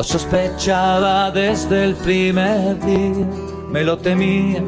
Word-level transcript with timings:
lo 0.00 0.04
sospechaba 0.04 1.30
desde 1.30 1.84
el 1.84 1.94
primer 1.94 2.80
día, 2.86 3.26
me 3.68 3.84
lo 3.84 3.98
temía, 3.98 4.64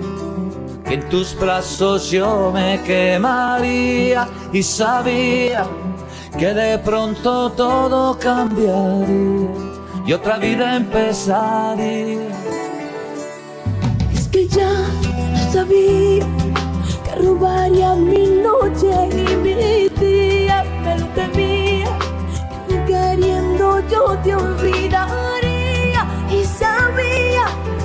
que 0.85 0.93
en 0.93 1.09
tus 1.09 1.35
brazos 1.35 2.11
yo 2.11 2.51
me 2.53 2.79
quemaría. 2.83 4.29
Y 4.53 4.63
sabía 4.63 5.65
que 6.39 6.53
de 6.53 6.77
pronto 6.81 7.51
todo 7.53 8.19
cambiaría 8.19 9.49
y 10.05 10.13
otra 10.13 10.37
vida 10.37 10.77
empezaría. 10.77 12.29
Es 14.13 14.29
que 14.29 14.47
ya 14.47 14.75
sabía, 15.51 16.27
que 17.05 17.15
robaría 17.23 17.95
mi 17.95 18.27
noche 18.49 18.93
y 19.11 19.37
mi 19.37 19.55
día, 19.99 20.63
me 20.85 20.99
lo 20.99 21.07
temía, 21.21 21.72
yo 23.93 24.19
te 24.25 24.35
olvidaría 24.35 26.07
y 26.31 26.45
sabía 26.45 27.45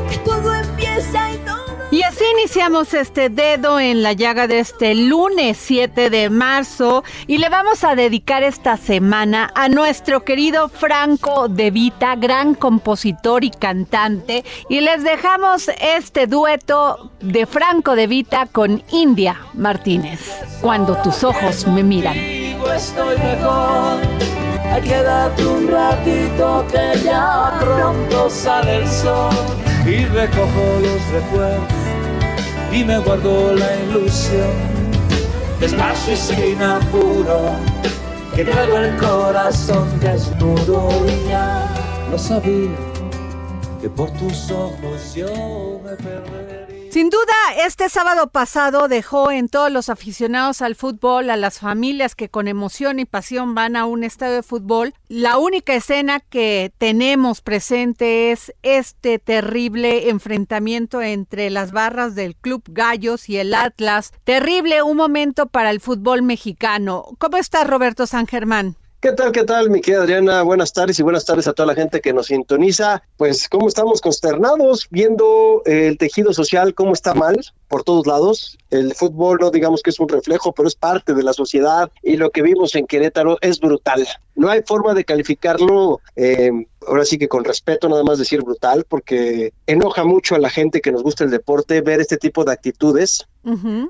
que 0.10 0.18
todo 0.20 0.54
empieza 0.54 1.34
y 1.34 1.38
todo... 1.40 1.58
Y 1.92 2.04
así 2.04 2.24
iniciamos 2.34 2.94
este 2.94 3.30
dedo 3.30 3.80
en 3.80 4.04
la 4.04 4.14
llaga 4.14 4.48
de 4.48 4.60
este 4.60 4.94
lunes 4.96 5.58
7 5.58 6.10
de 6.10 6.30
marzo 6.30 7.04
y 7.28 7.40
le 7.40 7.50
vamos 7.50 7.84
a 7.84 7.96
dedicar 7.96 8.44
esta 8.44 8.78
semana 8.78 9.52
a 9.56 9.68
nuestro 9.68 10.24
querido 10.24 10.70
Franco 10.70 11.48
De 11.50 11.72
Vita, 11.72 12.16
gran 12.16 12.56
compositor 12.56 13.44
y 13.44 13.52
cantante. 13.52 14.46
Y 14.70 14.82
les 14.82 15.04
dejamos 15.04 15.70
este 15.82 16.28
dueto 16.28 17.12
de 17.20 17.46
Franco 17.46 17.96
De 17.96 18.08
Vita 18.08 18.48
con 18.52 18.84
India 18.92 19.42
Martínez, 19.54 20.22
Cuando 20.62 20.96
tus 21.02 21.24
ojos 21.24 21.68
me 21.68 21.84
miran. 21.84 22.18
Estoy 22.18 23.18
mejor. 23.18 24.47
Darte 25.04 25.46
un 25.46 25.68
ratito 25.68 26.66
que 26.72 27.00
ya 27.04 27.58
pronto 27.60 28.30
sale 28.30 28.78
el 28.78 28.88
sol 28.88 29.32
y 29.86 30.06
recojo 30.06 30.80
los 30.82 31.02
recuerdos 31.12 31.62
y 32.72 32.84
me 32.84 32.98
guardo 33.00 33.54
la 33.54 33.76
ilusión. 33.76 34.50
Despacio 35.60 36.14
y 36.14 36.18
sin 36.18 36.62
apuro, 36.62 37.52
que 38.36 38.46
traigo 38.46 38.78
el 38.78 38.96
corazón 38.98 39.88
desnudo 40.00 40.90
y 41.08 41.30
ya 41.30 41.68
lo 42.12 42.18
sabía 42.18 42.76
que 43.82 43.90
por 43.90 44.10
tus 44.12 44.52
ojos 44.52 45.14
yo 45.16 45.80
me 45.84 45.96
perdería. 45.96 46.47
Sin 46.90 47.10
duda, 47.10 47.66
este 47.66 47.90
sábado 47.90 48.30
pasado 48.30 48.88
dejó 48.88 49.30
en 49.30 49.50
todos 49.50 49.72
los 49.72 49.90
aficionados 49.90 50.62
al 50.62 50.76
fútbol, 50.76 51.30
a 51.30 51.36
las 51.36 51.60
familias 51.60 52.16
que 52.16 52.30
con 52.30 52.48
emoción 52.48 53.00
y 53.00 53.06
pasión 53.06 53.54
van 53.56 53.76
a 53.76 53.86
un 53.86 54.04
estadio 54.04 54.36
de 54.36 54.44
fútbol, 54.44 54.94
la 55.10 55.38
única 55.38 55.76
escena 55.76 56.22
que 56.22 56.72
tenemos 56.78 57.42
presente 57.42 58.32
es 58.32 58.54
este 58.64 59.20
terrible 59.20 60.10
enfrentamiento 60.10 61.02
entre 61.02 61.50
las 61.50 61.72
barras 61.72 62.16
del 62.16 62.36
Club 62.36 62.64
Gallos 62.68 63.28
y 63.30 63.38
el 63.38 63.54
Atlas. 63.54 64.14
Terrible, 64.24 64.82
un 64.82 64.98
momento 64.98 65.48
para 65.48 65.72
el 65.72 65.82
fútbol 65.82 66.22
mexicano. 66.22 67.06
¿Cómo 67.20 67.38
está 67.38 67.64
Roberto 67.66 68.08
San 68.08 68.28
Germán? 68.28 68.78
¿Qué 69.08 69.14
tal, 69.14 69.32
qué 69.32 69.46
tal, 69.46 69.70
mi 69.70 69.80
querida 69.80 70.02
Adriana? 70.02 70.42
Buenas 70.42 70.74
tardes 70.74 71.00
y 71.00 71.02
buenas 71.02 71.24
tardes 71.24 71.48
a 71.48 71.54
toda 71.54 71.68
la 71.68 71.76
gente 71.76 72.02
que 72.02 72.12
nos 72.12 72.26
sintoniza. 72.26 73.04
Pues, 73.16 73.48
¿cómo 73.48 73.70
estamos 73.70 74.02
consternados 74.02 74.88
viendo 74.92 75.62
eh, 75.66 75.88
el 75.88 75.98
tejido 75.98 76.34
social, 76.34 76.74
cómo 76.74 76.92
está 76.92 77.14
mal 77.14 77.40
por 77.70 77.86
todos 77.86 78.06
lados? 78.06 78.58
El 78.70 78.94
fútbol 78.96 79.38
no 79.40 79.50
digamos 79.50 79.82
que 79.82 79.92
es 79.92 80.00
un 80.02 80.10
reflejo, 80.10 80.52
pero 80.52 80.68
es 80.68 80.76
parte 80.76 81.14
de 81.14 81.24
la 81.24 81.32
sociedad 81.32 81.90
y 82.04 82.18
lo 82.18 82.32
que 82.32 82.42
vimos 82.42 82.76
en 82.76 82.86
Querétaro 82.86 83.38
es 83.40 83.62
brutal. 83.62 84.06
No 84.36 84.50
hay 84.50 84.64
forma 84.66 84.94
de 84.94 85.06
calificarlo, 85.06 86.02
eh, 86.18 86.52
ahora 86.86 87.06
sí 87.06 87.18
que 87.18 87.30
con 87.30 87.46
respeto, 87.46 87.88
nada 87.88 88.04
más 88.04 88.20
decir 88.20 88.42
brutal, 88.42 88.86
porque 88.90 89.54
enoja 89.68 90.04
mucho 90.04 90.36
a 90.36 90.40
la 90.40 90.50
gente 90.50 90.82
que 90.82 90.92
nos 90.92 91.02
gusta 91.02 91.24
el 91.24 91.32
deporte 91.32 91.80
ver 91.80 92.02
este 92.02 92.18
tipo 92.18 92.44
de 92.44 92.52
actitudes 92.52 93.26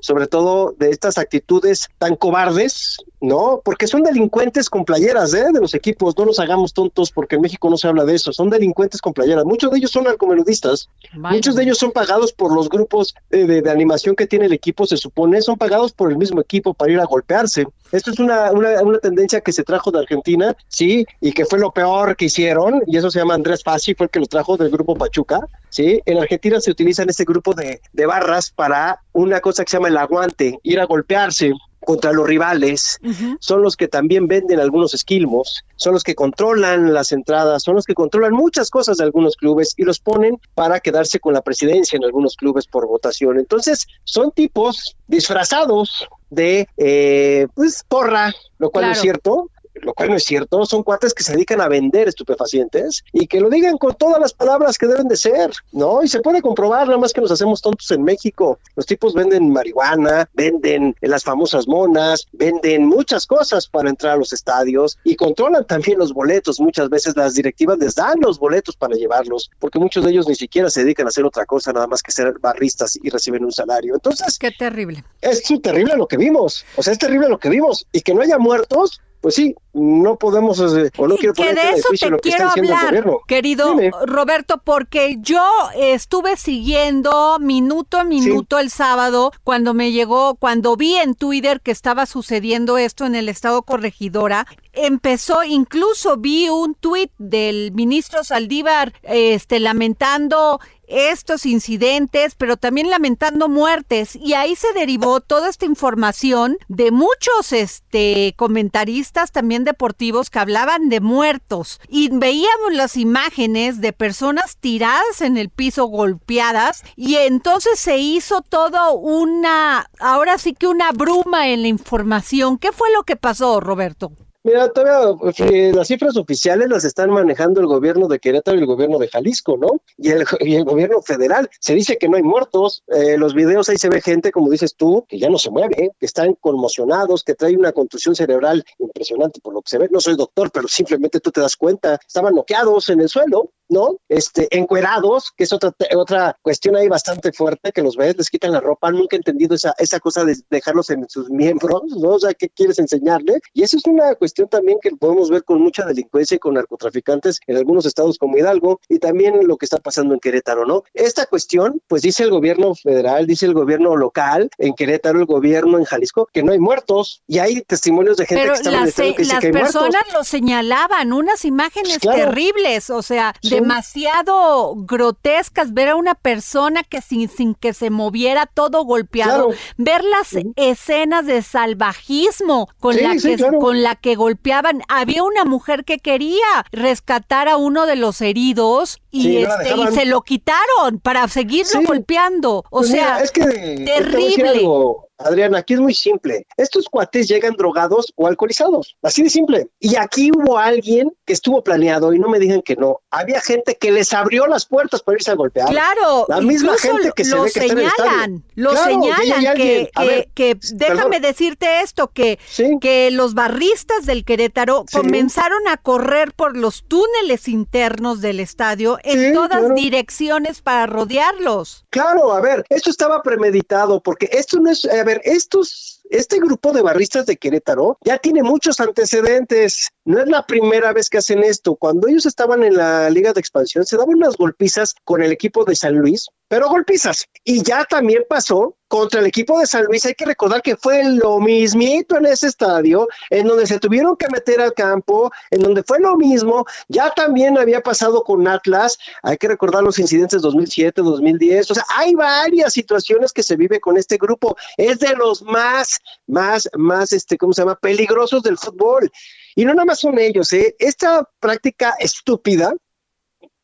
sobre 0.02 0.28
todo 0.28 0.76
de 0.78 0.90
estas 0.90 1.18
actitudes 1.18 1.90
tan 1.98 2.16
cobardes, 2.16 2.98
¿no? 3.20 3.62
Porque 3.64 3.88
son 3.88 4.04
delincuentes 4.04 4.70
con 4.70 4.86
playeras, 4.86 5.34
¿eh? 5.34 5.46
De 5.52 5.60
los 5.60 5.74
equipos, 5.74 6.18
no 6.18 6.26
nos 6.26 6.40
hagamos 6.40 6.74
tontos 6.74 7.12
porque 7.12 7.36
en 7.36 7.42
México 7.42 7.70
no 7.70 7.78
se 7.78 7.88
habla 7.88 8.06
de 8.06 8.16
eso, 8.16 8.32
son 8.32 8.50
delincuentes 8.50 9.02
con 9.02 9.14
playeras. 9.14 9.46
Muchos 9.46 9.72
de 9.72 9.78
ellos 9.80 9.92
son 9.92 10.04
narcomenudistas, 10.04 10.90
muchos 11.14 11.56
de 11.56 11.64
ellos 11.64 11.78
son 11.78 11.92
pagados 11.92 12.34
por 12.34 12.54
los 12.54 12.70
grupos 12.70 13.16
eh, 13.32 13.46
de, 13.46 13.62
de, 13.62 13.72
animación 13.72 14.16
que 14.16 14.28
tiene 14.28 14.46
el 14.46 14.54
equipo, 14.54 14.86
se 14.86 14.98
supone, 14.98 15.42
son 15.42 15.58
pagados 15.58 15.92
por 15.92 16.12
el 16.12 16.18
mismo 16.18 16.40
equipo 16.40 16.74
para 16.74 16.92
ir 16.92 17.00
a 17.00 17.06
golpearse. 17.06 17.68
Esto 17.92 18.12
es 18.12 18.20
una, 18.20 18.52
una, 18.52 18.82
una 18.82 19.00
tendencia 19.00 19.42
que 19.42 19.52
se 19.52 19.64
trajo 19.64 19.92
de 19.92 20.00
Argentina, 20.00 20.56
sí, 20.68 21.06
y 21.22 21.32
que 21.32 21.46
fue 21.46 21.60
lo 21.60 21.72
peor 21.72 22.16
que 22.16 22.26
hicieron, 22.26 22.84
y 22.86 22.98
eso 22.98 23.10
se 23.10 23.20
llama 23.20 23.34
Andrés 23.34 23.64
Fassi, 23.64 23.96
fue 23.96 24.06
el 24.06 24.10
que 24.10 24.20
lo 24.20 24.28
trajo 24.28 24.58
del 24.58 24.70
grupo 24.70 24.96
Pachuca, 24.96 25.48
¿sí? 25.70 26.02
En 26.06 26.18
Argentina 26.18 26.60
se 26.60 26.72
utilizan 26.72 27.10
este 27.10 27.24
grupo 27.24 27.54
de, 27.54 27.82
de 27.94 28.06
barras 28.06 28.52
para 28.52 29.02
una 29.14 29.40
cosa 29.40 29.64
que 29.64 29.72
se 29.72 29.78
llama 29.78 29.90
el 29.90 29.98
aguante, 29.98 30.60
ir 30.64 30.80
a 30.80 30.86
golpearse 30.86 31.54
contra 31.88 32.12
los 32.12 32.28
rivales, 32.28 33.00
uh 33.02 33.08
-huh. 33.08 33.38
son 33.40 33.62
los 33.62 33.78
que 33.78 33.88
también 33.88 34.28
venden 34.28 34.60
algunos 34.60 34.94
esquilmos, 34.94 35.64
son 35.78 35.94
los 35.94 36.04
que 36.04 36.16
controlan 36.16 36.94
las 36.94 37.14
entradas, 37.14 37.64
son 37.64 37.76
los 37.76 37.86
que 37.86 37.94
controlan 37.94 38.34
muchas 38.34 38.70
cosas 38.70 38.98
de 38.98 39.06
algunos 39.06 39.38
clubes 39.38 39.74
y 39.78 39.84
los 39.84 40.00
ponen 40.00 40.38
para 40.54 40.82
quedarse 40.82 41.22
con 41.22 41.34
la 41.34 41.42
presidencia 41.42 41.96
en 41.96 42.04
algunos 42.04 42.36
clubes 42.36 42.68
por 42.68 42.88
votación. 42.88 43.40
Entonces, 43.40 43.88
son 44.04 44.32
tipos 44.32 44.98
disfrazados 45.08 46.10
de 46.30 46.68
eh, 46.76 47.48
pues 47.56 47.86
porra, 47.88 48.34
lo 48.60 48.70
cual 48.70 48.82
claro. 48.82 48.88
no 48.88 48.94
es 48.94 49.02
cierto, 49.02 49.50
lo 49.82 49.94
cual 49.94 50.10
no 50.10 50.16
es 50.16 50.24
cierto, 50.24 50.66
son 50.66 50.84
cuates 50.84 51.14
que 51.14 51.24
se 51.24 51.34
dedican 51.34 51.62
a 51.62 51.68
vender 51.68 52.08
estupefacientes 52.08 53.04
y 53.12 53.28
que 53.28 53.40
lo 53.40 53.50
digan 53.50 53.78
con 53.78 53.96
todas 53.96 54.20
las 54.20 54.34
palabras 54.34 54.78
que 54.78 54.88
deben 54.88 55.08
de 55.08 55.18
ser, 55.18 55.52
¿no? 55.72 56.04
Y 56.04 56.08
se 56.08 56.22
puede 56.22 56.42
comprobar, 56.42 56.88
nada 56.88 57.00
más 57.00 57.14
que 57.14 57.22
nos 57.22 57.32
hacemos 57.32 57.62
tontos 57.62 57.90
en 57.92 58.04
México. 58.04 58.60
Los 58.76 58.86
tipos 58.86 59.14
venden 59.14 59.52
marihuana, 59.52 60.30
venden 60.34 60.96
las 61.02 61.24
famosas 61.24 61.68
monas, 61.68 62.28
venden 62.32 62.86
muchas 62.86 63.26
cosas 63.26 63.68
para 63.68 63.90
entrar 63.90 64.14
a 64.14 64.18
los 64.18 64.34
estadios 64.34 64.98
y 65.04 65.16
controlan 65.16 65.66
también 65.66 66.00
los 66.00 66.14
boletos. 66.14 66.60
Muchas 66.60 66.90
veces 66.90 67.16
las 67.16 67.34
directivas 67.34 67.78
les 67.78 67.96
dan 67.96 68.20
los 68.22 68.40
boletos 68.40 68.76
para 68.76 68.96
llevarlos, 68.96 69.50
porque 69.60 69.80
muchos 69.80 70.04
de 70.04 70.12
ellos 70.12 70.28
ni 70.28 70.36
siquiera 70.36 70.70
se 70.70 70.84
dedican 70.84 71.06
a 71.06 71.10
hacer 71.10 71.26
otra 71.26 71.46
cosa, 71.46 71.74
nada 71.74 71.88
más 71.88 72.02
que 72.02 72.12
ser 72.12 72.38
barristas 72.40 72.98
y 73.02 73.10
reciben 73.10 73.46
un 73.46 73.52
salario. 73.52 73.96
Entonces, 73.96 74.38
qué 74.38 74.52
terrible. 74.52 75.04
Es 75.22 75.44
terrible 75.62 75.96
lo 75.96 76.08
que 76.08 76.18
vimos, 76.18 76.66
o 76.76 76.84
sea, 76.84 76.94
es 76.94 77.00
terrible 77.00 77.30
lo 77.30 77.40
que 77.40 77.50
vimos 77.50 77.88
y 77.92 78.02
que 78.02 78.14
no 78.14 78.22
haya 78.22 78.38
muertos, 78.38 79.02
pues 79.28 79.36
sí, 79.36 79.56
no 79.74 80.16
podemos 80.16 80.58
eh, 80.62 80.90
o 80.96 81.06
no 81.06 81.18
quiero 81.18 81.34
que 81.34 81.54
de 81.54 81.72
eso 81.72 81.90
te 81.90 82.20
quiero 82.22 82.50
hablar, 82.50 83.04
querido 83.28 83.76
Roberto, 84.06 84.62
porque 84.64 85.18
yo 85.20 85.44
estuve 85.76 86.38
siguiendo 86.38 87.38
minuto 87.42 88.00
a 88.00 88.06
minuto 88.06 88.58
el 88.58 88.70
sábado 88.70 89.34
cuando 89.44 89.74
me 89.74 89.92
llegó, 89.92 90.36
cuando 90.36 90.78
vi 90.78 90.96
en 90.96 91.14
Twitter 91.14 91.60
que 91.60 91.72
estaba 91.72 92.06
sucediendo 92.06 92.78
esto 92.78 93.06
en 93.06 93.16
el 93.16 93.28
estado 93.28 93.64
corregidora, 93.64 94.48
empezó, 94.72 95.44
incluso 95.44 96.16
vi 96.16 96.48
un 96.48 96.74
tuit 96.74 97.12
del 97.18 97.74
ministro 97.74 98.24
Saldívar 98.24 98.94
este 99.04 99.60
lamentando 99.60 100.62
estos 100.88 101.46
incidentes, 101.46 102.36
pero 102.36 102.58
también 102.58 102.90
lamentando 102.90 103.50
muertes. 103.50 104.16
Y 104.16 104.34
ahí 104.34 104.56
se 104.56 104.74
derivó 104.74 105.22
toda 105.22 105.50
esta 105.50 105.66
información 105.66 106.58
de 106.68 106.92
muchos 106.92 107.52
este, 107.52 108.34
comentaristas 108.38 109.32
también 109.32 109.64
deportivos 109.64 110.30
que 110.30 110.40
hablaban 110.40 110.90
de 110.90 111.02
muertos. 111.02 111.80
Y 111.90 112.10
veíamos 112.12 112.74
las 112.74 112.98
imágenes 112.98 113.82
de 113.82 113.94
personas 113.94 114.58
tiradas 114.58 115.22
en 115.22 115.38
el 115.38 115.50
piso, 115.50 115.86
golpeadas. 115.86 116.84
Y 116.96 117.16
entonces 117.16 117.80
se 117.80 117.98
hizo 117.98 118.42
todo 118.42 118.94
una, 118.94 119.90
ahora 120.00 120.38
sí 120.38 120.54
que 120.54 120.68
una 120.68 120.92
bruma 120.92 121.50
en 121.50 121.62
la 121.62 121.68
información. 121.68 122.58
¿Qué 122.58 122.72
fue 122.72 122.92
lo 122.94 123.04
que 123.04 123.16
pasó, 123.16 123.60
Roberto? 123.60 124.12
Mira, 124.48 124.70
todavía 124.70 125.14
eh, 125.40 125.74
las 125.76 125.90
cifras 125.90 126.16
oficiales 126.16 126.70
las 126.70 126.86
están 126.86 127.10
manejando 127.10 127.60
el 127.60 127.68
gobierno 127.68 128.08
de 128.08 128.18
Querétaro 128.18 128.56
y 128.56 128.62
el 128.62 128.66
gobierno 128.66 128.98
de 128.98 129.10
Jalisco, 129.10 129.58
¿no? 129.58 129.82
Y 129.98 130.12
el, 130.12 130.24
y 130.40 130.56
el 130.56 130.64
gobierno 130.64 131.02
federal. 131.02 131.50
Se 131.60 131.76
dice 131.76 131.98
que 131.98 132.08
no 132.08 132.16
hay 132.16 132.24
muertos. 132.24 132.82
Eh, 132.88 133.18
los 133.18 133.34
videos 133.34 133.68
ahí 133.68 133.76
se 133.76 133.90
ve 133.90 134.00
gente, 134.00 134.32
como 134.32 134.50
dices 134.50 134.76
tú, 134.78 135.06
que 135.10 135.20
ya 135.20 135.30
no 135.30 135.38
se 135.38 135.52
mueve, 135.52 135.92
que 136.00 136.06
están 136.06 136.36
conmocionados, 136.36 137.26
que 137.26 137.36
trae 137.36 137.58
una 137.58 137.74
contusión 137.74 138.16
cerebral 138.16 138.64
impresionante 138.80 139.42
por 139.42 139.54
lo 139.54 139.62
que 139.62 139.70
se 139.70 139.80
ve. 139.80 139.90
No 139.92 140.00
soy 140.00 140.16
doctor, 140.16 140.50
pero 140.50 140.70
simplemente 140.70 141.20
tú 141.20 141.30
te 141.30 141.42
das 141.42 141.58
cuenta. 141.58 142.00
Estaban 142.08 142.34
noqueados 142.34 142.88
en 142.88 143.02
el 143.02 143.10
suelo 143.10 143.52
¿no? 143.70 143.98
Este, 144.08 144.48
encuerados, 144.58 145.32
que 145.36 145.44
es 145.44 145.54
otra, 145.54 145.74
otra 145.96 146.38
cuestión 146.42 146.76
ahí 146.76 146.88
bastante 146.88 147.32
fuerte, 147.32 147.72
que 147.72 147.82
los 147.82 147.96
ves, 147.96 148.18
les 148.18 148.30
quitan 148.30 148.52
la 148.52 148.60
ropa, 148.60 148.92
nunca 148.92 149.16
he 149.16 149.18
entendido 149.18 149.56
esa, 149.56 149.74
esa 149.78 150.00
cosa 150.00 150.24
de 150.24 150.36
dejarlos 150.50 150.90
en 150.90 151.08
sus 151.10 151.30
miembros, 151.30 151.84
¿no? 151.98 152.12
O 152.12 152.20
sea, 152.20 152.34
¿qué 152.34 152.50
quieres 152.50 152.80
enseñarle? 152.80 153.40
Y 153.54 153.64
eso 153.64 153.78
es 153.78 153.86
una 153.86 154.16
cuestión 154.16 154.37
también 154.46 154.78
que 154.82 154.92
podemos 154.92 155.30
ver 155.30 155.44
con 155.44 155.62
mucha 155.62 155.86
delincuencia 155.86 156.36
y 156.36 156.40
con 156.40 156.54
narcotraficantes 156.54 157.40
en 157.48 157.58
algunos 157.58 157.86
estados 157.86 158.18
como 158.18 158.38
Hidalgo 158.38 158.80
y 158.88 159.00
también 159.00 159.48
lo 159.48 159.58
que 159.58 159.66
está 159.66 159.80
pasando 159.80 160.14
en 160.14 160.20
Querétaro, 160.20 160.66
¿no? 160.66 160.84
Esta 160.94 161.26
cuestión, 161.26 161.82
pues 161.88 162.02
dice 162.02 162.24
el 162.24 162.30
gobierno 162.30 162.76
federal, 162.76 163.26
dice 163.28 163.46
el 163.46 163.54
gobierno 163.54 163.96
local, 163.96 164.50
en 164.58 164.74
Querétaro, 164.74 165.20
el 165.20 165.26
gobierno 165.26 165.78
en 165.78 165.86
Jalisco, 165.86 166.30
que 166.32 166.44
no 166.44 166.52
hay 166.52 166.60
muertos 166.60 167.24
y 167.28 167.40
hay 167.40 167.62
testimonios 167.62 168.18
de 168.18 168.26
gente 168.26 168.48
que 168.48 168.54
está 168.54 168.72
las, 168.72 168.94
que, 168.94 169.26
las 169.26 169.44
personas 169.44 170.02
lo 170.14 170.24
señalaban, 170.24 171.14
unas 171.14 171.46
imágenes 171.46 172.00
terribles, 172.00 172.90
o 172.90 173.02
sea, 173.02 173.34
de 173.42 173.58
demasiado 173.58 174.76
grotescas 174.76 175.74
ver 175.74 175.90
a 175.90 175.96
una 175.96 176.16
persona 176.16 176.84
que 176.84 177.02
sin, 177.02 177.30
sin 177.30 177.56
que 177.56 177.74
se 177.74 177.90
moviera 177.90 178.46
todo 178.46 178.84
golpeado, 178.84 179.52
ver 179.78 180.04
las 180.04 180.36
escenas 180.56 181.26
de 181.26 181.42
salvajismo 181.42 182.70
con 182.80 182.96
la 182.96 183.16
que 183.16 183.38
con 183.60 183.84
la 183.84 183.96
que 183.96 184.16
golpeaban. 184.28 184.82
Había 184.90 185.24
una 185.24 185.46
mujer 185.46 185.86
que 185.86 186.00
quería 186.00 186.66
rescatar 186.72 187.48
a 187.48 187.56
uno 187.56 187.86
de 187.86 187.96
los 187.96 188.20
heridos 188.22 189.00
y, 189.10 189.38
este, 189.38 189.76
y 189.76 189.88
se 189.94 190.06
lo 190.06 190.22
quitaron 190.22 191.00
para 191.02 191.28
seguirlo 191.30 191.82
golpeando. 191.86 192.66
O 192.70 192.80
pues 192.80 192.92
sea, 192.92 193.20
es 193.20 193.32
que, 193.32 193.42
terrible. 193.86 194.68
Adriana, 195.18 195.60
aquí 195.60 195.74
es 195.74 195.80
muy 195.80 195.94
simple. 195.94 196.46
Estos 196.58 196.88
cuates 196.90 197.28
llegan 197.28 197.56
drogados 197.56 198.14
o 198.16 198.28
alcoholizados, 198.28 198.98
así 199.02 199.24
de 199.24 199.30
simple. 199.30 199.68
Y 199.80 199.96
aquí 199.96 200.32
hubo 200.32 200.58
alguien 200.58 201.12
que 201.26 201.34
estuvo 201.34 201.64
planeado 201.64 202.14
y 202.14 202.20
no 202.20 202.30
me 202.30 202.40
digan 202.40 202.62
que 202.62 202.76
no. 202.76 203.02
Había 203.10 203.42
gente 203.42 203.76
que 203.76 203.92
les 203.92 204.14
abrió 204.14 204.48
las 204.48 204.66
puertas 204.66 205.02
para 205.02 205.18
irse 205.18 205.32
a 205.32 205.36
golpear. 205.36 205.70
Claro, 205.70 206.26
la 206.28 206.42
misma 206.42 206.78
gente 206.78 207.12
que 207.16 207.24
lo 207.26 207.48
se 207.48 207.68
señalan, 207.68 208.44
lo 208.56 208.76
señalan 208.76 209.56
que, 209.56 209.90
que, 210.34 210.58
déjame 210.74 211.20
decirte 211.20 211.82
esto 211.82 212.12
que 212.12 212.40
que 212.80 213.12
los 213.12 213.34
barristas 213.34 214.06
del 214.06 214.26
Querétaro 214.26 214.86
comenzaron 214.92 215.68
a 215.68 215.78
correr 215.78 216.34
por 216.34 216.58
los 216.58 216.84
túneles 216.88 217.48
internos 217.48 218.22
del 218.22 218.40
estadio 218.40 218.98
en 219.04 219.34
todas 219.34 219.74
direcciones 219.74 220.62
para 220.62 220.88
rodearlos. 220.88 221.86
Claro, 221.90 222.34
a 222.34 222.42
ver, 222.42 222.66
esto 222.70 222.90
estaba 222.90 223.22
premeditado 223.22 224.02
porque 224.02 224.30
esto 224.32 224.60
no 224.60 224.72
es 224.72 224.86
ver, 225.08 225.22
estos, 225.24 226.02
este 226.10 226.38
grupo 226.40 226.72
de 226.74 226.82
barristas 226.82 227.26
de 227.26 227.38
Querétaro 227.38 227.98
ya 228.04 228.18
tiene 228.18 228.44
muchos 228.44 228.80
antecedentes. 228.80 229.90
No 230.06 230.20
es 230.20 230.28
la 230.28 230.46
primera 230.46 230.94
vez 230.94 231.10
que 231.10 231.18
hacen 231.18 231.44
esto. 231.44 231.76
Cuando 231.76 232.08
ellos 232.08 232.26
estaban 232.26 232.64
en 232.64 232.78
la 232.78 233.10
Liga 233.10 233.34
de 233.34 233.40
Expansión, 233.40 233.86
se 233.86 233.98
daban 233.98 234.16
unas 234.16 234.38
golpizas 234.38 234.96
con 235.04 235.24
el 235.24 235.32
equipo 235.32 235.66
de 235.66 235.76
San 235.76 235.96
Luis, 235.98 236.28
pero 236.48 236.70
golpizas. 236.70 237.26
Y 237.44 237.64
ya 237.64 237.84
también 237.86 238.24
pasó 238.30 238.76
contra 238.88 239.20
el 239.20 239.26
equipo 239.26 239.60
de 239.60 239.68
San 239.68 239.86
Luis. 239.86 240.06
Hay 240.06 240.14
que 240.14 240.26
recordar 240.26 240.62
que 240.62 240.76
fue 240.76 241.04
lo 241.04 241.40
mismito 241.40 242.18
en 242.18 242.26
ese 242.26 242.48
estadio, 242.48 243.08
en 243.30 243.48
donde 243.48 243.68
se 243.68 243.80
tuvieron 243.80 244.16
que 244.16 244.28
meter 244.30 244.62
al 244.62 244.74
campo, 244.74 245.32
en 245.52 245.62
donde 245.62 245.84
fue 245.84 246.00
lo 246.00 246.16
mismo. 246.16 246.66
Ya 246.88 247.12
también 247.12 247.58
había 247.58 247.82
pasado 247.82 248.24
con 248.24 248.48
Atlas. 248.48 248.98
Hay 249.24 249.38
que 249.38 249.48
recordar 249.48 249.84
los 249.84 250.00
incidentes 250.00 250.42
2007, 250.42 251.02
2010. 251.02 251.72
O 251.72 251.76
sea, 251.76 251.86
hay 251.96 252.16
varias 252.16 252.74
situaciones 252.74 253.34
que 253.34 253.44
se 253.44 253.56
vive 253.56 253.80
con 253.80 253.98
este 253.98 254.18
grupo. 254.18 254.56
Es 254.78 255.00
de 255.00 255.16
los 255.16 255.42
más, 255.42 256.00
más, 256.28 256.70
más, 256.78 257.12
este, 257.12 257.38
¿cómo 257.38 257.54
se 257.54 257.62
llama? 257.62 257.76
Peligrosos 257.76 258.42
del 258.44 258.58
fútbol. 258.58 259.12
Y 259.56 259.66
no 259.66 259.74
nada 259.74 259.86
más 259.86 260.00
son 260.00 260.20
ellos, 260.20 260.54
¿eh? 260.54 260.76
Esta 260.80 261.28
práctica 261.40 261.96
estúpida 262.00 262.74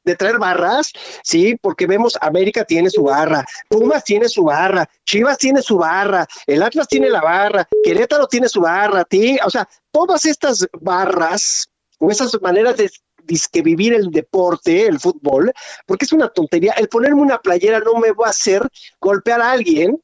de 0.04 0.16
traer 0.16 0.38
barras, 0.38 0.92
sí, 1.24 1.56
porque 1.62 1.88
vemos 1.88 2.18
América 2.22 2.64
tiene 2.66 2.90
su 2.90 3.04
barra, 3.04 3.46
Pumas 3.68 4.04
tiene 4.04 4.28
su 4.30 4.44
barra, 4.44 4.90
Chivas 5.06 5.38
tiene 5.38 5.62
su 5.62 5.78
barra, 5.78 6.28
el 6.48 6.64
Atlas 6.64 6.88
tiene 6.88 7.10
la 7.10 7.22
barra, 7.22 7.68
Querétaro 7.84 8.28
tiene 8.28 8.50
su 8.50 8.62
barra, 8.62 9.06
¿sí? 9.10 9.38
o 9.46 9.50
sea, 9.50 9.68
todas 9.92 10.26
estas 10.26 10.68
barras 10.82 11.70
o 12.00 12.10
esas 12.10 12.38
maneras 12.42 12.78
de 12.78 12.92
que 13.52 13.62
vivir 13.62 13.94
el 13.94 14.12
deporte, 14.12 14.86
el 14.86 15.00
fútbol, 15.00 15.54
porque 15.86 16.06
es 16.06 16.12
una 16.12 16.30
tontería. 16.30 16.74
El 16.74 16.90
ponerme 16.90 17.22
una 17.22 17.40
playera 17.40 17.80
no 17.80 17.96
me 17.96 18.12
va 18.12 18.28
a 18.28 18.32
hacer 18.32 18.68
golpear 19.00 19.42
a 19.42 19.52
alguien 19.52 20.02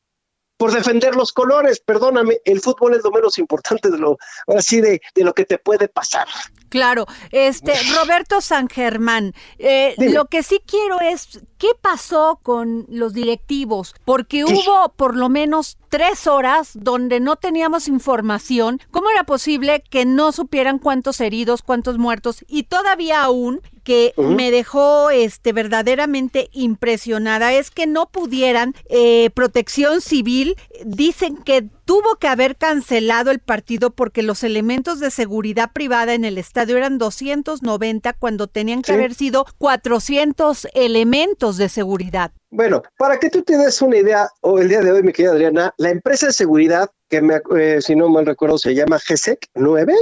por 0.59 0.73
defender 0.73 1.15
los 1.15 1.31
colores. 1.31 1.79
Perdóname, 1.79 2.41
el 2.43 2.59
fútbol 2.59 2.93
es 2.93 3.03
lo 3.03 3.11
menos 3.11 3.37
importante 3.37 3.89
de 3.89 3.97
lo 3.97 4.17
así 4.47 4.81
de, 4.81 5.01
de 5.15 5.23
lo 5.23 5.33
que 5.33 5.45
te 5.45 5.57
puede 5.57 5.87
pasar. 5.87 6.27
Claro, 6.67 7.07
este 7.31 7.73
Roberto 7.95 8.41
San 8.41 8.67
Germán, 8.67 9.33
eh, 9.57 9.95
lo 9.97 10.25
que 10.25 10.43
sí 10.43 10.61
quiero 10.65 10.99
es 10.99 11.39
qué 11.57 11.69
pasó 11.81 12.39
con 12.43 12.85
los 12.89 13.13
directivos, 13.13 13.95
porque 14.03 14.43
hubo 14.43 14.89
por 14.97 15.15
lo 15.15 15.29
menos 15.29 15.77
tres 15.87 16.27
horas 16.27 16.71
donde 16.73 17.21
no 17.21 17.37
teníamos 17.37 17.87
información. 17.87 18.81
¿Cómo 18.91 19.09
era 19.09 19.23
posible 19.23 19.81
que 19.89 20.05
no 20.05 20.33
supieran 20.33 20.77
cuántos 20.77 21.21
heridos, 21.21 21.63
cuántos 21.63 21.97
muertos 21.97 22.43
y 22.47 22.63
todavía 22.63 23.23
aún 23.23 23.61
que 23.89 24.13
me 24.17 24.51
dejó 24.51 25.09
este 25.09 25.51
verdaderamente 25.51 26.49
impresionada 26.51 27.53
es 27.53 27.71
que 27.71 27.87
no 27.87 28.05
pudieran 28.05 28.75
eh, 28.87 29.31
protección 29.31 29.99
civil 30.01 30.55
dicen 30.85 31.37
que 31.37 31.67
tuvo 31.85 32.17
que 32.17 32.27
haber 32.27 32.55
cancelado 32.55 33.31
el 33.31 33.39
partido 33.39 33.89
porque 33.89 34.21
los 34.21 34.43
elementos 34.43 34.99
de 34.99 35.09
seguridad 35.09 35.71
privada 35.73 36.13
en 36.13 36.23
el 36.23 36.37
estadio 36.37 36.77
eran 36.77 36.99
290 36.99 38.13
cuando 38.13 38.45
tenían 38.45 38.83
que 38.83 38.91
haber 38.91 39.15
sido 39.15 39.47
400 39.57 40.67
elementos 40.75 41.57
de 41.57 41.67
seguridad. 41.67 42.31
Bueno, 42.51 42.83
para 42.95 43.17
que 43.17 43.31
tú 43.31 43.41
te 43.41 43.57
des 43.57 43.81
una 43.81 43.97
idea, 43.97 44.29
o 44.41 44.59
el 44.59 44.69
día 44.69 44.81
de 44.81 44.91
hoy, 44.91 45.01
mi 45.01 45.13
querida 45.13 45.31
Adriana, 45.31 45.73
la 45.77 45.89
empresa 45.89 46.27
de 46.27 46.33
seguridad, 46.33 46.91
que 47.09 47.23
me, 47.23 47.41
eh, 47.57 47.81
si 47.81 47.95
no 47.95 48.07
mal 48.07 48.27
recuerdo 48.27 48.59
se 48.59 48.75
llama 48.75 48.99
GSEC 48.99 49.47
9, 49.55 49.95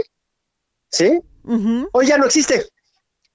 ¿sí? 0.92 1.22
Hoy 1.94 2.06
ya 2.06 2.18
no 2.18 2.26
existe. 2.26 2.66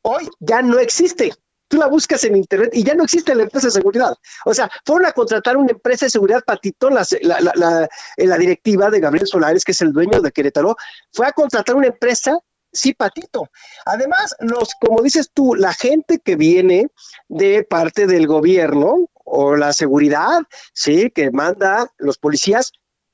Hoy 0.03 0.29
ya 0.41 0.63
no 0.63 0.79
existe 0.79 1.33
tú 1.69 1.79
la 1.79 1.87
buscas 1.87 2.23
en 2.25 2.37
internet 2.37 2.69
y 2.75 2.85
ya 2.85 2.95
no 2.95 3.05
existe 3.05 3.35
la 3.35 3.45
empresa 3.45 3.69
de 3.69 3.71
seguridad. 3.71 4.15
O 4.45 4.53
sea, 4.53 4.71
fueron 4.85 5.07
a 5.07 5.13
contratar 5.13 5.57
una 5.57 5.71
empresa 5.71 6.05
de 6.05 6.11
seguridad, 6.11 6.43
Patito, 6.45 6.91
la, 6.91 7.03
la, 7.23 7.89
la, 8.19 8.37
directiva 8.37 8.91
de 8.91 9.01
Gabriel 9.01 9.27
Solares, 9.27 9.65
que 9.65 9.73
es 9.73 9.81
el 9.81 9.91
dueño 9.91 10.21
de 10.21 10.33
Querétaro, 10.33 10.77
fue 11.13 11.27
a 11.27 11.33
contratar 11.33 11.75
una 11.75 11.87
empresa 11.87 12.39
sí, 12.73 12.95
Patito. 12.95 13.51
Además, 13.87 14.35
los, 14.41 14.75
como 14.81 15.03
dices 15.03 15.31
tú, 15.33 15.55
la 15.55 15.73
gente 15.73 16.19
que 16.19 16.37
viene 16.37 16.89
de 17.29 17.65
parte 17.65 18.07
del 18.07 18.27
gobierno 18.27 19.11
o 19.25 19.57
la 19.57 19.73
seguridad, 19.73 20.41
sí, 20.73 21.11
que 21.11 21.31
manda 21.31 21.91
los 21.99 22.19
policías, 22.19 22.73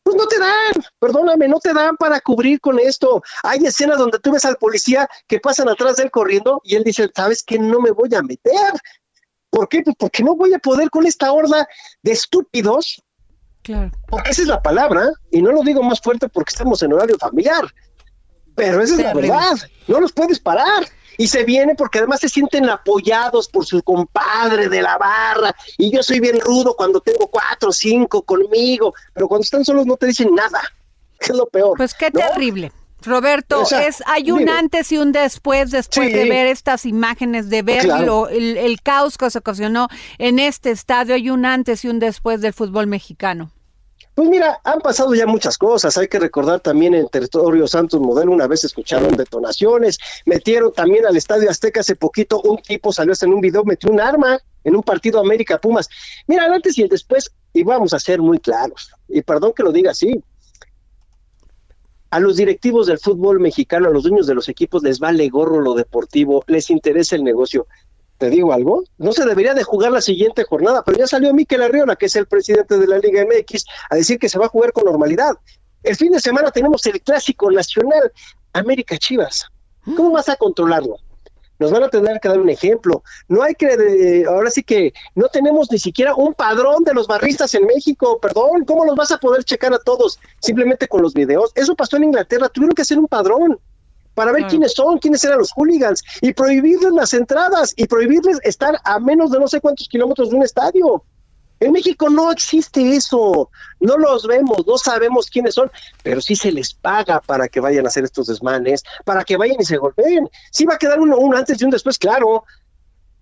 pues 0.08 0.16
no 0.16 0.26
te 0.26 0.38
dan, 0.38 0.86
perdóname, 0.98 1.48
no 1.48 1.58
te 1.60 1.74
dan 1.74 1.94
para 1.98 2.18
cubrir 2.22 2.60
con 2.62 2.78
esto. 2.78 3.22
Hay 3.42 3.58
escenas 3.66 3.98
donde 3.98 4.18
tú 4.18 4.32
ves 4.32 4.46
al 4.46 4.56
policía 4.56 5.06
que 5.26 5.38
pasan 5.38 5.68
atrás 5.68 5.96
de 5.96 6.04
él 6.04 6.10
corriendo 6.10 6.62
y 6.64 6.76
él 6.76 6.84
dice, 6.84 7.10
¿sabes 7.14 7.42
qué? 7.42 7.58
No 7.58 7.78
me 7.78 7.90
voy 7.90 8.14
a 8.14 8.22
meter. 8.22 8.72
¿Por 9.50 9.68
qué? 9.68 9.82
Pues 9.82 9.96
porque 9.98 10.22
no 10.22 10.34
voy 10.34 10.54
a 10.54 10.58
poder 10.60 10.88
con 10.88 11.06
esta 11.06 11.30
horda 11.30 11.68
de 12.00 12.12
estúpidos. 12.12 13.02
Claro. 13.62 13.90
Porque 14.06 14.30
esa 14.30 14.40
es 14.40 14.48
la 14.48 14.62
palabra, 14.62 15.10
y 15.30 15.42
no 15.42 15.52
lo 15.52 15.62
digo 15.62 15.82
más 15.82 16.00
fuerte 16.00 16.26
porque 16.30 16.52
estamos 16.54 16.82
en 16.82 16.94
horario 16.94 17.18
familiar. 17.18 17.66
Pero 18.54 18.80
esa 18.80 18.94
es 18.94 19.00
la 19.00 19.12
verdad, 19.12 19.58
no 19.88 20.00
los 20.00 20.12
puedes 20.12 20.40
parar. 20.40 20.86
Y 21.18 21.28
se 21.28 21.44
viene 21.44 21.74
porque 21.74 21.98
además 21.98 22.20
se 22.20 22.30
sienten 22.30 22.70
apoyados 22.70 23.48
por 23.48 23.66
su 23.66 23.82
compadre 23.82 24.70
de 24.70 24.80
la 24.80 24.96
barra. 24.96 25.54
Y 25.76 25.90
yo 25.90 26.02
soy 26.02 26.20
bien 26.20 26.40
rudo 26.40 26.74
cuando 26.74 27.00
tengo 27.00 27.26
cuatro 27.26 27.68
o 27.68 27.72
cinco 27.72 28.22
conmigo, 28.22 28.94
pero 29.12 29.28
cuando 29.28 29.42
están 29.42 29.64
solos 29.64 29.84
no 29.84 29.96
te 29.96 30.06
dicen 30.06 30.34
nada. 30.34 30.62
Es 31.20 31.30
lo 31.30 31.46
peor. 31.46 31.76
Pues 31.76 31.94
qué 31.94 32.12
terrible. 32.12 32.70
Roberto, 33.02 33.62
es, 33.62 34.02
hay 34.06 34.30
un 34.30 34.48
antes 34.48 34.90
y 34.90 34.98
un 34.98 35.12
después, 35.12 35.70
después 35.70 36.12
de 36.12 36.28
ver 36.28 36.46
estas 36.46 36.84
imágenes, 36.84 37.48
de 37.48 37.62
ver 37.62 37.86
el, 38.30 38.80
caos 38.82 39.16
que 39.16 39.30
se 39.30 39.38
ocasionó 39.38 39.88
en 40.18 40.38
este 40.38 40.70
estadio, 40.70 41.14
hay 41.14 41.30
un 41.30 41.44
antes 41.44 41.84
y 41.84 41.88
un 41.88 42.00
después 42.00 42.40
del 42.40 42.52
fútbol 42.52 42.88
mexicano. 42.88 43.50
Pues 44.18 44.30
mira, 44.30 44.60
han 44.64 44.80
pasado 44.80 45.14
ya 45.14 45.28
muchas 45.28 45.56
cosas. 45.56 45.96
Hay 45.96 46.08
que 46.08 46.18
recordar 46.18 46.58
también 46.58 46.92
en 46.92 47.08
territorio 47.08 47.68
Santos 47.68 48.00
Modelo, 48.00 48.32
una 48.32 48.48
vez 48.48 48.64
escucharon 48.64 49.16
detonaciones, 49.16 49.96
metieron 50.26 50.72
también 50.72 51.06
al 51.06 51.16
Estadio 51.16 51.48
Azteca 51.48 51.82
hace 51.82 51.94
poquito, 51.94 52.40
un 52.42 52.56
tipo 52.56 52.92
salió 52.92 53.12
hasta 53.12 53.26
en 53.26 53.34
un 53.34 53.40
video, 53.40 53.62
metió 53.62 53.88
un 53.92 54.00
arma 54.00 54.40
en 54.64 54.74
un 54.74 54.82
partido 54.82 55.20
América 55.20 55.58
Pumas. 55.58 55.88
Mira, 56.26 56.52
antes 56.52 56.76
y 56.78 56.82
el 56.82 56.88
después, 56.88 57.30
y 57.52 57.62
vamos 57.62 57.94
a 57.94 58.00
ser 58.00 58.20
muy 58.20 58.40
claros, 58.40 58.90
y 59.06 59.22
perdón 59.22 59.52
que 59.54 59.62
lo 59.62 59.70
diga 59.70 59.92
así, 59.92 60.20
a 62.10 62.18
los 62.18 62.38
directivos 62.38 62.88
del 62.88 62.98
fútbol 62.98 63.38
mexicano, 63.38 63.86
a 63.86 63.92
los 63.92 64.02
dueños 64.02 64.26
de 64.26 64.34
los 64.34 64.48
equipos, 64.48 64.82
les 64.82 64.98
vale 64.98 65.28
gorro 65.28 65.60
lo 65.60 65.74
deportivo, 65.74 66.42
les 66.48 66.70
interesa 66.70 67.14
el 67.14 67.22
negocio. 67.22 67.68
¿Te 68.18 68.30
digo 68.30 68.52
algo? 68.52 68.82
No 68.98 69.12
se 69.12 69.24
debería 69.24 69.54
de 69.54 69.62
jugar 69.62 69.92
la 69.92 70.00
siguiente 70.00 70.44
jornada, 70.44 70.82
pero 70.84 70.98
ya 70.98 71.06
salió 71.06 71.32
Miquel 71.32 71.62
Arriola, 71.62 71.94
que 71.94 72.06
es 72.06 72.16
el 72.16 72.26
presidente 72.26 72.76
de 72.76 72.86
la 72.86 72.98
Liga 72.98 73.24
MX, 73.24 73.64
a 73.90 73.94
decir 73.94 74.18
que 74.18 74.28
se 74.28 74.38
va 74.38 74.46
a 74.46 74.50
jugar 74.50 74.72
con 74.72 74.84
normalidad. 74.84 75.36
El 75.84 75.94
fin 75.94 76.10
de 76.10 76.20
semana 76.20 76.50
tenemos 76.50 76.84
el 76.86 77.00
clásico 77.00 77.50
nacional 77.50 78.12
América 78.52 78.98
Chivas. 78.98 79.46
¿Cómo 79.96 80.10
vas 80.10 80.28
a 80.28 80.36
controlarlo? 80.36 80.96
nos 81.58 81.70
van 81.70 81.82
a 81.82 81.88
tener 81.88 82.20
que 82.20 82.28
dar 82.28 82.38
un 82.38 82.50
ejemplo. 82.50 83.02
No 83.28 83.42
hay 83.42 83.54
que, 83.54 84.24
ahora 84.28 84.50
sí 84.50 84.62
que 84.62 84.92
no 85.14 85.28
tenemos 85.28 85.70
ni 85.70 85.78
siquiera 85.78 86.14
un 86.14 86.34
padrón 86.34 86.84
de 86.84 86.94
los 86.94 87.06
barristas 87.06 87.54
en 87.54 87.66
México, 87.66 88.18
perdón, 88.20 88.64
¿cómo 88.64 88.84
los 88.84 88.96
vas 88.96 89.10
a 89.10 89.18
poder 89.18 89.44
checar 89.44 89.72
a 89.74 89.78
todos 89.78 90.18
simplemente 90.40 90.88
con 90.88 91.02
los 91.02 91.14
videos? 91.14 91.52
Eso 91.54 91.74
pasó 91.74 91.96
en 91.96 92.04
Inglaterra, 92.04 92.48
tuvieron 92.48 92.74
que 92.74 92.82
hacer 92.82 92.98
un 92.98 93.08
padrón 93.08 93.58
para 94.18 94.32
ver 94.32 94.48
quiénes 94.48 94.72
son, 94.72 94.98
quiénes 94.98 95.22
eran 95.22 95.38
los 95.38 95.52
hooligans 95.52 96.02
y 96.20 96.32
prohibirles 96.32 96.90
las 96.90 97.14
entradas 97.14 97.72
y 97.76 97.86
prohibirles 97.86 98.40
estar 98.42 98.76
a 98.82 98.98
menos 98.98 99.30
de 99.30 99.38
no 99.38 99.46
sé 99.46 99.60
cuántos 99.60 99.88
kilómetros 99.88 100.30
de 100.30 100.34
un 100.34 100.42
estadio. 100.42 101.04
En 101.60 101.70
México 101.70 102.10
no 102.10 102.32
existe 102.32 102.96
eso, 102.96 103.48
no 103.78 103.96
los 103.96 104.26
vemos, 104.26 104.66
no 104.66 104.76
sabemos 104.76 105.30
quiénes 105.30 105.54
son, 105.54 105.70
pero 106.02 106.20
sí 106.20 106.34
se 106.34 106.50
les 106.50 106.74
paga 106.74 107.20
para 107.20 107.46
que 107.46 107.60
vayan 107.60 107.84
a 107.84 107.90
hacer 107.90 108.02
estos 108.02 108.26
desmanes, 108.26 108.82
para 109.04 109.22
que 109.22 109.36
vayan 109.36 109.58
y 109.60 109.64
se 109.64 109.76
golpeen. 109.76 110.28
Sí 110.50 110.64
va 110.64 110.74
a 110.74 110.78
quedar 110.78 110.98
uno, 110.98 111.16
un 111.16 111.36
antes 111.36 111.62
y 111.62 111.64
un 111.64 111.70
después, 111.70 111.96
claro. 111.96 112.42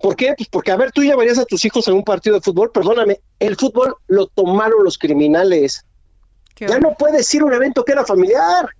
¿Por 0.00 0.16
qué? 0.16 0.32
Pues 0.34 0.48
porque, 0.48 0.70
a 0.70 0.76
ver, 0.76 0.92
tú 0.92 1.02
llevarías 1.02 1.36
a 1.36 1.44
tus 1.44 1.62
hijos 1.66 1.86
en 1.88 1.94
un 1.94 2.04
partido 2.04 2.36
de 2.36 2.40
fútbol, 2.40 2.70
perdóname, 2.72 3.20
el 3.38 3.56
fútbol 3.56 3.96
lo 4.06 4.28
tomaron 4.28 4.82
los 4.82 4.96
criminales. 4.96 5.84
ya 6.58 6.78
no 6.78 6.94
puedes 6.94 7.34
ir 7.34 7.42
a 7.42 7.44
un 7.44 7.52
evento 7.52 7.84
que 7.84 7.92
era 7.92 8.06
familiar. 8.06 8.70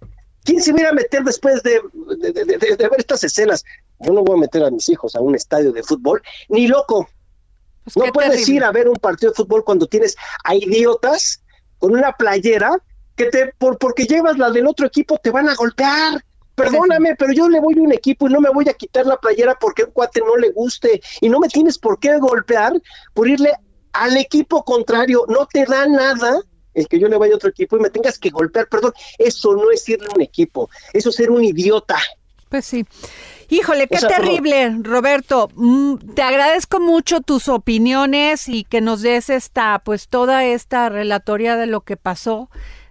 ¿Quién 0.47 0.62
se 0.62 0.73
viera 0.73 0.91
a 0.91 0.93
meter 0.93 1.25
después 1.25 1.61
de, 1.65 1.81
de 1.93 2.88
ver 2.88 2.99
estas 2.99 3.25
escenas? 3.25 3.65
Yo 3.99 4.12
no 4.12 4.23
voy 4.23 4.38
a 4.38 4.41
meter 4.41 4.62
a 4.62 4.71
mis 4.71 4.88
hijos 4.88 5.17
a 5.17 5.21
un 5.21 5.35
estadio 5.35 5.73
de 5.73 5.83
fútbol, 5.83 6.23
ni 6.49 6.69
loco. 6.69 7.09
Pues 7.83 7.97
no 7.97 8.12
puedes 8.12 8.49
ir 8.49 8.62
a 8.62 8.71
ver 8.71 8.88
un 8.88 8.95
partido 8.95 9.33
de 9.33 9.37
fútbol 9.37 9.65
cuando 9.65 9.88
tienes 9.88 10.17
a 10.45 10.55
idiotas 10.55 11.43
con 11.79 11.93
una 11.93 12.12
playera 12.12 12.79
que 13.17 13.26
te, 13.26 13.53
por, 13.59 13.76
porque 13.79 14.05
llevas 14.05 14.38
la 14.38 14.50
del 14.50 14.69
otro 14.69 14.87
equipo, 14.87 15.19
te 15.19 15.31
van 15.31 15.49
a 15.49 15.57
golpear. 15.57 16.25
Perdóname, 16.55 17.17
pero 17.17 17.33
yo 17.33 17.49
le 17.49 17.61
voy 17.61 17.79
a 17.79 17.83
un 17.83 17.93
equipo 17.93 18.29
y 18.29 18.33
no 18.33 18.41
me 18.41 18.49
voy 18.49 18.69
a 18.69 18.75
quitar 18.75 19.05
la 19.05 19.17
playera 19.19 19.57
porque 19.61 19.85
un 19.85 19.91
cuate 19.91 20.21
no 20.21 20.37
le 20.37 20.53
guste. 20.53 21.03
Y 21.21 21.29
no 21.29 21.41
me 21.41 21.49
tienes 21.49 21.76
por 21.76 21.99
qué 21.99 22.17
golpear 22.19 22.73
por 23.15 23.29
irle 23.29 23.53
al 23.93 24.17
equipo 24.17 24.65
contrario. 24.65 25.25
No 25.29 25.47
te 25.47 25.65
da 25.65 25.87
nada 25.87 26.41
el 26.76 26.87
que 26.87 27.00
yo 27.00 27.09
le 27.09 27.16
vaya 27.16 27.33
a 27.33 27.37
otro 27.37 27.50
equipo 27.50 27.76
y 27.76 27.80
me 27.80 27.90
tengas 27.90 28.18
que 28.18 28.30
golpear. 28.30 28.68
Perdón, 28.68 28.92
eso 29.18 29.54
no 29.54 29.71
es 29.73 29.88
irle 29.88 30.06
a 30.09 30.14
un 30.14 30.23
equipo, 30.23 30.71
eso 30.92 31.09
es 31.09 31.16
ser 31.16 31.30
un 31.30 31.42
idiota. 31.42 31.97
Pues 32.49 32.64
sí. 32.64 32.87
Híjole, 33.49 33.88
qué 33.88 33.99
terrible, 33.99 34.76
Roberto. 34.83 35.49
Mm, 35.54 36.14
te 36.14 36.23
agradezco 36.23 36.78
mucho 36.80 37.21
tus 37.21 37.49
opiniones 37.49 38.49
y 38.49 38.64
que 38.64 38.80
nos 38.80 39.02
des 39.02 39.30
esta, 39.30 39.80
pues 39.85 40.09
toda 40.09 40.45
esta 40.45 40.88
relatoria 40.88 41.56
de 41.56 41.66
lo 41.66 41.80
que 41.80 41.97
pasó. 41.97 42.49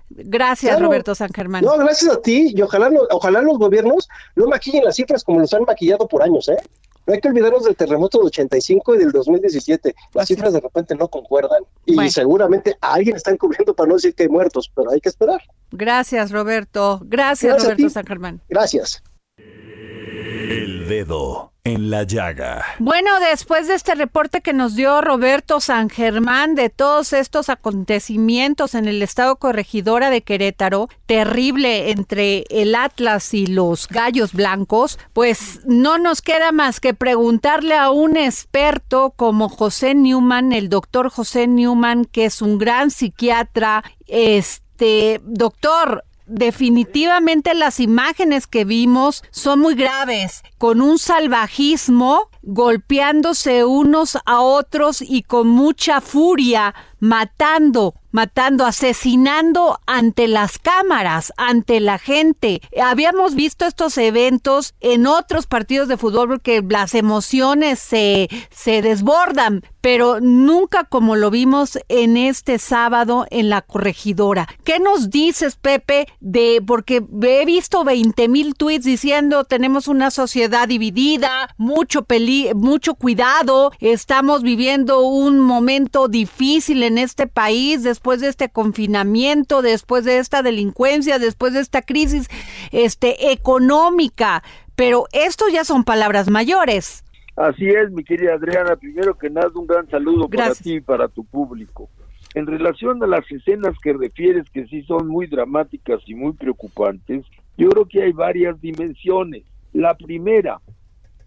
Gracias, 0.09 0.79
Roberto 0.79 1.15
San 1.15 1.31
Germán. 1.33 1.63
No, 1.63 1.77
gracias 1.77 2.13
a 2.13 2.21
ti 2.21 2.53
y 2.55 2.61
ojalá, 2.61 2.89
ojalá 3.11 3.41
los 3.41 3.57
gobiernos 3.57 4.07
no 4.35 4.47
maquillen 4.47 4.83
las 4.83 4.95
cifras 4.95 5.23
como 5.23 5.39
los 5.39 5.53
han 5.53 5.63
maquillado 5.63 6.07
por 6.07 6.21
años, 6.21 6.47
¿eh? 6.47 6.57
No 7.05 7.13
hay 7.13 7.21
que 7.21 7.27
olvidarnos 7.27 7.63
del 7.63 7.75
terremoto 7.75 8.17
del 8.19 8.27
85 8.27 8.95
y 8.95 8.97
del 8.97 9.11
2017. 9.11 9.95
Las 10.13 10.27
cifras 10.27 10.53
de 10.53 10.59
repente 10.59 10.95
no 10.95 11.07
concuerdan 11.07 11.63
y 11.85 12.09
seguramente 12.09 12.75
alguien 12.81 13.15
está 13.15 13.31
encubriendo 13.31 13.75
para 13.75 13.89
no 13.89 13.95
decir 13.95 14.15
que 14.15 14.23
hay 14.23 14.29
muertos, 14.29 14.71
pero 14.75 14.91
hay 14.91 14.99
que 14.99 15.09
esperar. 15.09 15.41
Gracias, 15.71 16.31
Roberto. 16.31 17.01
Gracias, 17.03 17.61
Roberto 17.61 17.89
San 17.89 18.05
Germán. 18.05 18.41
Gracias. 18.49 19.03
El 19.37 20.87
dedo 20.87 21.54
en 21.65 21.89
la 21.89 22.03
llaga. 22.03 22.63
Bueno, 22.77 23.19
después 23.19 23.67
de 23.67 23.73
este 23.73 23.95
reporte 23.95 24.41
que 24.41 24.53
nos 24.53 24.75
dio 24.75 25.01
Roberto 25.01 25.59
San 25.59 25.89
Germán 25.89 26.53
de 26.53 26.69
todos 26.69 27.11
estos 27.11 27.49
acontecimientos 27.49 28.75
en 28.75 28.87
el 28.87 29.01
estado 29.01 29.37
corregidora 29.37 30.11
de 30.11 30.21
Querétaro, 30.21 30.89
terrible 31.07 31.89
entre 31.89 32.45
el 32.49 32.75
Atlas 32.75 33.33
y 33.33 33.47
los 33.47 33.87
Gallos 33.87 34.33
Blancos, 34.33 34.99
pues 35.11 35.61
no 35.65 35.97
nos 35.97 36.21
queda 36.21 36.51
más 36.51 36.79
que 36.79 36.93
preguntarle 36.93 37.75
a 37.75 37.89
un 37.89 38.15
experto 38.15 39.11
como 39.15 39.49
José 39.49 39.95
Newman, 39.95 40.53
el 40.53 40.69
doctor 40.69 41.09
José 41.09 41.47
Newman, 41.47 42.05
que 42.05 42.25
es 42.25 42.43
un 42.43 42.59
gran 42.59 42.91
psiquiatra, 42.91 43.83
este, 44.05 45.19
doctor, 45.23 46.04
definitivamente 46.27 47.53
las 47.53 47.79
imágenes 47.79 48.47
que 48.47 48.65
vimos 48.65 49.23
son 49.31 49.59
muy 49.59 49.75
graves, 49.75 50.43
con 50.57 50.81
un 50.81 50.97
salvajismo, 50.97 52.29
golpeándose 52.41 53.65
unos 53.65 54.17
a 54.25 54.41
otros 54.41 55.01
y 55.01 55.23
con 55.23 55.47
mucha 55.47 56.01
furia, 56.01 56.73
matando 56.99 57.95
matando, 58.15 58.65
asesinando 58.65 59.79
ante 59.85 60.29
las 60.29 60.57
cámaras, 60.57 61.33
ante 61.35 61.81
la 61.81 61.99
gente. 61.99 62.61
Habíamos 62.81 63.35
visto 63.35 63.65
estos 63.65 63.97
eventos 63.97 64.73
en 64.79 65.05
otros 65.05 65.47
partidos 65.47 65.89
de 65.89 65.97
fútbol 65.97 66.29
porque 66.29 66.63
las 66.67 66.95
emociones 66.95 67.77
se, 67.77 68.29
se 68.49 68.81
desbordan, 68.81 69.63
pero 69.81 70.21
nunca 70.21 70.85
como 70.85 71.17
lo 71.17 71.29
vimos 71.29 71.77
en 71.89 72.15
este 72.15 72.57
sábado 72.57 73.27
en 73.31 73.49
la 73.49 73.61
corregidora. 73.61 74.47
¿Qué 74.63 74.79
nos 74.79 75.09
dices, 75.09 75.57
Pepe, 75.57 76.07
de 76.21 76.63
porque 76.65 77.03
he 77.21 77.45
visto 77.45 77.83
20 77.83 78.29
mil 78.29 78.55
tweets 78.55 78.85
diciendo 78.85 79.43
tenemos 79.43 79.89
una 79.89 80.09
sociedad 80.09 80.69
dividida, 80.69 81.53
mucho 81.57 82.03
peli 82.03 82.49
mucho 82.55 82.95
cuidado, 82.95 83.73
estamos 83.81 84.41
viviendo 84.41 85.01
un 85.01 85.39
momento 85.39 86.07
difícil 86.07 86.81
en 86.81 86.97
este 86.97 87.27
país 87.27 87.83
de 88.05 88.27
este 88.27 88.49
confinamiento, 88.49 89.61
después 89.61 90.05
de 90.05 90.19
esta 90.19 90.43
delincuencia, 90.43 91.19
después 91.19 91.53
de 91.53 91.59
esta 91.59 91.81
crisis 91.81 92.27
este 92.71 93.31
económica, 93.31 94.43
pero 94.75 95.05
esto 95.11 95.45
ya 95.51 95.63
son 95.63 95.83
palabras 95.83 96.29
mayores. 96.29 97.03
Así 97.35 97.67
es, 97.67 97.91
mi 97.91 98.03
querida 98.03 98.35
Adriana. 98.35 98.75
Primero 98.75 99.17
que 99.17 99.29
nada, 99.29 99.49
un 99.55 99.67
gran 99.67 99.89
saludo 99.89 100.29
para 100.29 100.53
ti 100.53 100.75
y 100.75 100.81
para 100.81 101.07
tu 101.07 101.25
público. 101.25 101.89
En 102.33 102.45
relación 102.45 103.01
a 103.03 103.07
las 103.07 103.29
escenas 103.31 103.75
que 103.81 103.93
refieres, 103.93 104.49
que 104.49 104.65
sí 104.67 104.83
son 104.83 105.07
muy 105.07 105.27
dramáticas 105.27 106.01
y 106.05 106.15
muy 106.15 106.33
preocupantes, 106.33 107.25
yo 107.57 107.69
creo 107.69 107.85
que 107.85 108.03
hay 108.03 108.11
varias 108.11 108.59
dimensiones. 108.61 109.43
La 109.73 109.95
primera, 109.95 110.59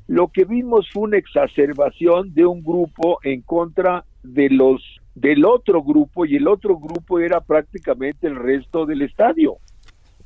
lo 0.07 0.29
que 0.29 0.45
vimos 0.45 0.89
fue 0.93 1.05
una 1.05 1.19
exacerbación 1.19 2.33
de 2.35 2.47
un 2.47 2.63
grupo 2.63 3.19
en 3.23 3.43
contra 3.43 4.05
de 4.23 4.51
los 4.51 4.83
del 5.21 5.45
otro 5.45 5.83
grupo 5.83 6.27
y 6.27 6.37
el 6.37 6.47
otro 6.47 6.79
grupo 6.79 7.19
era 7.19 7.41
prácticamente 7.41 8.27
el 8.27 8.37
resto 8.37 8.87
del 8.87 9.03
estadio. 9.03 9.57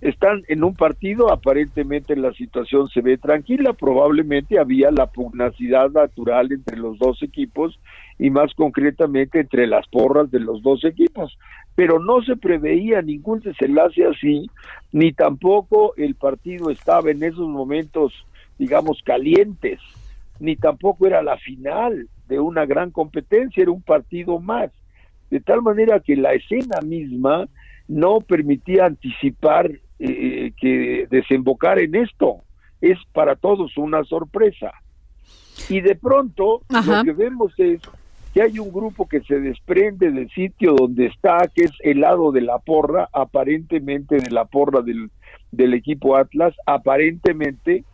Están 0.02 0.42
en 0.49 0.64
un 0.64 0.75
partido, 0.75 1.32
aparentemente 1.32 2.16
la 2.16 2.32
situación 2.32 2.88
se 2.88 3.00
ve 3.02 3.18
tranquila, 3.18 3.72
probablemente 3.72 4.58
había 4.58 4.90
la 4.90 5.06
pugnacidad 5.06 5.90
natural 5.90 6.50
entre 6.50 6.76
los 6.76 6.99
dos 6.99 7.22
equipos 7.22 7.78
y 8.18 8.28
más 8.28 8.52
concretamente 8.54 9.38
entre 9.38 9.68
las 9.68 9.87
porras 9.87 10.30
de 10.30 10.40
los 10.40 10.61
dos 10.62 10.84
equipos, 10.84 11.38
pero 11.76 12.00
no 12.00 12.20
se 12.22 12.37
preveía 12.37 13.00
ningún 13.00 13.40
desenlace 13.40 14.04
así, 14.04 14.50
ni 14.90 15.12
tampoco 15.12 15.94
el 15.96 16.16
partido 16.16 16.70
estaba 16.70 17.12
en 17.12 17.22
esos 17.22 17.49
momentos, 17.49 18.12
digamos, 18.58 19.00
calientes, 19.04 19.78
ni 20.40 20.56
tampoco 20.56 21.06
era 21.06 21.22
la 21.22 21.37
final 21.38 22.08
de 22.26 22.40
una 22.40 22.66
gran 22.66 22.90
competencia, 22.90 23.62
era 23.62 23.70
un 23.70 23.82
partido 23.82 24.40
más, 24.40 24.72
de 25.32 25.40
tal 25.40 25.62
manera 25.62 25.98
que 26.00 26.14
la 26.14 26.34
escena 26.34 26.82
misma 26.84 27.48
no 27.88 28.20
permitía 28.20 28.84
anticipar 28.84 29.70
eh, 29.98 30.52
que, 30.60 31.06
desembocar 31.10 31.78
en 31.78 31.94
esto. 31.94 32.42
Es 32.82 32.98
para 33.14 33.34
todos 33.36 33.78
una 33.78 34.04
sorpresa. 34.04 34.72
Y 35.70 35.80
de 35.80 35.94
pronto 35.94 36.60
lo 36.68 37.04
que 37.04 37.12
vemos 37.12 37.54
es 37.56 37.80
que 38.34 38.42
hay 38.42 38.58
un 38.58 38.70
grupo 38.70 39.08
que 39.08 39.22
se 39.22 39.40
desprende 39.40 40.10
del 40.10 40.28
sitio 40.32 40.74
donde 40.74 41.06
está, 41.06 41.48
que 41.54 41.64
es 41.64 41.72
el 41.80 42.00
lado 42.00 42.30
de 42.30 42.42
la 42.42 42.58
porra, 42.58 43.08
aparentemente 43.10 44.16
de 44.16 44.30
la 44.30 44.44
porra 44.44 44.82
del, 44.82 45.10
del 45.50 45.72
equipo 45.72 46.14
Atlas, 46.14 46.54
aparentemente, 46.66 47.84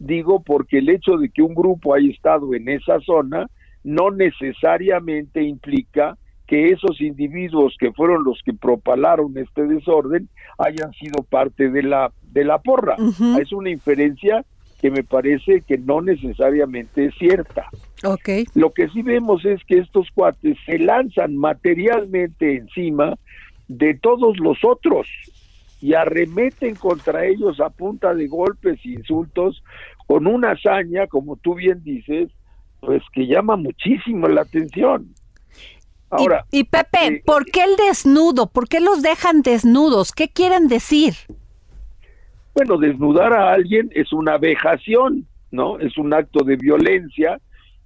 digo 0.00 0.42
porque 0.42 0.78
el 0.78 0.88
hecho 0.88 1.16
de 1.16 1.30
que 1.30 1.42
un 1.42 1.54
grupo 1.54 1.94
haya 1.94 2.10
estado 2.10 2.54
en 2.54 2.68
esa 2.68 2.98
zona 3.02 3.48
no 3.84 4.10
necesariamente 4.10 5.44
implica 5.44 6.18
que 6.48 6.70
esos 6.70 7.00
individuos 7.00 7.76
que 7.78 7.92
fueron 7.92 8.24
los 8.24 8.40
que 8.42 8.54
propalaron 8.54 9.36
este 9.36 9.66
desorden 9.66 10.28
hayan 10.56 10.92
sido 10.94 11.22
parte 11.22 11.70
de 11.70 11.82
la 11.82 12.10
de 12.22 12.44
la 12.44 12.58
porra. 12.58 12.96
Es 13.40 13.52
una 13.52 13.70
inferencia 13.70 14.44
que 14.80 14.90
me 14.90 15.04
parece 15.04 15.62
que 15.66 15.76
no 15.76 16.00
necesariamente 16.00 17.06
es 17.06 17.14
cierta. 17.16 17.66
Okay. 18.02 18.46
Lo 18.54 18.70
que 18.70 18.88
sí 18.88 19.02
vemos 19.02 19.44
es 19.44 19.62
que 19.64 19.78
estos 19.78 20.08
cuates 20.14 20.56
se 20.64 20.78
lanzan 20.78 21.36
materialmente 21.36 22.56
encima 22.56 23.14
de 23.66 23.94
todos 23.94 24.38
los 24.38 24.58
otros 24.64 25.06
y 25.82 25.94
arremeten 25.94 26.76
contra 26.76 27.26
ellos 27.26 27.60
a 27.60 27.70
punta 27.70 28.14
de 28.14 28.26
golpes 28.26 28.78
e 28.84 28.90
insultos 28.90 29.62
con 30.06 30.26
una 30.26 30.52
hazaña, 30.52 31.06
como 31.08 31.36
tú 31.36 31.54
bien 31.54 31.82
dices, 31.82 32.30
pues 32.80 33.02
que 33.12 33.26
llama 33.26 33.56
muchísimo 33.56 34.28
la 34.28 34.42
atención. 34.42 35.12
Ahora, 36.10 36.46
y, 36.50 36.64
Pepe, 36.64 37.06
eh, 37.06 37.22
¿por 37.24 37.44
qué 37.44 37.64
el 37.64 37.76
desnudo? 37.76 38.46
¿Por 38.46 38.68
qué 38.68 38.80
los 38.80 39.02
dejan 39.02 39.42
desnudos? 39.42 40.12
¿Qué 40.12 40.28
quieren 40.28 40.68
decir? 40.68 41.14
Bueno, 42.54 42.78
desnudar 42.78 43.32
a 43.32 43.52
alguien 43.52 43.90
es 43.94 44.12
una 44.12 44.38
vejación, 44.38 45.26
¿no? 45.50 45.78
Es 45.78 45.98
un 45.98 46.14
acto 46.14 46.44
de 46.44 46.56
violencia, 46.56 47.38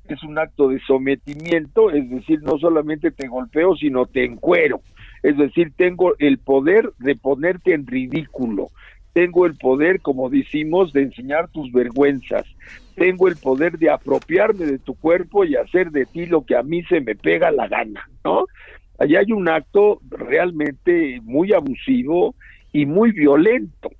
es 0.09 0.23
un 0.23 0.38
acto 0.38 0.69
de 0.69 0.81
sometimiento, 0.81 1.91
es 1.91 2.09
decir, 2.09 2.43
no 2.43 2.59
solamente 2.59 3.11
te 3.11 3.29
golpeo, 3.29 3.76
sino 3.76 4.07
te 4.07 4.25
encuero. 4.25 4.81
Es 5.23 5.37
decir, 5.37 5.73
tengo 5.76 6.14
el 6.19 6.38
poder 6.38 6.93
de 6.99 7.17
ponerte 7.17 7.75
en 7.75 7.87
ridículo. 7.87 8.69
Tengo 9.12 9.47
el 9.47 9.57
poder, 9.57 10.00
como 10.00 10.31
decimos, 10.31 10.93
de 10.93 11.02
enseñar 11.02 11.49
tus 11.49 11.71
vergüenzas. 11.71 12.47
Tengo 12.95 13.29
el 13.29 13.37
poder 13.37 13.79
de 13.79 13.91
apropiarme 13.91 14.67
de 14.67 14.79
tu 14.79 14.95
cuerpo 14.95 15.45
y 15.45 15.57
hacer 15.57 15.91
de 15.91 16.07
ti 16.07 16.27
lo 16.27 16.45
que 16.45 16.57
a 16.57 16.63
mí 16.63 16.83
se 16.85 17.01
me 17.01 17.15
pega 17.15 17.51
la 17.51 17.69
gana, 17.69 18.09
¿no? 18.25 18.47
Allá 18.99 19.21
hay 19.21 19.33
un 19.33 19.49
acto 19.49 20.01
realmente 20.11 21.21
muy 21.23 21.53
abusivo 21.53 22.35
y 22.73 22.87
muy 22.87 23.13
violento. 23.13 23.91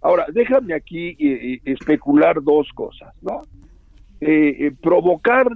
Ahora, 0.00 0.26
déjame 0.32 0.74
aquí 0.74 1.08
eh, 1.08 1.16
eh, 1.18 1.60
especular 1.64 2.42
dos 2.42 2.68
cosas, 2.74 3.14
¿no? 3.22 3.42
Eh, 4.20 4.70
provocar 4.82 5.46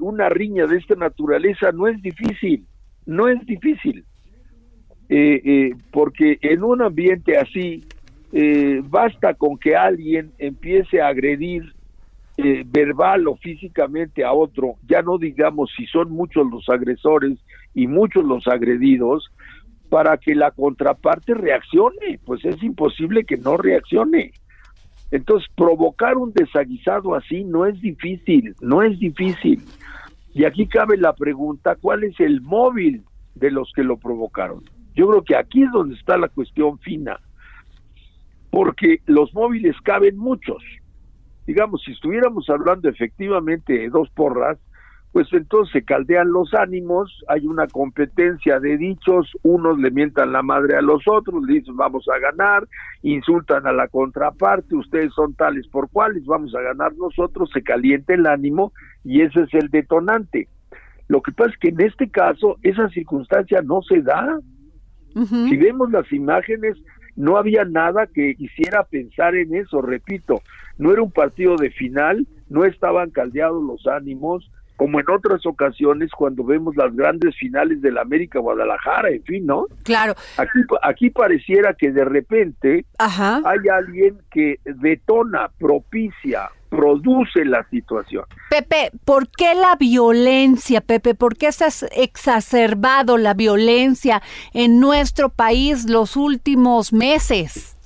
una 0.00 0.28
riña 0.28 0.66
de 0.66 0.78
esta 0.78 0.94
naturaleza 0.94 1.72
no 1.72 1.86
es 1.86 2.00
difícil, 2.02 2.66
no 3.06 3.28
es 3.28 3.44
difícil, 3.46 4.04
porque 5.92 6.38
en 6.42 6.62
un 6.62 6.82
ambiente 6.82 7.38
así 7.38 7.84
basta 8.90 9.32
con 9.34 9.56
que 9.56 9.76
alguien 9.76 10.32
empiece 10.38 11.00
a 11.00 11.08
agredir 11.08 11.72
verbal 12.66 13.26
o 13.26 13.36
físicamente 13.36 14.24
a 14.24 14.32
otro, 14.32 14.76
ya 14.88 15.02
no 15.02 15.18
digamos 15.18 15.72
si 15.76 15.86
son 15.86 16.12
muchos 16.12 16.46
los 16.48 16.68
agresores 16.68 17.38
y 17.74 17.88
muchos 17.88 18.24
los 18.24 18.46
agredidos, 18.46 19.30
para 19.88 20.18
que 20.18 20.34
la 20.34 20.50
contraparte 20.50 21.34
reaccione, 21.34 22.20
pues 22.24 22.44
es 22.44 22.62
imposible 22.62 23.24
que 23.24 23.36
no 23.38 23.56
reaccione. 23.56 24.32
Entonces, 25.10 25.48
provocar 25.56 26.18
un 26.18 26.32
desaguisado 26.32 27.14
así 27.14 27.42
no 27.42 27.64
es 27.66 27.80
difícil, 27.80 28.54
no 28.60 28.82
es 28.82 28.98
difícil. 28.98 29.62
Y 30.34 30.44
aquí 30.44 30.66
cabe 30.66 30.98
la 30.98 31.14
pregunta, 31.14 31.76
¿cuál 31.76 32.04
es 32.04 32.20
el 32.20 32.42
móvil 32.42 33.02
de 33.34 33.50
los 33.50 33.72
que 33.74 33.82
lo 33.82 33.96
provocaron? 33.96 34.62
Yo 34.94 35.08
creo 35.08 35.24
que 35.24 35.36
aquí 35.36 35.62
es 35.62 35.72
donde 35.72 35.94
está 35.94 36.18
la 36.18 36.28
cuestión 36.28 36.78
fina, 36.80 37.18
porque 38.50 39.00
los 39.06 39.32
móviles 39.32 39.74
caben 39.82 40.18
muchos. 40.18 40.62
Digamos, 41.48 41.80
si 41.82 41.92
estuviéramos 41.92 42.50
hablando 42.50 42.90
efectivamente 42.90 43.72
de 43.72 43.88
dos 43.88 44.10
porras, 44.10 44.58
pues 45.12 45.32
entonces 45.32 45.72
se 45.72 45.82
caldean 45.82 46.30
los 46.30 46.52
ánimos, 46.52 47.24
hay 47.26 47.46
una 47.46 47.66
competencia 47.66 48.60
de 48.60 48.76
dichos, 48.76 49.32
unos 49.42 49.78
le 49.78 49.90
mientan 49.90 50.34
la 50.34 50.42
madre 50.42 50.76
a 50.76 50.82
los 50.82 51.08
otros, 51.08 51.42
le 51.44 51.54
dicen 51.54 51.74
vamos 51.74 52.06
a 52.14 52.18
ganar, 52.18 52.68
insultan 53.00 53.66
a 53.66 53.72
la 53.72 53.88
contraparte, 53.88 54.76
ustedes 54.76 55.14
son 55.14 55.32
tales 55.36 55.66
por 55.68 55.88
cuales, 55.88 56.26
vamos 56.26 56.54
a 56.54 56.60
ganar 56.60 56.92
nosotros, 56.96 57.48
se 57.50 57.62
calienta 57.62 58.12
el 58.12 58.26
ánimo 58.26 58.74
y 59.02 59.22
ese 59.22 59.40
es 59.44 59.54
el 59.54 59.70
detonante. 59.70 60.48
Lo 61.06 61.22
que 61.22 61.32
pasa 61.32 61.52
es 61.52 61.56
que 61.56 61.68
en 61.68 61.80
este 61.80 62.10
caso 62.10 62.58
esa 62.62 62.90
circunstancia 62.90 63.62
no 63.62 63.80
se 63.80 64.02
da. 64.02 64.38
Si 65.14 65.56
vemos 65.56 65.90
las 65.90 66.12
imágenes, 66.12 66.76
no 67.18 67.36
había 67.36 67.64
nada 67.64 68.06
que 68.06 68.36
hiciera 68.38 68.84
pensar 68.84 69.34
en 69.34 69.52
eso, 69.56 69.82
repito, 69.82 70.40
no 70.78 70.92
era 70.92 71.02
un 71.02 71.10
partido 71.10 71.56
de 71.56 71.70
final, 71.70 72.28
no 72.48 72.64
estaban 72.64 73.10
caldeados 73.10 73.60
los 73.60 73.88
ánimos, 73.88 74.48
como 74.76 75.00
en 75.00 75.10
otras 75.10 75.44
ocasiones 75.44 76.12
cuando 76.12 76.44
vemos 76.44 76.76
las 76.76 76.94
grandes 76.94 77.36
finales 77.36 77.82
del 77.82 77.98
América 77.98 78.38
Guadalajara, 78.38 79.10
en 79.10 79.24
fin, 79.24 79.44
¿no? 79.44 79.66
Claro. 79.82 80.14
Aquí, 80.36 80.60
aquí 80.80 81.10
pareciera 81.10 81.74
que 81.74 81.90
de 81.90 82.04
repente 82.04 82.86
hay 82.98 83.68
alguien 83.68 84.18
que 84.30 84.60
detona, 84.64 85.50
propicia, 85.58 86.50
produce 86.68 87.44
la 87.44 87.64
situación. 87.68 88.24
Pepe, 88.50 88.90
¿por 89.04 89.28
qué 89.28 89.54
la 89.54 89.76
violencia, 89.76 90.80
Pepe? 90.80 91.14
¿Por 91.14 91.36
qué 91.36 91.52
se 91.52 91.64
ha 91.64 91.68
exacerbado 91.96 93.16
la 93.16 93.34
violencia 93.34 94.22
en 94.52 94.80
nuestro 94.80 95.28
país 95.28 95.88
los 95.88 96.16
últimos 96.16 96.92
meses? 96.92 97.76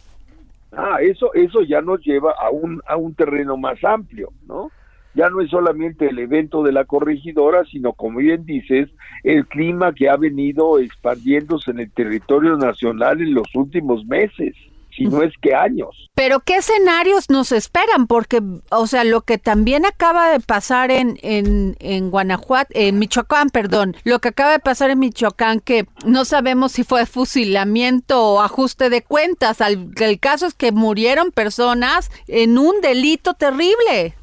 Ah, 0.72 0.96
eso, 1.02 1.32
eso 1.34 1.62
ya 1.62 1.80
nos 1.82 2.00
lleva 2.02 2.32
a 2.32 2.50
un, 2.50 2.80
a 2.86 2.96
un 2.96 3.14
terreno 3.14 3.56
más 3.56 3.82
amplio, 3.84 4.30
¿no? 4.46 4.70
ya 5.14 5.28
no 5.28 5.40
es 5.42 5.50
solamente 5.50 6.08
el 6.08 6.18
evento 6.18 6.62
de 6.62 6.72
la 6.72 6.84
corregidora, 6.84 7.64
sino 7.66 7.92
como 7.92 8.20
bien 8.20 8.46
dices, 8.46 8.88
el 9.24 9.46
clima 9.46 9.92
que 9.92 10.08
ha 10.08 10.16
venido 10.16 10.78
expandiéndose 10.78 11.70
en 11.70 11.80
el 11.80 11.90
territorio 11.90 12.56
nacional 12.56 13.20
en 13.20 13.34
los 13.34 13.54
últimos 13.54 14.06
meses 14.06 14.54
si 14.96 15.04
no 15.04 15.22
es 15.22 15.32
que 15.40 15.54
años. 15.54 16.10
Pero 16.14 16.40
¿qué 16.40 16.56
escenarios 16.56 17.30
nos 17.30 17.52
esperan? 17.52 18.06
Porque, 18.06 18.40
o 18.70 18.86
sea, 18.86 19.04
lo 19.04 19.22
que 19.22 19.38
también 19.38 19.86
acaba 19.86 20.30
de 20.30 20.40
pasar 20.40 20.90
en, 20.90 21.18
en, 21.22 21.76
en 21.80 22.10
Guanajuato, 22.10 22.70
en 22.74 22.98
Michoacán, 22.98 23.50
perdón, 23.50 23.96
lo 24.04 24.18
que 24.18 24.28
acaba 24.28 24.52
de 24.52 24.58
pasar 24.58 24.90
en 24.90 24.98
Michoacán, 24.98 25.60
que 25.60 25.86
no 26.04 26.24
sabemos 26.24 26.72
si 26.72 26.84
fue 26.84 27.06
fusilamiento 27.06 28.22
o 28.22 28.40
ajuste 28.40 28.90
de 28.90 29.02
cuentas, 29.02 29.60
el 29.60 30.20
caso 30.20 30.46
es 30.46 30.54
que 30.54 30.72
murieron 30.72 31.32
personas 31.32 32.10
en 32.28 32.58
un 32.58 32.80
delito 32.80 33.34
terrible. 33.34 34.14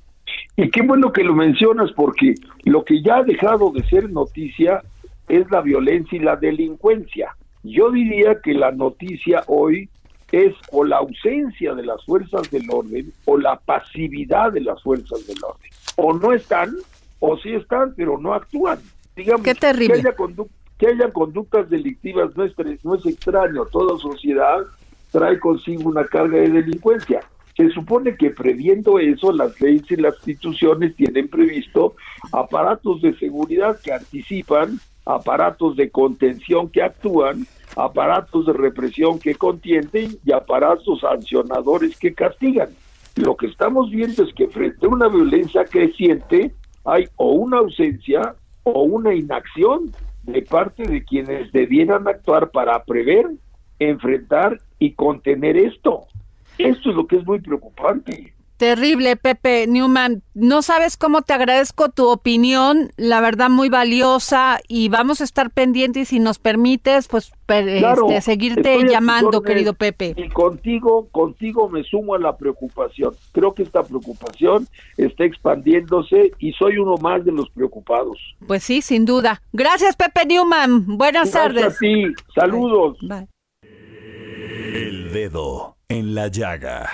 Y 0.56 0.70
qué 0.72 0.82
bueno 0.82 1.12
que 1.12 1.24
lo 1.24 1.34
mencionas 1.34 1.92
porque 1.94 2.36
lo 2.66 2.84
que 2.84 3.02
ya 3.02 3.18
ha 3.18 3.24
dejado 3.24 3.72
de 3.72 3.84
ser 3.88 4.10
noticia 4.10 4.84
es 5.28 5.50
la 5.50 5.62
violencia 5.62 6.18
y 6.18 6.22
la 6.22 6.36
delincuencia. 6.36 7.36
Yo 7.64 7.92
diría 7.92 8.42
que 8.44 8.54
la 8.54 8.72
noticia 8.72 9.44
hoy 9.48 9.90
es 10.32 10.56
o 10.72 10.84
la 10.84 10.98
ausencia 10.98 11.74
de 11.74 11.84
las 11.84 12.04
fuerzas 12.06 12.50
del 12.52 12.70
orden 12.70 13.12
o 13.26 13.38
la 13.38 13.58
pasividad 13.58 14.52
de 14.52 14.62
las 14.62 14.82
fuerzas 14.82 15.26
del 15.28 15.38
orden. 15.44 15.70
O 15.96 16.14
no 16.14 16.34
están, 16.34 16.76
o 17.20 17.38
sí 17.38 17.54
están, 17.54 17.94
pero 17.96 18.18
no 18.18 18.34
actúan. 18.34 18.80
Digamos, 19.16 19.44
Qué 19.44 19.56
terrible. 19.56 20.02
Que 20.02 20.08
haya, 20.08 20.16
que 20.78 20.88
haya 20.88 21.12
conductas 21.12 21.70
delictivas 21.70 22.36
no 22.36 22.44
es, 22.44 22.54
no 22.84 22.96
es 22.96 23.06
extraño. 23.06 23.66
Toda 23.66 24.00
sociedad 24.00 24.66
trae 25.12 25.40
consigo 25.40 25.90
una 25.90 26.06
carga 26.06 26.38
de 26.38 26.50
delincuencia. 26.50 27.22
Se 27.58 27.70
supone 27.72 28.16
que 28.16 28.30
previendo 28.30 29.00
eso, 29.00 29.34
las 29.34 29.60
leyes 29.60 29.84
y 29.92 29.98
las 29.98 30.16
instituciones 30.16 30.96
tienen 30.96 31.28
previsto 31.28 31.96
aparatos 32.32 33.02
de 33.02 33.14
seguridad 33.18 33.78
que 33.84 33.92
anticipan, 33.92 34.80
aparatos 35.10 35.76
de 35.76 35.90
contención 35.90 36.70
que 36.70 36.84
actúan, 36.84 37.48
aparatos 37.76 38.46
de 38.46 38.54
represión 38.54 39.18
que 39.18 39.34
contienden 39.34 40.18
y 40.24 40.32
aparatos 40.32 41.02
sancionadores 41.02 41.98
que 41.98 42.14
castigan. 42.14 42.70
Lo 43.16 43.36
que 43.36 43.48
estamos 43.48 43.90
viendo 43.90 44.24
es 44.24 44.34
que 44.36 44.48
frente 44.48 44.86
a 44.86 44.90
una 44.90 45.08
violencia 45.08 45.66
creciente 45.66 46.54
hay 46.86 47.08
o 47.16 47.32
una 47.32 47.58
ausencia 47.58 48.36
o 48.64 48.84
una 48.84 49.14
inacción 49.16 49.92
de 50.24 50.44
parte 50.44 50.84
de 50.84 51.04
quienes 51.04 51.52
debieran 51.52 52.08
actuar 52.08 52.52
para 52.52 52.84
prever, 52.84 53.26
enfrentar 53.80 54.60
y 54.78 54.92
contener 54.94 55.58
esto. 55.58 56.06
Esto 56.60 56.92
es 56.92 56.96
lo 56.96 57.08
que 57.08 57.18
es 57.18 57.26
muy 57.26 57.40
preocupante. 57.40 58.34
Terrible, 58.60 59.16
Pepe 59.16 59.68
Newman. 59.68 60.22
No 60.34 60.62
sabes 60.62 60.98
cómo 60.98 61.22
te 61.22 61.32
agradezco 61.32 61.88
tu 61.92 62.10
opinión, 62.10 62.92
la 62.98 63.22
verdad 63.22 63.50
muy 63.50 63.70
valiosa 63.70 64.60
y 64.68 64.90
vamos 64.90 65.22
a 65.22 65.24
estar 65.24 65.50
pendientes 65.50 66.10
si 66.10 66.20
nos 66.20 66.40
permites, 66.40 67.08
pues 67.08 67.32
este, 67.48 68.20
seguirte 68.20 68.84
llamando, 68.84 69.44
querido 69.44 69.76
Pepe. 69.76 70.14
Y 70.18 70.28
contigo, 70.28 71.08
contigo 71.14 71.70
me 71.70 71.86
sumo 71.86 72.16
a 72.16 72.20
la 72.20 72.36
preocupación. 72.36 73.14
Creo 73.32 73.54
que 73.54 73.64
esta 73.64 73.82
preocupación 73.82 74.68
está 74.98 75.24
expandiéndose 75.24 76.34
y 76.38 76.52
soy 76.52 76.80
uno 76.80 76.98
más 76.98 77.24
de 77.24 77.32
los 77.32 77.50
preocupados. 77.52 78.18
Pues 78.46 78.64
sí, 78.64 78.82
sin 78.82 79.06
duda. 79.06 79.42
Gracias, 79.54 79.96
Pepe 79.96 80.26
Newman. 80.26 80.98
Buenas 80.98 81.32
tardes. 81.32 81.78
A 81.78 81.80
ti. 81.80 82.14
Saludos. 82.36 82.98
El 83.62 85.14
dedo 85.14 85.78
en 85.88 86.14
la 86.14 86.28
llaga. 86.28 86.90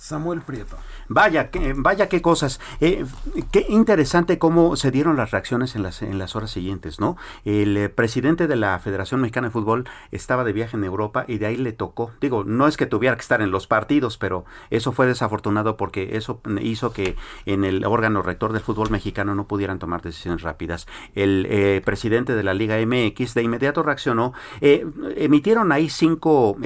Samuel 0.00 0.40
Prieto. 0.40 0.78
Vaya, 1.12 1.50
que, 1.50 1.74
vaya 1.76 2.08
qué 2.08 2.22
cosas. 2.22 2.60
Eh, 2.80 3.04
qué 3.50 3.66
interesante 3.68 4.38
cómo 4.38 4.76
se 4.76 4.92
dieron 4.92 5.16
las 5.16 5.32
reacciones 5.32 5.74
en 5.74 5.82
las, 5.82 6.02
en 6.02 6.20
las 6.20 6.36
horas 6.36 6.52
siguientes, 6.52 7.00
¿no? 7.00 7.16
El 7.44 7.76
eh, 7.76 7.88
presidente 7.88 8.46
de 8.46 8.54
la 8.54 8.78
Federación 8.78 9.20
Mexicana 9.20 9.48
de 9.48 9.50
Fútbol 9.50 9.88
estaba 10.12 10.44
de 10.44 10.52
viaje 10.52 10.76
en 10.76 10.84
Europa 10.84 11.24
y 11.26 11.38
de 11.38 11.46
ahí 11.46 11.56
le 11.56 11.72
tocó. 11.72 12.12
Digo, 12.20 12.44
no 12.44 12.68
es 12.68 12.76
que 12.76 12.86
tuviera 12.86 13.16
que 13.16 13.22
estar 13.22 13.42
en 13.42 13.50
los 13.50 13.66
partidos, 13.66 14.18
pero 14.18 14.44
eso 14.70 14.92
fue 14.92 15.08
desafortunado 15.08 15.76
porque 15.76 16.16
eso 16.16 16.40
hizo 16.60 16.92
que 16.92 17.16
en 17.44 17.64
el 17.64 17.84
órgano 17.84 18.22
rector 18.22 18.52
del 18.52 18.62
fútbol 18.62 18.90
mexicano 18.90 19.34
no 19.34 19.48
pudieran 19.48 19.80
tomar 19.80 20.02
decisiones 20.02 20.42
rápidas. 20.42 20.86
El 21.16 21.44
eh, 21.50 21.82
presidente 21.84 22.36
de 22.36 22.44
la 22.44 22.54
Liga 22.54 22.76
MX 22.86 23.34
de 23.34 23.42
inmediato 23.42 23.82
reaccionó. 23.82 24.32
emitieron 24.60 25.72
ahí 25.72 25.88
cinco 25.88 26.56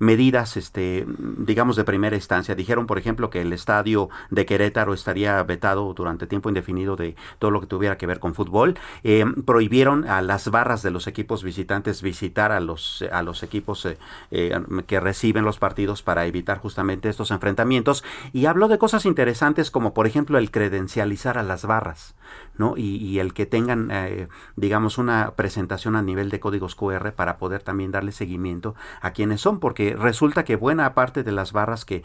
medidas, 0.00 0.56
este, 0.56 1.06
digamos, 1.38 1.76
de 1.76 1.84
primera 1.84 2.16
instancia. 2.16 2.56
Dijeron, 2.56 2.88
por 2.88 2.98
ejemplo, 2.98 3.30
que 3.30 3.42
el 3.42 3.52
Estado 3.52 3.75
de 3.84 4.46
Querétaro 4.46 4.94
estaría 4.94 5.42
vetado 5.42 5.92
durante 5.94 6.26
tiempo 6.26 6.48
indefinido 6.48 6.96
de 6.96 7.16
todo 7.38 7.50
lo 7.50 7.60
que 7.60 7.66
tuviera 7.66 7.98
que 7.98 8.06
ver 8.06 8.20
con 8.20 8.34
fútbol. 8.34 8.78
Eh, 9.04 9.24
prohibieron 9.44 10.08
a 10.08 10.22
las 10.22 10.50
barras 10.50 10.82
de 10.82 10.90
los 10.90 11.06
equipos 11.06 11.42
visitantes 11.42 12.02
visitar 12.02 12.52
a 12.52 12.60
los, 12.60 13.04
a 13.12 13.22
los 13.22 13.42
equipos 13.42 13.84
eh, 13.86 13.98
eh, 14.30 14.58
que 14.86 15.00
reciben 15.00 15.44
los 15.44 15.58
partidos 15.58 16.02
para 16.02 16.26
evitar 16.26 16.58
justamente 16.58 17.08
estos 17.08 17.30
enfrentamientos. 17.30 18.04
Y 18.32 18.46
habló 18.46 18.68
de 18.68 18.78
cosas 18.78 19.06
interesantes 19.06 19.70
como 19.70 19.94
por 19.94 20.06
ejemplo 20.06 20.38
el 20.38 20.50
credencializar 20.50 21.38
a 21.38 21.42
las 21.42 21.64
barras. 21.66 22.14
¿no? 22.58 22.74
Y, 22.76 23.18
el 23.18 23.34
que 23.34 23.46
tengan, 23.46 23.90
digamos, 24.56 24.98
una 24.98 25.32
presentación 25.36 25.94
a 25.94 26.02
nivel 26.02 26.30
de 26.30 26.40
códigos 26.40 26.74
QR 26.74 27.12
para 27.12 27.36
poder 27.36 27.62
también 27.62 27.92
darle 27.92 28.12
seguimiento 28.12 28.74
a 29.00 29.12
quienes 29.12 29.42
son, 29.42 29.60
porque 29.60 29.94
resulta 29.94 30.44
que 30.44 30.56
buena 30.56 30.94
parte 30.94 31.22
de 31.22 31.32
las 31.32 31.52
barras 31.52 31.84
que 31.84 32.02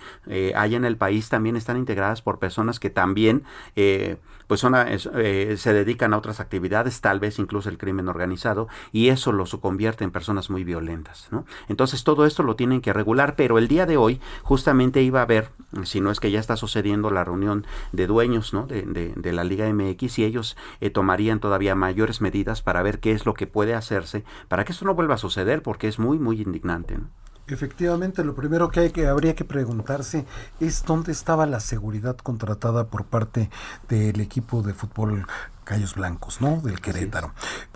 hay 0.56 0.76
en 0.76 0.86
el 0.86 0.98
país 0.98 1.30
también 1.30 1.56
están 1.62 1.78
integradas 1.78 2.22
por 2.22 2.40
personas 2.40 2.80
que 2.80 2.90
también 2.90 3.44
eh, 3.76 4.18
pues 4.48 4.60
son 4.60 4.76
eh, 4.76 5.56
se 5.58 5.74
dedican 5.74 6.14
a 6.14 6.18
otras 6.18 6.42
actividades, 6.42 7.00
tal 7.00 7.22
vez 7.22 7.40
incluso 7.40 7.70
el 7.70 7.78
crimen 7.78 8.10
organizado, 8.10 8.68
y 8.92 9.08
eso 9.08 9.32
los 9.32 9.56
convierte 9.56 10.04
en 10.04 10.12
personas 10.12 10.50
muy 10.50 10.66
violentas. 10.66 11.30
¿no? 11.32 11.46
Entonces 11.70 12.04
todo 12.04 12.26
esto 12.26 12.44
lo 12.44 12.58
tienen 12.58 12.82
que 12.82 12.92
regular, 12.92 13.36
pero 13.38 13.58
el 13.58 13.70
día 13.70 13.86
de 13.86 13.96
hoy 13.96 14.20
justamente 14.44 15.02
iba 15.04 15.20
a 15.20 15.24
haber, 15.24 15.52
si 15.84 16.02
no 16.02 16.12
es 16.12 16.20
que 16.20 16.32
ya 16.32 16.40
está 16.42 16.58
sucediendo 16.58 17.12
la 17.12 17.24
reunión 17.24 17.66
de 17.94 18.08
dueños 18.08 18.54
¿no? 18.54 18.68
de, 18.68 18.82
de, 19.16 19.32
la 19.32 19.46
Liga 19.46 19.72
MX, 19.72 20.20
y 20.20 20.26
ellos 20.26 20.58
eh, 20.82 20.90
tomarían 20.90 21.40
todavía 21.40 21.74
mayores 21.76 22.20
medidas 22.20 22.62
para 22.62 22.84
ver 22.84 23.00
qué 23.00 23.14
es 23.14 23.26
lo 23.26 23.34
que 23.34 23.48
puede 23.48 23.74
hacerse 23.74 24.26
para 24.50 24.66
que 24.66 24.74
esto 24.74 24.84
no 24.84 24.96
vuelva 24.96 25.16
a 25.16 25.18
suceder, 25.18 25.62
porque 25.62 25.88
es 25.88 26.00
muy, 26.00 26.20
muy 26.20 26.42
indignante. 26.42 26.98
¿no? 26.98 27.08
Efectivamente, 27.48 28.24
lo 28.24 28.34
primero 28.34 28.70
que, 28.70 28.80
hay 28.82 28.90
que 28.92 29.08
habría 29.08 29.36
que 29.36 29.44
preguntarse 29.44 30.26
es 30.60 30.84
dónde 30.84 31.12
estaba 31.12 31.46
la 31.46 31.60
seguridad 31.60 32.16
contratada 32.18 32.86
por 32.86 33.06
parte 33.06 33.50
del 33.90 34.22
equipo 34.22 34.62
de 34.62 34.74
fútbol 34.74 35.26
Callos 35.64 35.96
Blancos, 35.96 36.40
¿no? 36.40 36.62
Del 36.62 36.80
Querétaro. 36.80 37.34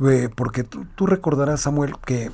Eh, 0.07 0.29
porque 0.33 0.63
tú 0.63 1.05
recordarás, 1.07 1.61
Samuel, 1.61 1.95
que 2.05 2.31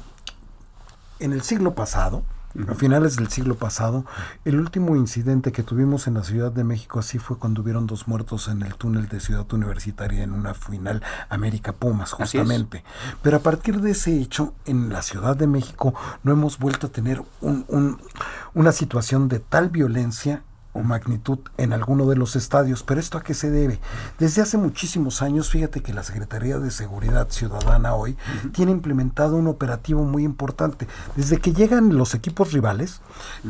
en 1.20 1.34
el 1.34 1.42
siglo 1.42 1.74
pasado, 1.74 2.24
a 2.68 2.76
finales 2.76 3.16
del 3.16 3.30
siglo 3.30 3.56
pasado. 3.56 4.06
El 4.46 4.60
último 4.60 4.96
incidente 4.96 5.52
que 5.52 5.64
tuvimos 5.64 6.08
en 6.08 6.16
la 6.16 6.24
Ciudad 6.24 6.52
de 6.52 6.64
México 6.64 7.00
así 7.00 7.18
fue 7.18 7.38
cuando 7.38 7.62
hubieron 7.62 7.88
dos 7.88 8.08
muertos 8.08 8.48
en 8.48 8.62
el 8.62 8.76
túnel 8.76 9.08
de 9.08 9.20
Ciudad 9.20 9.52
Universitaria 9.54 10.24
en 10.24 10.34
una 10.34 10.54
final 10.54 11.02
América 11.30 11.74
Pumas, 11.74 12.12
justamente. 12.12 12.84
Pero 13.22 13.38
a 13.38 13.42
partir 13.42 13.82
de 13.82 13.92
ese 13.92 14.20
hecho, 14.20 14.54
en 14.66 14.90
la 14.90 15.02
Ciudad 15.02 15.36
de 15.36 15.48
México 15.48 15.94
no 16.24 16.32
hemos 16.32 16.60
vuelto 16.60 16.88
a 16.88 16.92
tener 16.92 17.24
un, 17.42 18.00
una 18.54 18.72
situación 18.72 19.28
de 19.28 19.40
tal 19.40 19.70
violencia 19.70 20.44
o 20.74 20.82
magnitud 20.82 21.40
en 21.58 21.74
alguno 21.74 22.08
de 22.08 22.16
los 22.16 22.36
estadios. 22.36 22.84
Pero 22.84 23.00
esto 23.00 23.18
a 23.18 23.24
qué 23.24 23.34
se 23.34 23.50
debe? 23.50 23.80
Desde 24.20 24.42
hace 24.42 24.58
muchísimos 24.58 25.22
años, 25.22 25.50
fíjate 25.50 25.82
que 25.82 25.94
la 25.94 26.04
Secretaría 26.04 26.60
de 26.60 26.72
Seguridad 26.72 27.30
Ciudadana 27.30 27.94
hoy 27.94 28.18
tiene 28.54 28.72
implementado 28.72 29.36
un 29.36 29.48
operativo 29.48 30.04
muy 30.04 30.24
importante. 30.24 30.88
Desde 31.16 31.38
que 31.38 31.54
llegan 31.54 31.98
los 31.98 32.14
equipos 32.14 32.52
rivales, 32.52 33.02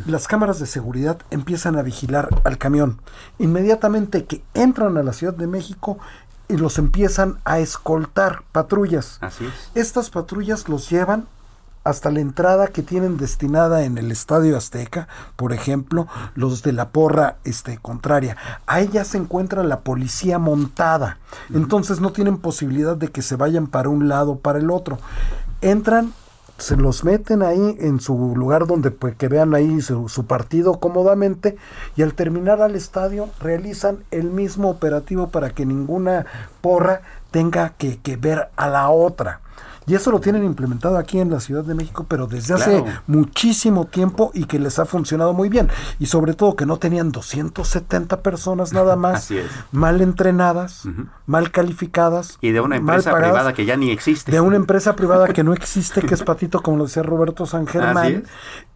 las 0.06 0.28
cámaras 0.28 0.60
de 0.60 0.66
seguridad 0.66 1.20
empiezan 1.30 1.78
a 1.78 1.82
vigilar 1.82 2.30
al 2.44 2.58
camión. 2.58 3.00
Inmediatamente 3.40 4.26
que 4.26 4.44
entran 4.54 4.98
a 4.98 5.04
la 5.04 5.14
Ciudad 5.14 5.34
de 5.34 5.48
México, 5.48 5.98
y 6.52 6.58
los 6.58 6.78
empiezan 6.78 7.40
a 7.46 7.60
escoltar 7.60 8.44
patrullas. 8.52 9.20
Así 9.22 9.46
es. 9.46 9.54
Estas 9.74 10.10
patrullas 10.10 10.68
los 10.68 10.90
llevan 10.90 11.28
hasta 11.84 12.12
la 12.12 12.20
entrada 12.20 12.68
que 12.68 12.84
tienen 12.84 13.18
destinada 13.18 13.84
en 13.84 13.98
el 13.98 14.12
Estadio 14.12 14.56
Azteca, 14.56 15.08
por 15.36 15.54
ejemplo, 15.54 16.08
los 16.36 16.62
de 16.62 16.74
la 16.74 16.90
porra 16.90 17.38
este, 17.44 17.78
contraria. 17.78 18.38
Ahí 18.68 18.90
ya 18.92 19.04
se 19.04 19.18
encuentra 19.18 19.64
la 19.64 19.80
policía 19.80 20.38
montada. 20.40 21.18
Entonces 21.54 22.00
no 22.00 22.12
tienen 22.12 22.38
posibilidad 22.38 22.96
de 22.96 23.08
que 23.08 23.22
se 23.22 23.36
vayan 23.36 23.68
para 23.68 23.90
un 23.90 24.08
lado 24.08 24.32
o 24.32 24.40
para 24.40 24.60
el 24.60 24.70
otro. 24.70 25.00
Entran, 25.62 26.14
se 26.62 26.78
los 26.78 27.04
meten 27.04 27.42
ahí 27.42 27.76
en 27.80 28.00
su 28.00 28.36
lugar 28.36 28.68
donde 28.68 28.92
pues, 28.92 29.16
que 29.16 29.28
vean 29.28 29.56
ahí 29.56 29.82
su, 29.82 30.26
partido 30.28 30.80
cómodamente 30.80 31.58
y 31.96 32.04
al 32.04 32.14
terminar 32.14 32.62
al 32.62 32.76
estadio 32.76 33.30
realizan 33.40 34.04
el 34.12 34.26
mismo 34.30 34.70
operativo 34.70 35.30
para 35.30 35.50
que 35.50 35.66
ninguna 35.66 36.28
porra 36.62 37.02
tenga 37.32 37.70
que, 37.70 37.98
que 37.98 38.16
ver 38.16 38.50
a 38.56 38.68
la 38.68 38.90
otra. 38.90 39.42
Y 39.92 39.96
eso 39.96 40.10
lo 40.10 40.22
tienen 40.22 40.46
implementado 40.46 40.98
aquí 40.98 41.20
en 41.20 41.30
la 41.30 41.42
Ciudad 41.42 41.66
de 41.66 41.76
México, 41.76 42.06
pero 42.08 42.26
desde 42.26 42.54
hace 42.54 42.82
muchísimo 43.08 43.88
tiempo 43.88 44.32
y 44.34 44.46
que 44.46 44.58
les 44.58 44.80
ha 44.80 44.86
funcionado 44.86 45.34
muy 45.34 45.50
bien. 45.50 45.68
Y 46.00 46.06
sobre 46.06 46.34
todo 46.34 46.56
que 46.56 46.66
no 46.66 46.78
tenían 46.78 47.12
270 47.12 48.22
personas 48.22 48.72
nada 48.72 48.96
más 48.96 49.30
mal 49.74 50.00
entrenadas, 50.00 50.84
mal 51.26 51.52
calificadas. 51.52 52.38
Y 52.40 52.52
de 52.52 52.62
una 52.62 52.78
empresa 52.78 53.14
privada 53.14 53.52
que 53.52 53.66
ya 53.66 53.76
ni 53.76 53.92
existe. 53.92 54.32
De 54.32 54.40
una 54.40 54.56
empresa 54.56 54.96
privada 54.96 55.28
que 55.34 55.44
no 55.44 55.52
existe, 55.52 56.02
que 56.04 56.14
es 56.14 56.24
Patito, 56.24 56.62
como 56.62 56.78
lo 56.78 56.86
decía 56.86 57.04
Roberto 57.04 57.46
San 57.46 57.68
Germán, 57.68 58.24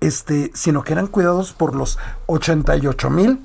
este, 0.02 0.52
sino 0.54 0.84
que 0.84 0.92
eran 0.92 1.08
cuidados 1.08 1.54
por 1.54 1.76
los 1.76 1.98
88 2.26 3.10
mil 3.10 3.40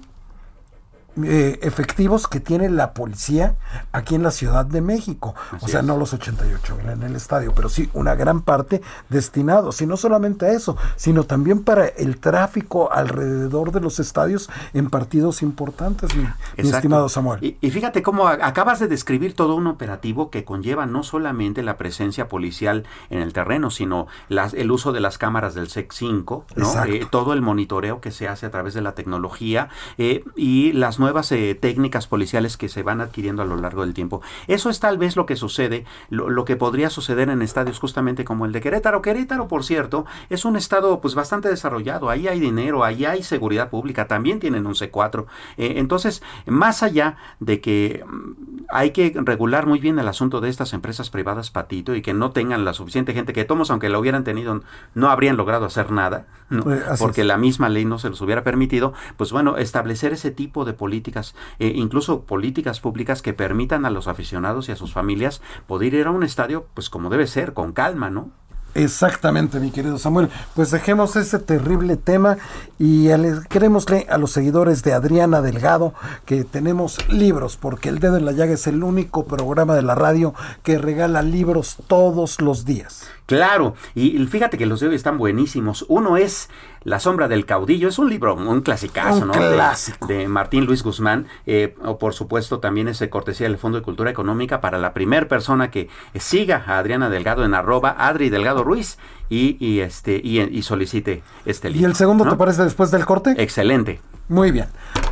eh, 1.23 1.59
efectivos 1.63 2.29
que 2.29 2.41
tiene 2.41 2.69
la 2.69 2.95
policía 2.95 3.57
aquí 3.93 4.15
en 4.15 4.23
la 4.23 4.31
Ciudad 4.31 4.65
de 4.65 4.81
México. 4.81 5.35
o 5.61 5.69
sea, 5.69 5.83
no 5.83 5.97
los 5.97 6.13
88 6.13 6.79
en 6.93 7.03
el 7.03 7.17
estadio, 7.17 7.53
pero 7.55 7.69
sí 7.69 7.91
una 7.93 8.15
gran 8.15 8.43
parte 8.43 8.81
destinados. 9.09 9.81
Y 9.81 9.87
no 9.87 9.97
solamente 9.97 10.47
a 10.47 10.53
eso, 10.53 10.77
sino 10.97 11.25
también 11.25 11.65
para 11.65 11.87
el 11.87 12.19
tráfico 12.19 12.93
alrededor 12.93 13.73
de 13.73 13.81
los 13.81 13.99
estadios 14.01 14.49
en 14.73 14.91
partidos 14.91 15.43
importantes, 15.43 16.15
mi, 16.15 16.25
estimado 16.57 17.09
Samuel. 17.09 17.57
Y, 17.61 17.71
fíjate 17.71 18.03
cómo 18.03 18.29
acabas 18.29 18.81
de 18.81 18.89
describir 18.89 19.35
todo 19.35 19.55
un 19.55 19.67
operativo 19.67 20.31
que 20.31 20.45
conlleva 20.45 20.87
no 20.87 21.03
solamente 21.03 21.63
la 21.63 21.77
presencia 21.77 22.29
policial 22.29 22.85
en 23.11 23.21
el 23.21 23.33
terreno, 23.33 23.71
sino 23.71 24.07
las, 24.29 24.55
el 24.55 24.71
uso 24.71 24.93
de 24.93 25.01
las 25.01 25.19
cámaras 25.19 25.55
del 25.55 25.69
SEC 25.69 25.93
5, 25.93 26.47
eh, 26.87 27.07
todo 27.11 27.33
el 27.33 27.43
monitoreo 27.43 28.01
que 28.01 28.11
se 28.11 28.29
hace 28.29 28.47
a 28.47 28.51
través 28.51 28.75
de 28.75 28.81
la 28.81 28.95
tecnología 28.95 29.69
eh, 29.99 30.25
y 30.37 30.73
las 30.73 30.99
nuevas 31.01 31.33
eh, 31.33 31.59
técnicas 31.61 32.07
policiales 32.07 32.57
que 32.57 32.69
se 32.69 32.85
van 32.85 33.01
adquiriendo 33.01 33.43
a 33.43 33.47
lo 33.47 33.57
largo 33.57 33.83
del 33.83 33.95
tiempo. 33.95 34.23
Eso 34.47 34.71
es 34.71 34.79
tal 34.79 34.99
vez 34.99 35.17
lo 35.17 35.27
que 35.27 35.35
sucede, 35.35 35.85
lo, 36.11 36.45
que 36.45 36.57
podría 36.57 36.91
suceder 36.91 37.31
en 37.31 37.43
estadios 37.43 37.81
justamente 37.81 38.25
como 38.25 38.47
el 38.47 38.53
de 38.53 38.61
Querétaro. 38.61 39.03
Querétaro, 39.03 39.49
por 39.49 39.65
cierto, 39.65 40.07
es 40.29 40.45
un 40.45 40.57
estado 40.57 41.01
pues 41.01 41.15
bastante 41.15 41.49
desarrollado. 41.49 42.11
Ahí 42.11 42.29
hay 42.29 42.39
dinero, 42.39 42.85
ahí 42.85 43.05
hay 43.05 43.23
seguridad 43.23 43.71
pública, 43.71 44.07
también 44.07 44.39
tienen 44.39 44.67
un 44.67 44.75
C4. 44.75 45.27
Eh, 45.57 45.75
entonces, 45.77 46.23
más 46.47 46.83
allá 46.83 47.17
de 47.41 47.61
que 47.61 48.05
mm, 48.07 48.65
hay 48.69 48.91
que 48.93 49.13
regular 49.17 49.67
muy 49.67 49.81
bien 49.81 49.99
el 49.99 50.09
asunto 50.09 50.41
de 50.41 50.49
estas 50.49 50.73
empresas 50.73 51.11
privadas 51.11 51.51
patito 51.51 51.95
y 51.95 52.03
que 52.03 52.15
no 52.15 52.31
tengan 52.31 52.65
la 52.65 52.75
suficiente 52.75 53.15
gente 53.15 53.33
que 53.33 53.45
tomos, 53.45 53.71
aunque 53.71 53.89
lo 53.89 53.99
hubieran 53.99 54.25
tenido, 54.25 54.61
no 54.95 55.11
habrían 55.11 55.37
logrado 55.37 55.65
hacer 55.65 55.91
nada, 55.91 56.27
pues, 56.63 56.83
porque 56.99 57.25
la 57.25 57.39
misma 57.39 57.69
ley 57.69 57.85
no 57.85 57.99
se 57.99 58.11
los 58.11 58.21
hubiera 58.21 58.45
permitido, 58.45 58.93
pues 59.17 59.33
bueno, 59.33 59.57
establecer 59.57 60.13
ese 60.13 60.31
tipo 60.31 60.65
de 60.65 60.73
políticas 60.73 60.90
políticas, 60.91 61.37
eh, 61.61 61.73
incluso 61.77 62.23
políticas 62.23 62.81
públicas 62.81 63.23
que 63.23 63.33
permitan 63.33 63.87
a 63.87 63.91
los 63.91 64.09
aficionados 64.09 64.69
y 64.69 64.73
a 64.73 64.77
sus 64.77 64.93
familias 64.93 65.41
poder 65.69 65.95
ir 65.95 66.09
a 66.09 66.11
un 66.11 66.25
estadio, 66.25 66.67
pues 66.75 66.91
como 66.91 67.11
debe 67.11 67.29
ser, 67.29 67.53
con 67.55 67.73
calma, 67.73 68.11
¿no? 68.11 68.33
Exactamente, 68.75 69.61
mi 69.61 69.71
querido 69.71 69.99
Samuel. 69.99 70.29
Pues 70.55 70.71
dejemos 70.71 71.17
ese 71.17 71.39
terrible 71.39 71.97
tema 71.97 72.39
y 72.79 73.09
querémosle 73.49 74.07
a 74.09 74.19
los 74.19 74.33
seguidores 74.33 74.83
de 74.83 74.93
Adriana 74.93 75.43
Delgado 75.43 75.93
que 76.25 76.45
tenemos 76.45 76.99
libros, 77.09 77.57
porque 77.57 77.89
El 77.89 77.99
Dedo 77.99 78.17
en 78.17 78.25
la 78.25 78.33
Llaga 78.33 78.55
es 78.55 78.67
el 78.67 78.83
único 78.83 79.27
programa 79.27 79.75
de 79.75 79.83
la 79.83 79.95
radio 79.95 80.35
que 80.63 80.79
regala 80.79 81.23
libros 81.23 81.77
todos 81.89 82.41
los 82.41 82.65
días. 82.65 83.07
Claro, 83.27 83.75
y 83.95 84.19
fíjate 84.27 84.59
que 84.59 84.67
los 84.67 84.81
de 84.81 84.89
hoy 84.89 84.97
están 84.97 85.17
buenísimos. 85.17 85.85
Uno 85.89 86.17
es 86.17 86.51
La 86.83 86.99
sombra 86.99 87.29
del 87.29 87.45
caudillo, 87.45 87.89
es 87.89 87.99
un 87.99 88.09
libro, 88.09 88.35
un 88.35 88.63
clasicazo, 88.63 89.27
¿no? 89.27 89.35
Clásico. 89.35 90.07
De, 90.07 90.27
Martín 90.27 90.65
Luis 90.65 90.83
Guzmán, 90.83 91.27
eh, 91.45 91.77
o 91.85 91.99
por 91.99 92.15
supuesto 92.15 92.59
también 92.59 92.89
es 92.89 93.05
cortesía 93.11 93.47
del 93.47 93.59
Fondo 93.59 93.79
de 93.79 93.85
Cultura 93.85 94.11
Económica 94.11 94.63
para 94.63 94.79
la 94.79 94.95
primera 94.95 95.29
persona 95.29 95.71
que 95.71 95.91
siga 96.19 96.65
a 96.67 96.79
Adriana 96.79 97.11
Delgado 97.11 97.45
en 97.45 97.53
arroba 97.53 97.95
Adri 97.99 98.31
Delgado 98.31 98.60
Ruiz 98.65 98.99
y, 99.29 99.81
este 99.81 100.21
y, 100.23 100.63
solicite 100.63 101.23
este 101.45 101.71
libro. 101.71 101.89
¿Y 101.89 101.91
el 101.91 101.97
segundo 101.97 102.29
te 102.29 102.37
parece 102.37 102.65
después 102.65 102.91
del 102.91 103.07
corte? 103.07 103.35
Excelente. 103.39 104.01
Muy 104.29 104.53
bien. 104.53 104.67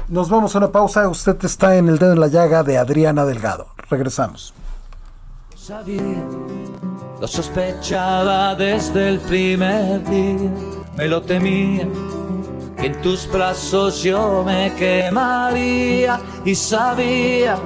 Nos 0.08 0.30
vamos 0.30 0.54
a 0.54 0.58
una 0.58 0.70
pausa. 0.70 1.08
Usted 1.08 1.37
está 1.44 1.76
en 1.76 1.88
el 1.88 1.98
dedo 1.98 2.12
en 2.12 2.20
la 2.20 2.28
llaga 2.28 2.62
de 2.62 2.78
Adriana 2.78 3.24
Delgado. 3.24 3.68
Regresamos. 3.90 4.54
Lo 7.20 7.26
sospechaba 7.26 8.54
desde 8.54 9.08
el 9.08 9.20
primer 9.20 10.02
día, 10.08 10.50
me 10.96 11.08
lo 11.08 11.20
temía, 11.20 11.87
que 12.78 12.87
en 12.87 13.02
tus 13.02 13.30
brazos 13.30 14.02
yo 14.02 14.44
me 14.46 14.72
quemaría 14.78 16.20
y 16.44 16.54
sabía 16.54 17.58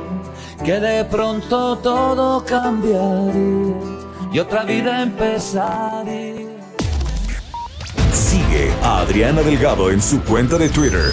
que 0.64 0.80
de 0.80 1.04
pronto 1.04 1.76
todo 1.78 2.44
cambiaría 2.44 3.91
y 4.32 4.38
otra 4.38 4.64
vida 4.64 5.02
empezaría. 5.02 6.48
Sigue 8.12 8.72
a 8.82 9.00
Adriana 9.00 9.42
Delgado 9.42 9.90
en 9.90 10.00
su 10.00 10.22
cuenta 10.22 10.56
de 10.56 10.68
Twitter 10.68 11.12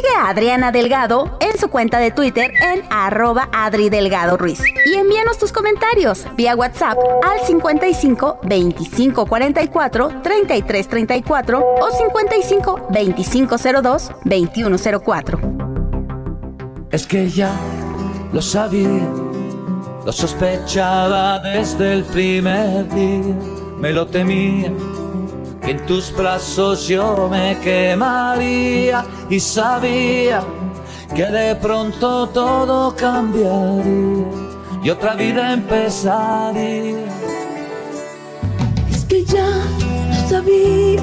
Sigue 0.00 0.16
a 0.16 0.30
Adriana 0.30 0.72
Delgado 0.72 1.36
en 1.40 1.58
su 1.58 1.68
cuenta 1.68 1.98
de 1.98 2.10
Twitter 2.10 2.50
en 2.62 2.82
arroba 2.88 3.50
Adri 3.52 3.90
Delgado 3.90 4.38
Ruiz. 4.38 4.62
Y 4.86 4.94
envíanos 4.94 5.36
tus 5.36 5.52
comentarios 5.52 6.24
vía 6.38 6.56
WhatsApp 6.56 6.96
al 7.22 7.46
55 7.46 8.38
25 8.44 9.26
44 9.26 10.22
33 10.22 10.88
34 10.88 11.58
o 11.58 11.90
55 11.90 12.86
25 12.88 13.56
02 13.82 14.10
21 14.24 14.76
04. 15.04 15.40
Es 16.90 17.06
que 17.06 17.28
ya 17.28 17.52
lo 18.32 18.40
sabía, 18.40 19.06
lo 20.06 20.12
sospechaba 20.12 21.40
desde 21.40 21.92
el 21.92 22.04
primer 22.04 22.88
día, 22.88 23.36
me 23.78 23.92
lo 23.92 24.06
temía 24.06 24.72
que 25.70 25.76
en 25.76 25.86
tus 25.86 26.12
brazos 26.14 26.88
yo 26.88 27.28
me 27.30 27.58
quemaría 27.60 29.04
y 29.28 29.38
sabía 29.38 30.42
que 31.14 31.26
de 31.26 31.54
pronto 31.56 32.28
todo 32.28 32.94
cambiaría 32.96 34.26
y 34.82 34.90
otra 34.90 35.14
vida 35.14 35.52
empezaría. 35.52 37.04
Es 38.90 39.04
que 39.04 39.24
ya 39.24 39.46
no 40.08 40.28
sabía 40.28 41.02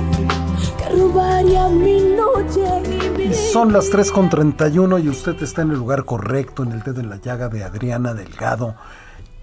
que 0.77 0.89
robaría 0.89 1.69
mi 1.69 2.01
noche 2.01 2.65
y 2.85 3.09
mi... 3.17 3.33
Son 3.33 3.71
las 3.71 3.91
3.31 3.91 5.03
y 5.03 5.09
usted 5.09 5.41
está 5.43 5.61
en 5.61 5.71
el 5.71 5.77
lugar 5.77 6.03
correcto, 6.03 6.63
en 6.63 6.73
el 6.73 6.81
dedo 6.81 6.99
en 7.01 7.09
la 7.09 7.17
llaga 7.17 7.47
de 7.47 7.63
Adriana 7.63 8.13
Delgado 8.13 8.75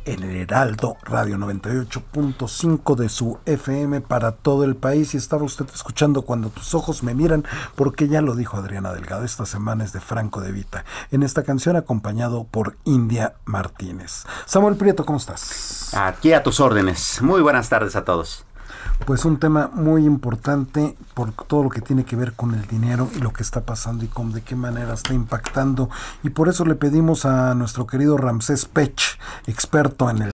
en 0.05 0.23
el 0.23 0.37
Heraldo 0.37 0.97
Radio 1.03 1.37
98.5 1.37 2.97
de 2.97 3.09
su 3.09 3.39
FM 3.47 4.01
para 4.01 4.33
todo 4.33 4.65
el 4.65 4.77
país. 4.77 5.15
Y 5.15 5.17
estaba 5.17 5.45
usted 5.45 5.67
escuchando 5.75 6.23
cuando 6.23 6.51
tus 6.51 6.75
ojos 6.75 7.03
me 7.03 7.15
miran, 7.15 7.45
porque 7.75 8.09
ya 8.09 8.21
lo 8.21 8.35
dijo 8.35 8.57
Adriana 8.57 8.93
Delgado, 8.93 9.25
esta 9.25 9.47
semana 9.47 9.85
es 9.85 9.93
de 9.93 10.01
Franco 10.01 10.41
de 10.41 10.53
Vita, 10.53 10.85
en 11.11 11.23
esta 11.23 11.43
canción 11.43 11.77
acompañado 11.77 12.45
por 12.45 12.77
India 12.85 13.35
Martínez. 13.45 14.25
Samuel 14.47 14.77
Prieto, 14.77 15.05
¿cómo 15.05 15.19
estás? 15.19 15.93
Aquí 15.95 16.33
a 16.33 16.43
tus 16.43 16.61
órdenes. 16.61 17.21
Muy 17.23 17.43
buenas 17.43 17.69
tardes 17.69 17.97
a 17.97 18.05
todos 18.05 18.45
pues 19.07 19.25
un 19.25 19.39
tema 19.39 19.71
muy 19.73 20.05
importante 20.05 20.97
por 21.15 21.33
todo 21.33 21.65
lo 21.65 21.71
que 21.71 21.81
tiene 21.81 22.05
que 22.05 22.17
ver 22.17 22.33
con 22.33 22.55
el 22.55 22.67
dinero 22.67 23.11
y 23.15 23.19
lo 23.19 23.33
que 23.33 23.43
está 23.43 23.63
pasando 23.63 24.05
y 24.05 24.09
con 24.09 24.33
de 24.33 24.43
qué 24.43 24.57
manera 24.57 24.95
está 24.95 25.15
impactando. 25.15 25.91
Y 26.23 26.31
por 26.31 26.49
eso 26.49 26.65
le 26.65 26.75
pedimos 26.75 27.25
a 27.25 27.55
nuestro 27.55 27.87
querido 27.87 28.17
Ramsés 28.17 28.67
Pech, 28.67 29.19
experto 29.47 30.11
en 30.11 30.23
el... 30.23 30.31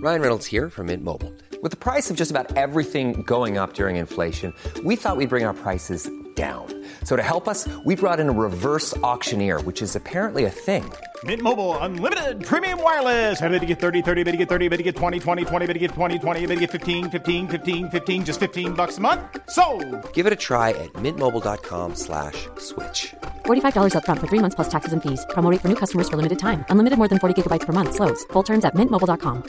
Ryan 0.00 0.20
Reynolds 0.20 0.46
here 0.46 0.70
from 0.70 0.86
Mint 0.86 1.02
Mobile. 1.02 1.32
With 1.60 1.72
the 1.72 1.76
price 1.76 2.08
of 2.08 2.16
just 2.16 2.30
about 2.30 2.56
everything 2.56 3.24
going 3.26 3.58
up 3.58 3.74
during 3.74 3.96
inflation, 3.96 4.54
we 4.84 4.94
thought 4.94 5.16
we'd 5.16 5.28
bring 5.28 5.44
our 5.44 5.54
prices 5.54 6.08
down. 6.36 6.66
So 7.02 7.16
to 7.16 7.22
help 7.22 7.48
us, 7.48 7.66
we 7.84 7.96
brought 7.96 8.20
in 8.20 8.28
a 8.28 8.32
reverse 8.32 8.96
auctioneer, 8.98 9.60
which 9.62 9.82
is 9.82 9.96
apparently 9.96 10.44
a 10.44 10.50
thing. 10.50 10.84
Mint 11.24 11.42
Mobile 11.42 11.76
unlimited 11.78 12.44
premium 12.44 12.80
wireless. 12.80 13.42
Ready 13.42 13.58
to 13.58 13.66
get 13.66 13.80
30, 13.80 14.02
30, 14.02 14.22
bit 14.22 14.30
to 14.30 14.36
get 14.36 14.48
30, 14.48 14.68
bit 14.68 14.76
to 14.76 14.84
get 14.84 14.94
20, 14.94 15.18
20, 15.18 15.44
20, 15.44 15.66
bit 15.66 15.72
to 15.74 15.78
get 15.80 15.90
20, 15.90 16.18
20, 16.20 16.46
bit 16.46 16.54
to 16.54 16.60
get 16.60 16.70
15, 16.70 17.10
15, 17.10 17.48
15, 17.48 17.90
15 17.90 18.24
just 18.24 18.38
15 18.38 18.74
bucks 18.74 18.98
a 18.98 19.00
month. 19.00 19.20
So, 19.50 19.64
Give 20.12 20.28
it 20.28 20.32
a 20.32 20.36
try 20.36 20.70
at 20.70 20.92
mintmobile.com/switch. 21.02 22.46
slash 22.58 23.14
$45 23.46 23.96
up 23.96 24.04
front 24.04 24.20
for 24.20 24.28
3 24.28 24.38
months 24.38 24.54
plus 24.54 24.68
taxes 24.68 24.92
and 24.92 25.02
fees. 25.02 25.26
Promo 25.30 25.50
rate 25.50 25.60
for 25.60 25.68
new 25.68 25.80
customers 25.82 26.08
for 26.08 26.16
limited 26.16 26.38
time. 26.38 26.64
Unlimited 26.70 26.98
more 26.98 27.08
than 27.08 27.18
40 27.18 27.34
gigabytes 27.34 27.66
per 27.66 27.72
month 27.72 27.96
slows. 27.96 28.22
Full 28.32 28.44
terms 28.44 28.64
at 28.64 28.76
mintmobile.com. 28.76 29.42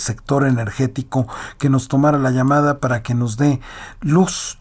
sector 0.00 0.44
energético 0.44 1.26
que 1.58 1.68
nos 1.68 1.88
tomara 1.88 2.18
la 2.18 2.30
llamada 2.30 2.80
para 2.80 3.02
que 3.02 3.14
nos 3.14 3.36
dé 3.36 3.60
luz 4.00 4.58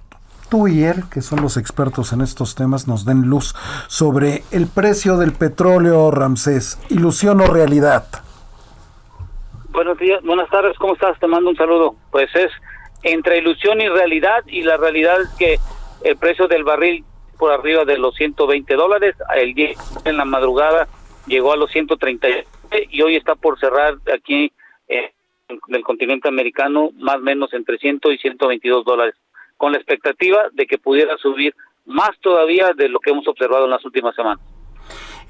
tú 0.49 0.67
y 0.67 0.83
él, 0.83 1.03
que 1.12 1.21
son 1.21 1.41
los 1.41 1.57
expertos 1.57 2.12
en 2.12 2.21
estos 2.21 2.55
temas, 2.55 2.88
nos 2.88 3.05
den 3.05 3.29
luz 3.29 3.55
sobre 3.88 4.43
el 4.51 4.67
precio 4.67 5.17
del 5.17 5.33
petróleo, 5.33 6.12
Ramsés, 6.12 6.79
ilusión 6.89 7.41
o 7.41 7.47
realidad. 7.47 8.05
Buenos 9.69 9.97
días, 9.97 10.21
buenas 10.23 10.49
tardes, 10.49 10.77
¿cómo 10.77 10.93
estás? 10.93 11.19
Te 11.19 11.27
mando 11.27 11.51
un 11.51 11.55
saludo. 11.55 11.95
Pues 12.12 12.33
es 12.35 12.51
entre 13.03 13.38
ilusión 13.38 13.79
y 13.79 13.88
realidad, 13.88 14.43
y 14.47 14.63
la 14.63 14.77
realidad 14.77 15.21
es 15.21 15.29
que 15.38 15.59
el 16.03 16.17
precio 16.17 16.47
del 16.47 16.63
barril 16.63 17.05
por 17.38 17.51
arriba 17.51 17.85
de 17.85 17.97
los 17.97 18.15
120 18.15 18.75
dólares, 18.75 19.15
el 19.35 19.53
día 19.53 19.69
en 20.03 20.17
la 20.17 20.25
madrugada 20.25 20.88
llegó 21.27 21.53
a 21.53 21.57
los 21.57 21.71
130 21.71 22.27
y 22.89 23.01
hoy 23.01 23.15
está 23.15 23.35
por 23.35 23.59
cerrar 23.59 23.95
aquí 24.13 24.51
en 24.88 25.09
el 25.69 25.83
continente 25.83 26.27
americano 26.27 26.89
más 26.97 27.15
o 27.15 27.19
menos 27.19 27.53
entre 27.53 27.77
100 27.77 28.01
y 28.12 28.17
122 28.17 28.83
dólares 28.83 29.15
con 29.59 29.73
la 29.73 29.77
expectativa 29.77 30.47
de 30.53 30.65
que 30.65 30.77
pudiera 30.77 31.17
subir 31.17 31.53
más 31.85 32.11
todavía 32.21 32.71
de 32.77 32.87
lo 32.87 32.99
que 32.99 33.11
hemos 33.11 33.27
observado 33.27 33.65
en 33.65 33.71
las 33.71 33.83
últimas 33.83 34.15
semanas. 34.15 34.39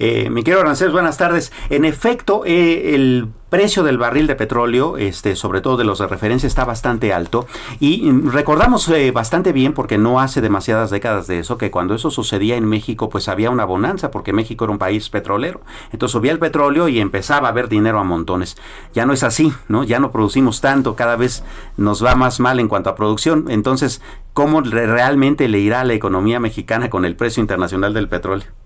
Eh, 0.01 0.29
mi 0.29 0.43
querido 0.43 0.63
Rancés, 0.63 0.93
buenas 0.93 1.17
tardes. 1.17 1.51
En 1.69 1.83
efecto, 1.83 2.43
eh, 2.45 2.95
el 2.95 3.27
precio 3.49 3.83
del 3.83 3.97
barril 3.97 4.27
de 4.27 4.35
petróleo, 4.35 4.95
este, 4.95 5.35
sobre 5.35 5.59
todo 5.59 5.75
de 5.75 5.83
los 5.83 5.99
de 5.99 6.07
referencia, 6.07 6.47
está 6.47 6.63
bastante 6.63 7.13
alto. 7.13 7.47
Y 7.81 8.09
mm, 8.09 8.31
recordamos 8.31 8.87
eh, 8.87 9.11
bastante 9.11 9.51
bien, 9.51 9.73
porque 9.73 9.97
no 9.97 10.21
hace 10.21 10.39
demasiadas 10.39 10.89
décadas 10.89 11.27
de 11.27 11.39
eso, 11.39 11.57
que 11.57 11.69
cuando 11.69 11.95
eso 11.95 12.11
sucedía 12.11 12.55
en 12.55 12.63
México, 12.63 13.09
pues 13.09 13.27
había 13.27 13.49
una 13.49 13.65
bonanza, 13.65 14.09
porque 14.09 14.31
México 14.31 14.63
era 14.63 14.71
un 14.71 14.79
país 14.79 15.09
petrolero. 15.09 15.59
Entonces 15.91 16.13
subía 16.13 16.31
el 16.31 16.39
petróleo 16.39 16.87
y 16.87 17.01
empezaba 17.01 17.49
a 17.49 17.51
haber 17.51 17.67
dinero 17.67 17.99
a 17.99 18.05
montones. 18.05 18.55
Ya 18.93 19.05
no 19.05 19.11
es 19.11 19.23
así, 19.23 19.51
¿no? 19.67 19.83
Ya 19.83 19.99
no 19.99 20.13
producimos 20.13 20.61
tanto, 20.61 20.95
cada 20.95 21.17
vez 21.17 21.43
nos 21.75 22.03
va 22.05 22.15
más 22.15 22.39
mal 22.39 22.61
en 22.61 22.69
cuanto 22.69 22.89
a 22.89 22.95
producción. 22.95 23.47
Entonces, 23.49 24.01
¿cómo 24.31 24.61
realmente 24.61 25.49
le 25.49 25.59
irá 25.59 25.81
a 25.81 25.85
la 25.85 25.93
economía 25.93 26.39
mexicana 26.39 26.89
con 26.89 27.03
el 27.03 27.17
precio 27.17 27.41
internacional 27.41 27.93
del 27.93 28.07
petróleo? 28.07 28.58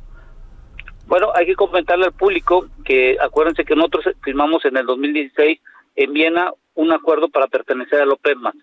Bueno, 1.08 1.32
hay 1.36 1.46
que 1.46 1.56
comentarle 1.56 2.06
al 2.06 2.14
público 2.14 2.68
que 2.86 3.18
acuérdense 3.20 3.66
que 3.66 3.76
nosotros 3.76 4.16
firmamos 4.24 4.66
en 4.66 4.78
el 4.78 4.86
2016 4.86 5.60
en 5.96 6.14
Viena 6.14 6.52
un 6.76 6.92
acuerdo 6.92 7.30
para 7.30 7.48
pertenecer 7.48 8.02
a 8.02 8.06
la 8.06 8.14
OPEMA. 8.14 8.54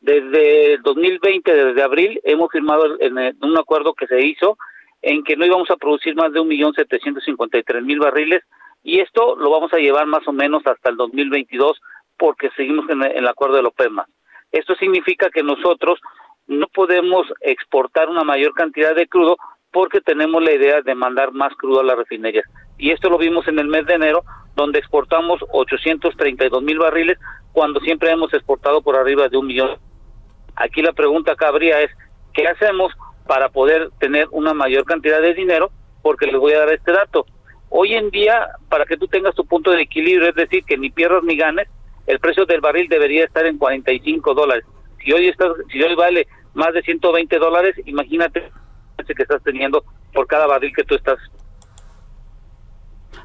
Desde 0.00 0.74
el 0.74 0.82
2020, 0.82 1.54
desde 1.54 1.82
abril, 1.82 2.20
hemos 2.24 2.50
firmado 2.50 3.00
en 3.00 3.16
un 3.40 3.58
acuerdo 3.58 3.94
que 3.94 4.06
se 4.06 4.24
hizo 4.26 4.58
en 5.00 5.22
que 5.22 5.36
no 5.36 5.46
íbamos 5.46 5.70
a 5.70 5.76
producir 5.76 6.14
más 6.14 6.32
de 6.32 6.40
1.753.000 6.40 7.98
barriles 7.98 8.42
y 8.82 9.00
esto 9.00 9.36
lo 9.36 9.50
vamos 9.50 9.72
a 9.72 9.78
llevar 9.78 10.06
más 10.06 10.26
o 10.26 10.32
menos 10.32 10.66
hasta 10.66 10.90
el 10.90 10.96
2022 10.96 11.80
porque 12.18 12.50
seguimos 12.56 12.88
en 12.90 13.02
el, 13.02 13.26
acuerdo 13.28 13.56
de 13.56 13.62
la 13.62 13.68
OPEMA. 13.68 14.06
Esto 14.52 14.74
significa 14.76 15.30
que 15.30 15.42
nosotros 15.42 16.00
no 16.46 16.66
podemos 16.68 17.26
exportar 17.40 18.08
una 18.08 18.24
mayor 18.24 18.54
cantidad 18.54 18.94
de 18.94 19.06
crudo 19.06 19.36
porque 19.74 20.00
tenemos 20.00 20.40
la 20.40 20.52
idea 20.52 20.82
de 20.82 20.94
mandar 20.94 21.32
más 21.32 21.52
crudo 21.56 21.80
a 21.80 21.84
las 21.84 21.98
refinerías. 21.98 22.44
Y 22.78 22.92
esto 22.92 23.10
lo 23.10 23.18
vimos 23.18 23.48
en 23.48 23.58
el 23.58 23.66
mes 23.66 23.84
de 23.86 23.94
enero, 23.94 24.22
donde 24.54 24.78
exportamos 24.78 25.40
832 25.50 26.62
mil 26.62 26.78
barriles, 26.78 27.18
cuando 27.52 27.80
siempre 27.80 28.12
hemos 28.12 28.32
exportado 28.32 28.82
por 28.82 28.94
arriba 28.94 29.28
de 29.28 29.36
un 29.36 29.48
millón. 29.48 29.76
Aquí 30.54 30.80
la 30.80 30.92
pregunta 30.92 31.34
cabría 31.34 31.80
es, 31.80 31.90
¿qué 32.32 32.46
hacemos 32.46 32.92
para 33.26 33.48
poder 33.48 33.90
tener 33.98 34.28
una 34.30 34.54
mayor 34.54 34.84
cantidad 34.84 35.20
de 35.20 35.34
dinero? 35.34 35.72
Porque 36.02 36.26
les 36.26 36.36
voy 36.36 36.52
a 36.52 36.60
dar 36.60 36.72
este 36.72 36.92
dato. 36.92 37.26
Hoy 37.68 37.94
en 37.94 38.10
día, 38.10 38.46
para 38.68 38.86
que 38.86 38.96
tú 38.96 39.08
tengas 39.08 39.34
tu 39.34 39.44
punto 39.44 39.72
de 39.72 39.82
equilibrio, 39.82 40.28
es 40.28 40.36
decir, 40.36 40.62
que 40.64 40.78
ni 40.78 40.90
pierdas 40.90 41.24
ni 41.24 41.36
ganes, 41.36 41.68
el 42.06 42.20
precio 42.20 42.46
del 42.46 42.60
barril 42.60 42.88
debería 42.88 43.24
estar 43.24 43.44
en 43.44 43.58
45 43.58 44.34
dólares. 44.34 44.64
Si 45.04 45.12
hoy, 45.12 45.26
está, 45.26 45.46
si 45.72 45.82
hoy 45.82 45.96
vale 45.96 46.28
más 46.52 46.72
de 46.72 46.82
120 46.82 47.36
dólares, 47.40 47.74
imagínate 47.86 48.52
que 48.96 49.22
estás 49.22 49.42
teniendo 49.42 49.84
por 50.12 50.26
cada 50.26 50.46
barril 50.46 50.72
que 50.74 50.84
tú 50.84 50.94
estás 50.94 51.18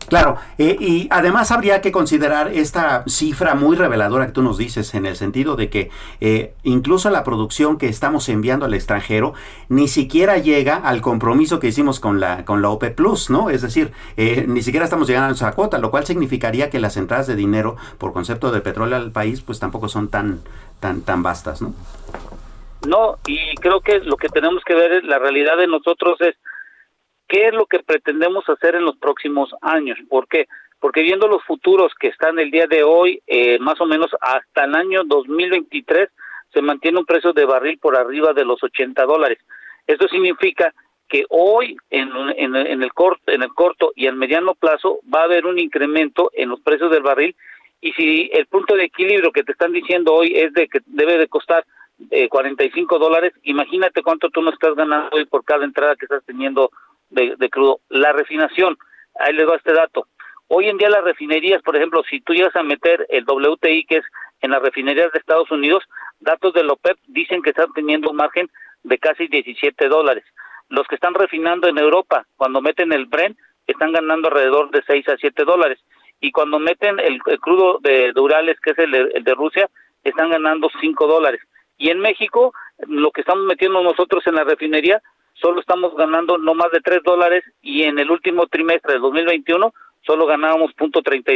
Claro, 0.10 0.38
eh, 0.58 0.76
y 0.80 1.08
además 1.12 1.52
habría 1.52 1.82
que 1.82 1.92
considerar 1.92 2.52
esta 2.52 3.04
cifra 3.06 3.54
muy 3.54 3.76
reveladora 3.76 4.26
que 4.26 4.32
tú 4.32 4.42
nos 4.42 4.58
dices, 4.58 4.96
en 4.96 5.06
el 5.06 5.16
sentido 5.16 5.56
de 5.56 5.70
que 5.70 5.92
eh, 6.20 6.56
incluso 6.64 7.12
la 7.12 7.24
producción 7.24 7.78
que 7.78 7.88
estamos 7.88 8.28
enviando 8.28 8.66
al 8.66 8.74
extranjero 8.74 9.36
ni 9.68 9.88
siquiera 9.88 10.40
llega 10.40 10.78
al 10.78 11.02
compromiso 11.02 11.60
que 11.60 11.68
hicimos 11.68 12.00
con 12.00 12.20
la, 12.20 12.44
con 12.44 12.64
la 12.64 12.70
OPE 12.70 12.90
Plus, 12.90 13.30
¿no? 13.30 13.52
Es 13.52 13.62
decir, 13.62 13.92
eh, 14.18 14.46
ni 14.48 14.64
siquiera 14.64 14.84
estamos 14.84 15.08
llegando 15.08 15.30
a 15.30 15.36
esa 15.36 15.52
cuota, 15.52 15.78
lo 15.78 15.92
cual 15.92 16.08
significaría 16.08 16.72
que 16.72 16.80
las 16.80 16.98
entradas 16.98 17.28
de 17.28 17.36
dinero 17.36 17.76
por 18.00 18.12
concepto 18.12 18.52
de 18.52 18.62
petróleo 18.62 18.98
al 18.98 19.12
país, 19.12 19.42
pues 19.42 19.60
tampoco 19.60 19.90
son 19.90 20.08
tan, 20.08 20.42
tan, 20.80 21.02
tan 21.02 21.22
vastas, 21.22 21.62
¿no? 21.62 21.76
No, 22.88 23.18
y 23.28 23.56
creo 23.56 23.82
que 23.82 24.00
lo 24.00 24.16
que 24.16 24.30
tenemos 24.30 24.64
que 24.64 24.76
ver 24.76 24.92
es 24.94 25.04
la 25.04 25.20
realidad 25.20 25.58
de 25.58 25.68
nosotros 25.68 26.20
es 26.22 26.36
qué 27.28 27.48
es 27.48 27.54
lo 27.54 27.66
que 27.66 27.80
pretendemos 27.80 28.48
hacer 28.48 28.76
en 28.76 28.86
los 28.86 28.98
próximos 28.98 29.54
años. 29.62 29.98
¿Por 30.10 30.28
qué? 30.28 30.48
Porque 30.80 31.02
viendo 31.02 31.28
los 31.28 31.44
futuros 31.44 31.92
que 32.00 32.08
están 32.08 32.40
el 32.40 32.52
día 32.52 32.68
de 32.68 32.84
hoy, 32.84 33.22
eh, 33.28 33.60
más 33.60 33.80
o 33.82 33.86
menos 33.86 34.10
hasta 34.22 34.64
el 34.64 34.76
año 34.76 35.04
2023, 35.04 36.10
se 36.54 36.62
mantiene 36.62 37.00
un 37.00 37.06
precio 37.06 37.34
de 37.34 37.46
barril 37.46 37.78
por 37.80 37.98
arriba 37.98 38.34
de 38.34 38.46
los 38.46 38.64
80 38.64 39.04
dólares. 39.06 39.40
Esto 39.86 40.08
significa 40.08 40.74
que 41.10 41.26
hoy 41.30 41.76
en, 41.90 42.10
en, 42.38 42.56
en, 42.56 42.84
el 42.84 42.94
corto, 42.94 43.32
en 43.32 43.44
el 43.44 43.54
corto 43.54 43.92
y 43.96 44.06
el 44.06 44.16
mediano 44.16 44.56
plazo 44.56 45.00
va 45.14 45.22
a 45.22 45.26
haber 45.26 45.46
un 45.46 45.60
incremento 45.60 46.32
en 46.34 46.50
los 46.50 46.62
precios 46.62 46.92
del 46.92 47.04
barril 47.04 47.36
y 47.82 47.92
si 47.94 48.30
el 48.34 48.46
punto 48.46 48.76
de 48.76 48.86
equilibrio 48.86 49.32
que 49.32 49.44
te 49.44 49.52
están 49.52 49.74
diciendo 49.74 50.14
hoy 50.14 50.34
es 50.36 50.54
de 50.54 50.68
que 50.68 50.80
debe 50.86 51.18
de 51.18 51.28
costar 51.28 51.66
eh, 52.12 52.30
45 52.30 52.98
dólares, 52.98 53.34
imagínate 53.44 54.02
cuánto 54.02 54.30
tú 54.30 54.42
no 54.42 54.52
estás 54.52 54.76
ganando 54.76 55.10
hoy 55.16 55.26
por 55.26 55.44
cada 55.44 55.66
entrada 55.66 55.96
que 55.96 56.06
estás 56.06 56.24
teniendo 56.26 56.72
de, 57.10 57.50
crudo. 57.50 57.80
La 57.90 58.14
refinación, 58.14 58.78
ahí 59.20 59.34
les 59.34 59.46
doy 59.46 59.58
este 59.58 59.74
dato. 59.74 60.08
Hoy 60.48 60.68
en 60.68 60.78
día 60.78 60.90
las 60.90 61.04
refinerías, 61.04 61.62
por 61.62 61.76
ejemplo, 61.76 62.02
si 62.10 62.22
tú 62.22 62.34
llegas 62.34 62.56
a 62.56 62.64
meter 62.64 63.06
el 63.10 63.26
WTI, 63.26 63.86
que 63.86 63.98
es 63.98 64.06
en 64.42 64.52
las 64.52 64.62
refinerías 64.62 65.12
de 65.12 65.20
Estados 65.20 65.52
Unidos, 65.52 65.84
datos 66.20 66.54
de 66.54 66.62
OPEP 66.62 66.98
dicen 67.08 67.42
que 67.42 67.50
están 67.52 67.72
teniendo 67.74 68.10
un 68.10 68.16
margen 68.16 68.50
de 68.84 68.98
casi 68.98 69.28
17 69.28 69.88
dólares. 69.90 70.24
Los 70.70 70.88
que 70.88 70.96
están 70.96 71.14
refinando 71.14 71.68
en 71.68 71.78
Europa, 71.78 72.26
cuando 72.38 72.62
meten 72.62 72.94
el 72.94 73.06
Brent, 73.06 73.38
están 73.68 73.92
ganando 73.92 74.30
alrededor 74.30 74.72
de 74.72 74.82
6 74.88 75.10
a 75.10 75.18
7 75.18 75.44
dólares. 75.44 75.80
Y 76.22 76.32
cuando 76.32 76.60
meten 76.60 77.00
el, 77.00 77.22
crudo 77.40 77.80
de, 77.82 78.14
Urales, 78.16 78.60
que 78.60 78.72
es 78.72 78.80
el, 78.80 78.96
el 78.96 79.24
de 79.24 79.34
Rusia, 79.36 79.70
están 80.04 80.32
ganando 80.32 80.70
5 80.80 81.08
dólares. 81.08 81.42
Y 81.80 81.90
en 81.90 82.00
México, 82.00 82.54
lo 82.88 83.10
que 83.10 83.22
estamos 83.22 83.46
metiendo 83.46 83.82
nosotros 83.82 84.22
en 84.28 84.36
la 84.36 84.44
refinería 84.44 85.02
solo 85.34 85.62
estamos 85.62 85.96
ganando 85.96 86.38
no 86.38 86.54
más 86.54 86.70
de 86.72 86.82
3 86.82 87.00
dólares 87.04 87.44
y 87.62 87.84
en 87.84 87.98
el 87.98 88.12
último 88.12 88.46
trimestre 88.48 88.94
del 88.94 89.02
2021 89.02 89.74
solo 90.06 90.26
ganábamos 90.28 90.74
punto 90.74 91.02
treinta 91.02 91.32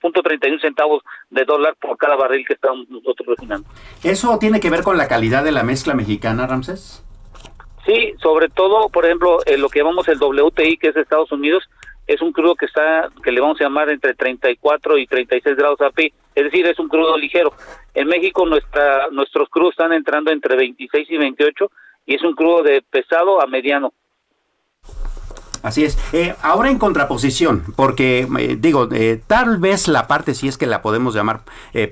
punto 0.00 0.22
31 0.22 0.58
centavos 0.58 1.02
de 1.30 1.44
dólar 1.44 1.76
por 1.80 1.96
cada 1.96 2.16
barril 2.16 2.44
que 2.44 2.54
estamos 2.54 2.88
nosotros 2.88 3.28
refinando. 3.36 3.68
¿Eso 4.02 4.36
tiene 4.38 4.58
que 4.58 4.70
ver 4.70 4.82
con 4.82 4.96
la 4.96 5.06
calidad 5.06 5.44
de 5.44 5.52
la 5.52 5.62
mezcla 5.62 5.94
mexicana, 5.94 6.46
Ramses? 6.46 7.04
Sí, 7.86 8.14
sobre 8.20 8.48
todo, 8.48 8.88
por 8.88 9.04
ejemplo, 9.04 9.38
lo 9.58 9.68
que 9.68 9.80
llamamos 9.80 10.08
el 10.08 10.18
WTI, 10.18 10.76
que 10.78 10.88
es 10.88 10.94
de 10.94 11.02
Estados 11.02 11.30
Unidos, 11.30 11.68
es 12.12 12.20
un 12.20 12.32
crudo 12.32 12.54
que 12.54 12.66
está, 12.66 13.08
que 13.22 13.32
le 13.32 13.40
vamos 13.40 13.60
a 13.60 13.64
llamar 13.64 13.88
entre 13.90 14.14
34 14.14 14.98
y 14.98 15.06
36 15.06 15.56
grados 15.56 15.80
API, 15.80 16.12
es 16.34 16.44
decir, 16.44 16.66
es 16.66 16.78
un 16.78 16.88
crudo 16.88 17.16
ligero. 17.16 17.52
En 17.94 18.06
México 18.06 18.46
nuestra, 18.46 19.08
nuestros 19.10 19.48
crudos 19.48 19.72
están 19.72 19.92
entrando 19.92 20.30
entre 20.30 20.56
26 20.56 21.10
y 21.10 21.16
28 21.16 21.70
y 22.06 22.14
es 22.14 22.22
un 22.22 22.34
crudo 22.34 22.62
de 22.62 22.82
pesado 22.82 23.42
a 23.42 23.46
mediano. 23.46 23.92
Así 25.62 25.84
es. 25.84 25.96
Eh, 26.12 26.34
ahora 26.42 26.70
en 26.70 26.78
contraposición, 26.78 27.62
porque 27.76 28.26
eh, 28.38 28.56
digo, 28.60 28.88
eh, 28.90 29.20
tal 29.26 29.58
vez 29.58 29.86
la 29.86 30.08
parte, 30.08 30.34
si 30.34 30.48
es 30.48 30.58
que 30.58 30.66
la 30.66 30.82
podemos 30.82 31.14
llamar 31.14 31.42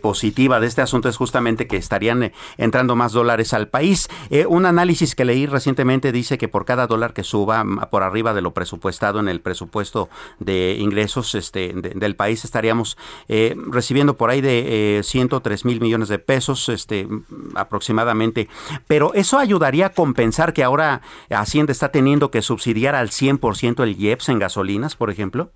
positiva 0.02 0.60
de 0.60 0.66
este 0.66 0.82
asunto, 0.82 1.08
es 1.08 1.16
justamente 1.16 1.66
que 1.66 1.76
estarían 1.76 2.32
entrando 2.58 2.96
más 2.96 3.12
dólares 3.12 3.54
al 3.54 3.68
país. 3.68 4.08
un 4.48 4.66
análisis 4.66 5.14
que 5.14 5.24
leí 5.24 5.46
recientemente 5.46 6.12
dice 6.12 6.38
que 6.38 6.48
por 6.48 6.64
cada 6.64 6.86
dólar 6.86 7.12
que 7.12 7.24
suba 7.24 7.64
por 7.90 8.02
arriba 8.02 8.34
de 8.34 8.40
lo 8.40 8.52
presupuestado 8.52 9.20
en 9.20 9.28
el 9.28 9.40
presupuesto 9.40 10.08
de 10.38 10.76
ingresos 10.78 11.34
este, 11.34 11.72
del 11.72 12.16
país, 12.16 12.44
estaríamos 12.44 12.96
recibiendo 13.28 14.16
por 14.16 14.30
ahí 14.30 14.40
de 14.40 15.00
103 15.02 15.64
mil 15.64 15.80
millones 15.80 16.08
de 16.08 16.18
pesos 16.18 16.68
este, 16.68 17.08
aproximadamente. 17.54 18.48
Pero 18.86 19.14
eso 19.14 19.38
ayudaría 19.38 19.86
a 19.86 19.90
compensar 19.90 20.52
que 20.52 20.64
ahora 20.64 21.02
Hacienda 21.30 21.72
está 21.72 21.90
teniendo 21.90 22.30
que 22.30 22.42
subsidiar 22.42 22.94
al 22.94 23.10
100% 23.10 23.59
el 23.62 23.96
IEPS 23.98 24.30
en 24.30 24.38
gasolinas, 24.38 24.96
por 24.96 25.10
ejemplo? 25.10 25.50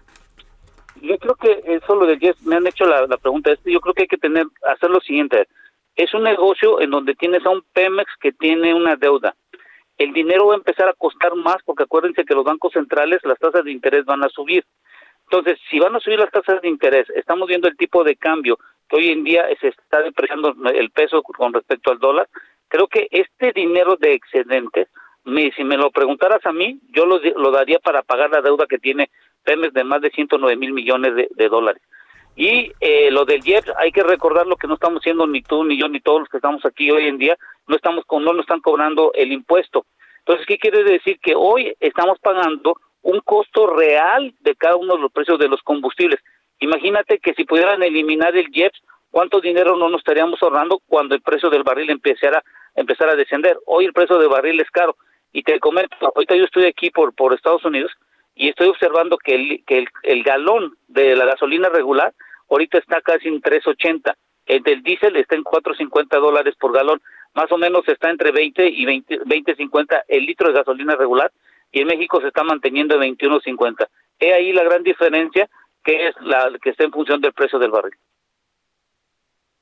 Yo 1.00 1.18
creo 1.18 1.34
que 1.34 1.62
eso 1.66 1.94
lo 1.94 2.06
del 2.06 2.22
IEPS, 2.22 2.42
me 2.42 2.56
han 2.56 2.66
hecho 2.66 2.86
la, 2.86 3.06
pregunta, 3.18 3.52
este, 3.52 3.72
yo 3.72 3.80
creo 3.80 3.94
que 3.94 4.02
hay 4.02 4.08
que 4.08 4.18
tener, 4.18 4.46
hacer 4.68 4.90
lo 4.90 5.00
siguiente, 5.00 5.48
es 5.96 6.12
un 6.14 6.22
negocio 6.22 6.80
en 6.80 6.90
donde 6.90 7.14
tienes 7.14 7.44
a 7.46 7.50
un 7.50 7.62
Pemex 7.72 8.10
que 8.20 8.32
tiene 8.32 8.74
una 8.74 8.96
deuda. 8.96 9.34
El 9.96 10.12
dinero 10.12 10.48
va 10.48 10.54
a 10.54 10.58
empezar 10.58 10.88
a 10.88 10.94
costar 10.94 11.34
más 11.36 11.56
porque 11.64 11.84
acuérdense 11.84 12.24
que 12.24 12.34
los 12.34 12.44
bancos 12.44 12.72
centrales 12.72 13.20
las 13.24 13.38
tasas 13.38 13.64
de 13.64 13.70
interés 13.70 14.04
van 14.04 14.24
a 14.24 14.28
subir. 14.28 14.64
Entonces, 15.30 15.58
si 15.70 15.78
van 15.78 15.94
a 15.94 16.00
subir 16.00 16.18
las 16.18 16.30
tasas 16.30 16.60
de 16.60 16.68
interés, 16.68 17.08
estamos 17.10 17.48
viendo 17.48 17.68
el 17.68 17.76
tipo 17.76 18.02
de 18.04 18.16
cambio 18.16 18.58
que 18.88 18.96
hoy 18.96 19.10
en 19.10 19.24
día 19.24 19.46
se 19.60 19.68
está 19.68 20.02
depreciando 20.02 20.54
el 20.74 20.90
peso 20.90 21.22
con 21.22 21.52
respecto 21.52 21.90
al 21.90 21.98
dólar, 21.98 22.28
creo 22.68 22.88
que 22.88 23.08
este 23.10 23.52
dinero 23.52 23.96
de 23.96 24.14
excedentes 24.14 24.88
si 25.56 25.64
me 25.64 25.76
lo 25.76 25.90
preguntaras 25.90 26.44
a 26.44 26.52
mí, 26.52 26.80
yo 26.90 27.06
lo, 27.06 27.18
lo, 27.18 27.50
daría 27.50 27.78
para 27.78 28.02
pagar 28.02 28.30
la 28.30 28.42
deuda 28.42 28.66
que 28.66 28.78
tiene 28.78 29.10
Pemex 29.42 29.72
de 29.72 29.84
más 29.84 30.00
de 30.00 30.10
109 30.10 30.56
mil 30.56 30.72
millones 30.72 31.12
de, 31.30 31.48
dólares. 31.48 31.82
Y 32.36 32.72
eh, 32.80 33.10
lo 33.10 33.24
del 33.24 33.42
JEP, 33.42 33.64
hay 33.78 33.92
que 33.92 34.02
recordar 34.02 34.46
lo 34.46 34.56
que 34.56 34.66
no 34.66 34.74
estamos 34.74 35.00
haciendo 35.00 35.26
ni 35.26 35.42
tú, 35.42 35.64
ni 35.64 35.78
yo, 35.78 35.88
ni 35.88 36.00
todos 36.00 36.20
los 36.20 36.28
que 36.28 36.38
estamos 36.38 36.64
aquí 36.66 36.90
hoy 36.90 37.06
en 37.06 37.18
día, 37.18 37.36
no 37.68 37.76
estamos 37.76 38.04
con, 38.06 38.24
no 38.24 38.32
nos 38.32 38.42
están 38.42 38.60
cobrando 38.60 39.12
el 39.14 39.32
impuesto. 39.32 39.86
Entonces, 40.18 40.46
¿qué 40.46 40.58
quiere 40.58 40.82
decir? 40.84 41.18
Que 41.20 41.34
hoy 41.34 41.74
estamos 41.80 42.18
pagando 42.18 42.76
un 43.02 43.20
costo 43.20 43.66
real 43.68 44.34
de 44.40 44.56
cada 44.56 44.76
uno 44.76 44.96
de 44.96 45.02
los 45.02 45.12
precios 45.12 45.38
de 45.38 45.48
los 45.48 45.62
combustibles. 45.62 46.20
Imagínate 46.58 47.18
que 47.18 47.34
si 47.34 47.44
pudieran 47.44 47.82
eliminar 47.82 48.36
el 48.36 48.48
JEPS, 48.48 48.80
¿cuánto 49.10 49.40
dinero 49.40 49.76
no 49.76 49.88
nos 49.88 50.00
estaríamos 50.00 50.42
ahorrando 50.42 50.80
cuando 50.86 51.14
el 51.14 51.20
precio 51.20 51.50
del 51.50 51.62
barril 51.62 51.90
empezara, 51.90 52.42
empezara 52.74 53.12
a 53.12 53.16
descender? 53.16 53.58
Hoy 53.66 53.84
el 53.84 53.92
precio 53.92 54.18
del 54.18 54.28
barril 54.28 54.60
es 54.60 54.70
caro. 54.70 54.96
Y 55.34 55.42
te 55.42 55.58
comento, 55.58 55.96
ahorita 56.00 56.36
yo 56.36 56.44
estoy 56.44 56.64
aquí 56.66 56.90
por, 56.90 57.12
por 57.12 57.34
Estados 57.34 57.64
Unidos 57.64 57.90
y 58.36 58.48
estoy 58.48 58.68
observando 58.68 59.18
que 59.18 59.34
el, 59.34 59.64
que 59.66 59.84
el, 60.04 60.22
galón 60.22 60.76
de 60.86 61.16
la 61.16 61.24
gasolina 61.24 61.68
regular 61.68 62.14
ahorita 62.48 62.78
está 62.78 63.00
casi 63.00 63.26
en 63.26 63.42
3.80. 63.42 64.14
El 64.46 64.62
del 64.62 64.84
diésel 64.84 65.16
está 65.16 65.34
en 65.34 65.42
4.50 65.42 66.20
dólares 66.20 66.54
por 66.58 66.72
galón. 66.72 67.02
Más 67.34 67.50
o 67.50 67.58
menos 67.58 67.82
está 67.88 68.10
entre 68.10 68.30
20 68.30 68.64
y 68.68 68.86
20.50 68.86 70.02
el 70.06 70.24
litro 70.24 70.48
de 70.48 70.54
gasolina 70.54 70.94
regular 70.94 71.32
y 71.72 71.80
en 71.80 71.88
México 71.88 72.20
se 72.20 72.28
está 72.28 72.44
manteniendo 72.44 72.94
en 72.94 73.16
21.50. 73.16 73.88
He 74.20 74.32
ahí 74.32 74.52
la 74.52 74.62
gran 74.62 74.84
diferencia 74.84 75.50
que 75.82 76.08
es 76.08 76.14
la 76.20 76.48
que 76.62 76.70
está 76.70 76.84
en 76.84 76.92
función 76.92 77.20
del 77.20 77.32
precio 77.32 77.58
del 77.58 77.72
barril. 77.72 77.94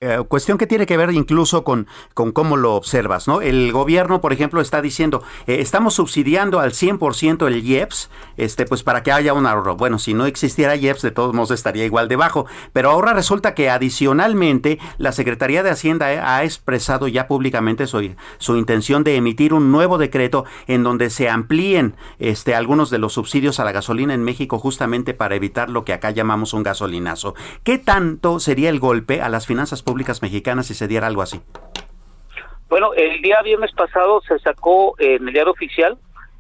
Eh, 0.05 0.19
cuestión 0.27 0.59
que 0.59 0.67
tiene 0.67 0.85
que 0.85 0.97
ver 0.97 1.13
incluso 1.13 1.63
con, 1.63 1.87
con 2.13 2.33
cómo 2.33 2.57
lo 2.57 2.75
observas, 2.75 3.29
¿no? 3.29 3.41
El 3.41 3.71
gobierno, 3.71 4.21
por 4.21 4.33
ejemplo, 4.33 4.61
está 4.61 4.83
diciendo, 4.83 5.23
eh, 5.47 5.59
estamos 5.61 5.95
subsidiando 5.95 6.59
al 6.59 6.73
100% 6.73 7.47
el 7.47 7.65
IEPS, 7.65 8.11
este, 8.37 8.67
pues 8.67 8.83
para 8.83 9.05
que 9.05 9.13
haya 9.13 9.33
un 9.33 9.47
ahorro. 9.47 9.77
Bueno, 9.77 10.01
si 10.01 10.13
no 10.13 10.27
existiera 10.27 10.75
IEPS, 10.75 11.03
de 11.03 11.13
todos 11.13 11.35
modos 11.35 11.53
estaría 11.53 11.85
igual 11.85 12.09
de 12.09 12.17
bajo. 12.17 12.47
Pero 12.73 12.91
ahora 12.91 13.13
resulta 13.13 13.55
que 13.55 13.71
adicionalmente 13.71 14.81
la 14.99 15.13
Secretaría 15.13 15.63
de 15.63 15.71
Hacienda 15.71 16.07
ha 16.37 16.43
expresado 16.43 17.07
ya 17.07 17.29
públicamente 17.29 17.87
su, 17.87 18.13
su 18.39 18.57
intención 18.57 19.05
de 19.05 19.15
emitir 19.15 19.55
un 19.55 19.71
nuevo 19.71 19.99
decreto 19.99 20.45
en 20.67 20.83
donde 20.83 21.11
se 21.11 21.29
amplíen 21.29 21.95
este, 22.19 22.57
algunos 22.57 22.91
de 22.91 22.99
los 22.99 23.13
subsidios 23.13 23.61
a 23.61 23.65
la 23.65 23.71
gasolina 23.71 24.15
en 24.15 24.25
México 24.25 24.59
justamente 24.59 25.15
para 25.15 25.37
evitar 25.37 25.71
lo 25.71 25.85
que 25.85 25.93
acá 25.93 26.11
llamamos 26.11 26.55
un 26.55 26.65
gasolinazo. 26.65 27.37
¿Qué 27.63 27.79
tanto 27.79 28.41
sería 28.41 28.69
el 28.69 28.81
golpe 28.81 29.23
a 29.23 29.29
las 29.29 29.47
finanzas 29.47 29.81
públicas? 29.81 29.91
Públicas 29.93 30.22
mexicanas 30.22 30.68
si 30.68 30.72
se 30.72 30.88
diera 30.88 31.07
algo 31.07 31.20
así? 31.20 31.38
Bueno, 32.70 32.95
el 32.95 33.20
día 33.20 33.43
viernes 33.43 33.72
pasado 33.72 34.22
se 34.22 34.38
sacó 34.38 34.95
en 34.99 35.28
el 35.28 35.34
diario 35.34 35.53
oficial 35.53 35.99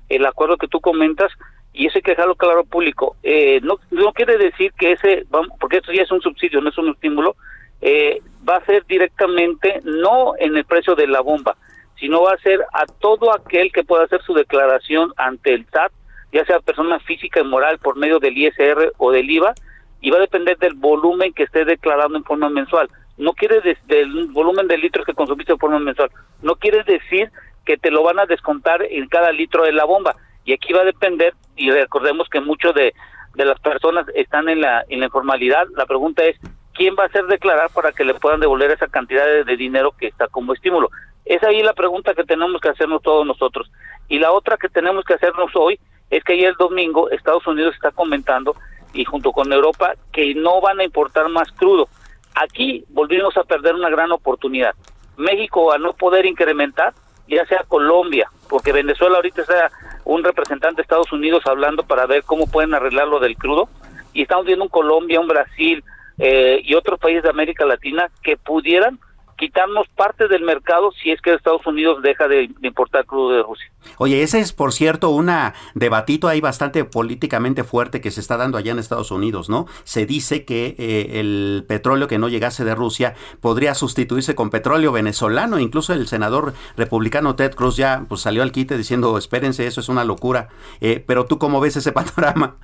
el 0.08 0.24
acuerdo 0.24 0.56
que 0.56 0.68
tú 0.68 0.80
comentas 0.80 1.30
y 1.74 1.84
hay 1.84 2.00
que 2.00 2.12
dejarlo 2.12 2.34
claro 2.34 2.64
público. 2.64 3.16
Eh, 3.22 3.60
no, 3.62 3.76
quiere 4.14 4.38
decir 4.38 4.72
que 4.72 4.92
ese, 4.92 5.26
porque 5.60 5.76
esto 5.78 5.92
ya 5.92 6.00
es 6.00 6.10
un 6.10 6.22
subsidio, 6.22 6.62
no 6.62 6.70
es 6.70 6.78
un 6.78 6.92
estímulo, 6.92 7.36
eh, 7.82 8.22
va 8.48 8.56
a 8.56 8.64
ser 8.64 8.86
directamente 8.86 9.82
no 9.84 10.32
en 10.38 10.56
el 10.56 10.64
precio 10.64 10.94
de 10.94 11.06
la 11.06 11.20
bomba, 11.20 11.54
sino 12.00 12.22
va 12.22 12.32
a 12.32 12.38
ser 12.38 12.64
a 12.72 12.86
todo 12.86 13.34
aquel 13.34 13.70
que 13.70 13.84
pueda 13.84 14.04
hacer 14.04 14.22
su 14.22 14.32
declaración 14.32 15.12
ante 15.18 15.52
el 15.52 15.66
SAT, 15.66 15.92
ya 16.32 16.46
sea 16.46 16.60
persona 16.60 17.00
física 17.00 17.40
y 17.40 17.44
moral 17.44 17.78
por 17.80 17.98
medio 17.98 18.18
del 18.18 18.38
ISR 18.38 18.94
o 18.96 19.12
del 19.12 19.30
IVA, 19.30 19.52
y 20.00 20.10
va 20.10 20.16
a 20.16 20.22
depender 20.22 20.56
del 20.56 20.72
volumen 20.72 21.34
que 21.34 21.42
esté 21.42 21.66
declarando 21.66 22.16
en 22.16 22.24
forma 22.24 22.48
mensual 22.48 22.88
no 23.18 23.32
quiere 23.34 23.60
del 23.86 24.26
volumen 24.28 24.68
de 24.68 24.78
litros 24.78 25.04
que 25.06 25.14
consumiste 25.14 25.56
forma 25.56 25.78
mensual, 25.78 26.10
no 26.40 26.56
quiere 26.56 26.82
decir 26.84 27.30
que 27.64 27.76
te 27.76 27.90
lo 27.90 28.02
van 28.02 28.18
a 28.18 28.26
descontar 28.26 28.82
en 28.82 29.08
cada 29.08 29.30
litro 29.32 29.64
de 29.64 29.72
la 29.72 29.84
bomba. 29.84 30.16
Y 30.44 30.52
aquí 30.52 30.72
va 30.72 30.80
a 30.80 30.84
depender, 30.84 31.34
y 31.56 31.70
recordemos 31.70 32.28
que 32.28 32.40
muchos 32.40 32.74
de, 32.74 32.92
de 33.34 33.44
las 33.44 33.60
personas 33.60 34.06
están 34.14 34.48
en 34.48 34.60
la, 34.60 34.84
en 34.88 35.00
la 35.00 35.06
informalidad, 35.06 35.66
la 35.76 35.86
pregunta 35.86 36.24
es, 36.24 36.36
¿quién 36.74 36.96
va 36.98 37.04
a 37.04 37.06
hacer 37.06 37.26
declarar 37.26 37.70
para 37.70 37.92
que 37.92 38.04
le 38.04 38.14
puedan 38.14 38.40
devolver 38.40 38.72
esa 38.72 38.88
cantidad 38.88 39.24
de, 39.24 39.44
de 39.44 39.56
dinero 39.56 39.92
que 39.92 40.08
está 40.08 40.26
como 40.26 40.52
estímulo? 40.52 40.90
Es 41.24 41.42
ahí 41.44 41.62
la 41.62 41.74
pregunta 41.74 42.14
que 42.14 42.24
tenemos 42.24 42.60
que 42.60 42.70
hacernos 42.70 43.02
todos 43.02 43.24
nosotros. 43.24 43.70
Y 44.08 44.18
la 44.18 44.32
otra 44.32 44.56
que 44.56 44.68
tenemos 44.68 45.04
que 45.04 45.14
hacernos 45.14 45.54
hoy 45.54 45.78
es 46.10 46.24
que 46.24 46.32
ayer 46.32 46.54
domingo 46.58 47.08
Estados 47.10 47.46
Unidos 47.46 47.74
está 47.74 47.92
comentando, 47.92 48.56
y 48.92 49.04
junto 49.04 49.32
con 49.32 49.52
Europa, 49.52 49.94
que 50.12 50.34
no 50.34 50.60
van 50.60 50.80
a 50.80 50.84
importar 50.84 51.28
más 51.28 51.50
crudo 51.52 51.88
Aquí 52.34 52.84
volvimos 52.88 53.36
a 53.36 53.44
perder 53.44 53.74
una 53.74 53.90
gran 53.90 54.12
oportunidad. 54.12 54.74
México, 55.16 55.72
a 55.72 55.78
no 55.78 55.92
poder 55.92 56.26
incrementar, 56.26 56.94
ya 57.28 57.44
sea 57.46 57.64
Colombia, 57.68 58.30
porque 58.48 58.72
Venezuela 58.72 59.16
ahorita 59.16 59.42
está 59.42 59.70
un 60.04 60.24
representante 60.24 60.76
de 60.76 60.82
Estados 60.82 61.12
Unidos 61.12 61.42
hablando 61.46 61.84
para 61.84 62.06
ver 62.06 62.24
cómo 62.24 62.46
pueden 62.46 62.74
arreglar 62.74 63.08
lo 63.08 63.20
del 63.20 63.36
crudo, 63.36 63.68
y 64.12 64.22
estamos 64.22 64.46
viendo 64.46 64.64
un 64.64 64.70
Colombia, 64.70 65.20
un 65.20 65.28
Brasil 65.28 65.84
eh, 66.18 66.60
y 66.64 66.74
otros 66.74 66.98
países 66.98 67.22
de 67.22 67.30
América 67.30 67.64
Latina 67.64 68.10
que 68.22 68.36
pudieran 68.36 68.98
quitarnos 69.36 69.88
parte 69.88 70.28
del 70.28 70.42
mercado 70.42 70.90
si 70.92 71.10
es 71.10 71.20
que 71.20 71.34
Estados 71.34 71.66
Unidos 71.66 72.02
deja 72.02 72.28
de, 72.28 72.50
importar 72.62 73.04
crudo 73.06 73.30
de 73.30 73.42
Rusia. 73.42 73.70
Oye, 73.98 74.22
ese 74.22 74.38
es, 74.38 74.52
por 74.52 74.72
cierto, 74.72 75.10
una 75.10 75.54
debatito 75.74 76.28
ahí 76.28 76.40
bastante 76.40 76.84
políticamente 76.84 77.64
fuerte 77.64 78.00
que 78.00 78.10
se 78.10 78.20
está 78.20 78.36
dando 78.36 78.58
allá 78.58 78.72
en 78.72 78.78
Estados 78.78 79.10
Unidos, 79.10 79.48
¿no? 79.48 79.66
Se 79.84 80.06
dice 80.06 80.44
que 80.44 80.76
eh, 80.78 81.20
el 81.20 81.64
petróleo 81.66 82.08
que 82.08 82.18
no 82.18 82.28
llegase 82.28 82.64
de 82.64 82.74
Rusia 82.74 83.14
podría 83.40 83.74
sustituirse 83.74 84.34
con 84.34 84.50
petróleo 84.50 84.92
venezolano. 84.92 85.58
Incluso 85.58 85.92
el 85.92 86.06
senador 86.06 86.54
republicano 86.76 87.34
Ted 87.34 87.54
Cruz 87.54 87.76
ya 87.76 88.04
pues, 88.08 88.20
salió 88.20 88.42
al 88.42 88.52
quite 88.52 88.76
diciendo, 88.76 89.18
espérense, 89.18 89.66
eso 89.66 89.80
es 89.80 89.88
una 89.88 90.04
locura. 90.04 90.48
Eh, 90.80 91.02
pero 91.06 91.26
tú, 91.26 91.38
¿cómo 91.38 91.60
ves 91.60 91.76
ese 91.76 91.92
panorama? 91.92 92.56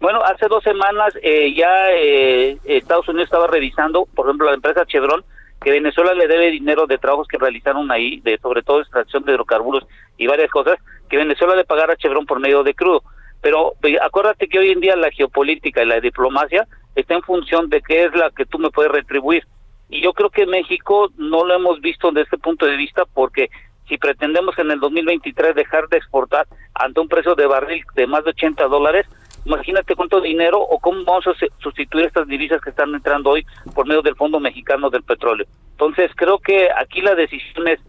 Bueno, 0.00 0.20
hace 0.22 0.48
dos 0.48 0.62
semanas 0.62 1.14
eh, 1.22 1.54
ya 1.54 1.90
Estados 2.64 3.08
Unidos 3.08 3.24
estaba 3.24 3.46
revisando, 3.46 4.06
por 4.14 4.26
ejemplo, 4.26 4.46
la 4.46 4.54
empresa 4.54 4.84
Chevron 4.84 5.24
que 5.64 5.70
Venezuela 5.70 6.12
le 6.12 6.28
debe 6.28 6.50
dinero 6.50 6.86
de 6.86 6.98
trabajos 6.98 7.26
que 7.26 7.38
realizaron 7.38 7.90
ahí, 7.90 8.20
de 8.20 8.36
sobre 8.38 8.62
todo 8.62 8.82
extracción 8.82 9.24
de 9.24 9.32
hidrocarburos 9.32 9.86
y 10.18 10.26
varias 10.26 10.50
cosas, 10.50 10.76
que 11.08 11.16
Venezuela 11.16 11.56
le 11.56 11.64
pagara 11.64 11.96
Chevron 11.96 12.26
por 12.26 12.38
medio 12.38 12.62
de 12.62 12.74
crudo. 12.74 13.02
Pero 13.40 13.72
acuérdate 14.02 14.46
que 14.46 14.58
hoy 14.58 14.72
en 14.72 14.80
día 14.80 14.94
la 14.94 15.10
geopolítica 15.10 15.82
y 15.82 15.86
la 15.86 16.00
diplomacia 16.00 16.68
está 16.94 17.14
en 17.14 17.22
función 17.22 17.70
de 17.70 17.80
qué 17.80 18.04
es 18.04 18.14
la 18.14 18.30
que 18.30 18.44
tú 18.44 18.58
me 18.58 18.68
puedes 18.68 18.92
retribuir. 18.92 19.46
Y 19.88 20.02
yo 20.02 20.12
creo 20.12 20.28
que 20.28 20.44
México 20.44 21.10
no 21.16 21.44
lo 21.46 21.54
hemos 21.54 21.80
visto 21.80 22.08
desde 22.08 22.24
este 22.24 22.38
punto 22.38 22.66
de 22.66 22.76
vista 22.76 23.04
porque 23.14 23.48
si 23.88 23.96
pretendemos 23.96 24.58
en 24.58 24.70
el 24.70 24.80
2023 24.80 25.54
dejar 25.54 25.88
de 25.88 25.96
exportar 25.96 26.46
ante 26.74 27.00
un 27.00 27.08
precio 27.08 27.34
de 27.34 27.46
barril 27.46 27.82
de 27.94 28.06
más 28.06 28.22
de 28.24 28.30
80 28.30 28.66
dólares, 28.68 29.06
Imagínate 29.44 29.94
cuánto 29.94 30.20
dinero 30.20 30.58
o 30.58 30.78
cómo 30.78 31.04
vamos 31.04 31.26
a 31.26 31.34
sustituir 31.58 32.06
estas 32.06 32.26
divisas 32.26 32.60
que 32.62 32.70
están 32.70 32.94
entrando 32.94 33.30
hoy 33.30 33.46
por 33.74 33.86
medio 33.86 34.00
del 34.00 34.16
Fondo 34.16 34.40
Mexicano 34.40 34.88
del 34.88 35.02
Petróleo. 35.02 35.46
Entonces, 35.72 36.10
creo 36.16 36.38
que 36.38 36.68
aquí 36.76 37.02
la 37.02 37.14
decisión 37.14 37.68
es 37.68 37.80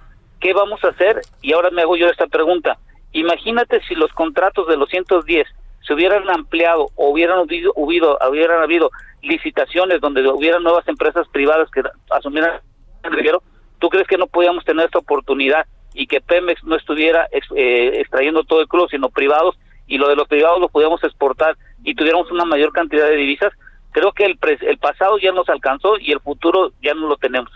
qué 0.42 0.54
vamos 0.54 0.84
a 0.84 0.90
hacer 0.90 1.22
y 1.42 1.54
ahora 1.54 1.70
me 1.72 1.84
hago 1.84 1.96
yo 1.96 2.08
esta 2.08 2.28
pregunta. 2.28 2.78
Imagínate 3.14 3.82
si 3.88 3.96
los 3.96 4.12
contratos 4.12 4.68
de 4.68 4.76
los 4.76 4.90
110 4.90 5.48
se 5.88 5.94
hubieran 5.94 6.30
ampliado 6.30 6.90
o 6.96 7.10
hubieran 7.12 7.40
habido, 7.40 7.72
hubieran 7.76 8.62
habido 8.62 8.92
licitaciones 9.22 10.02
donde 10.02 10.28
hubieran 10.30 10.64
nuevas 10.64 10.88
empresas 10.88 11.28
privadas 11.30 11.70
que 11.72 11.82
asumieran 12.10 12.60
el 13.04 13.40
¿tú 13.80 13.90
crees 13.90 14.08
que 14.08 14.18
no 14.18 14.28
podíamos 14.28 14.66
tener 14.66 14.86
esta 14.86 15.00
oportunidad 15.00 15.66
y 15.94 16.08
que 16.08 16.22
Pemex 16.22 16.64
no 16.64 16.76
estuviera 16.76 17.28
eh, 17.32 18.00
extrayendo 18.02 18.44
todo 18.44 18.62
el 18.62 18.68
crudo, 18.68 18.88
sino 18.90 19.10
privados 19.10 19.56
y 19.88 19.98
lo 19.98 20.08
de 20.08 20.16
los 20.16 20.28
privados 20.28 20.60
lo 20.60 20.70
pudiéramos 20.70 21.04
exportar 21.04 21.58
y 21.84 21.96
tuviéramos 21.96 22.32
una 22.32 22.46
mayor 22.46 22.72
cantidad 22.72 23.08
de 23.08 23.16
divisas, 23.16 23.54
creo 23.92 24.12
que 24.12 24.26
el, 24.26 24.38
el 24.62 24.78
pasado 24.78 25.18
ya 25.20 25.32
nos 25.32 25.48
alcanzó 25.50 25.98
y 26.00 26.12
el 26.12 26.20
futuro 26.20 26.72
ya 26.82 26.94
no 26.94 27.08
lo 27.08 27.18
tenemos. 27.18 27.52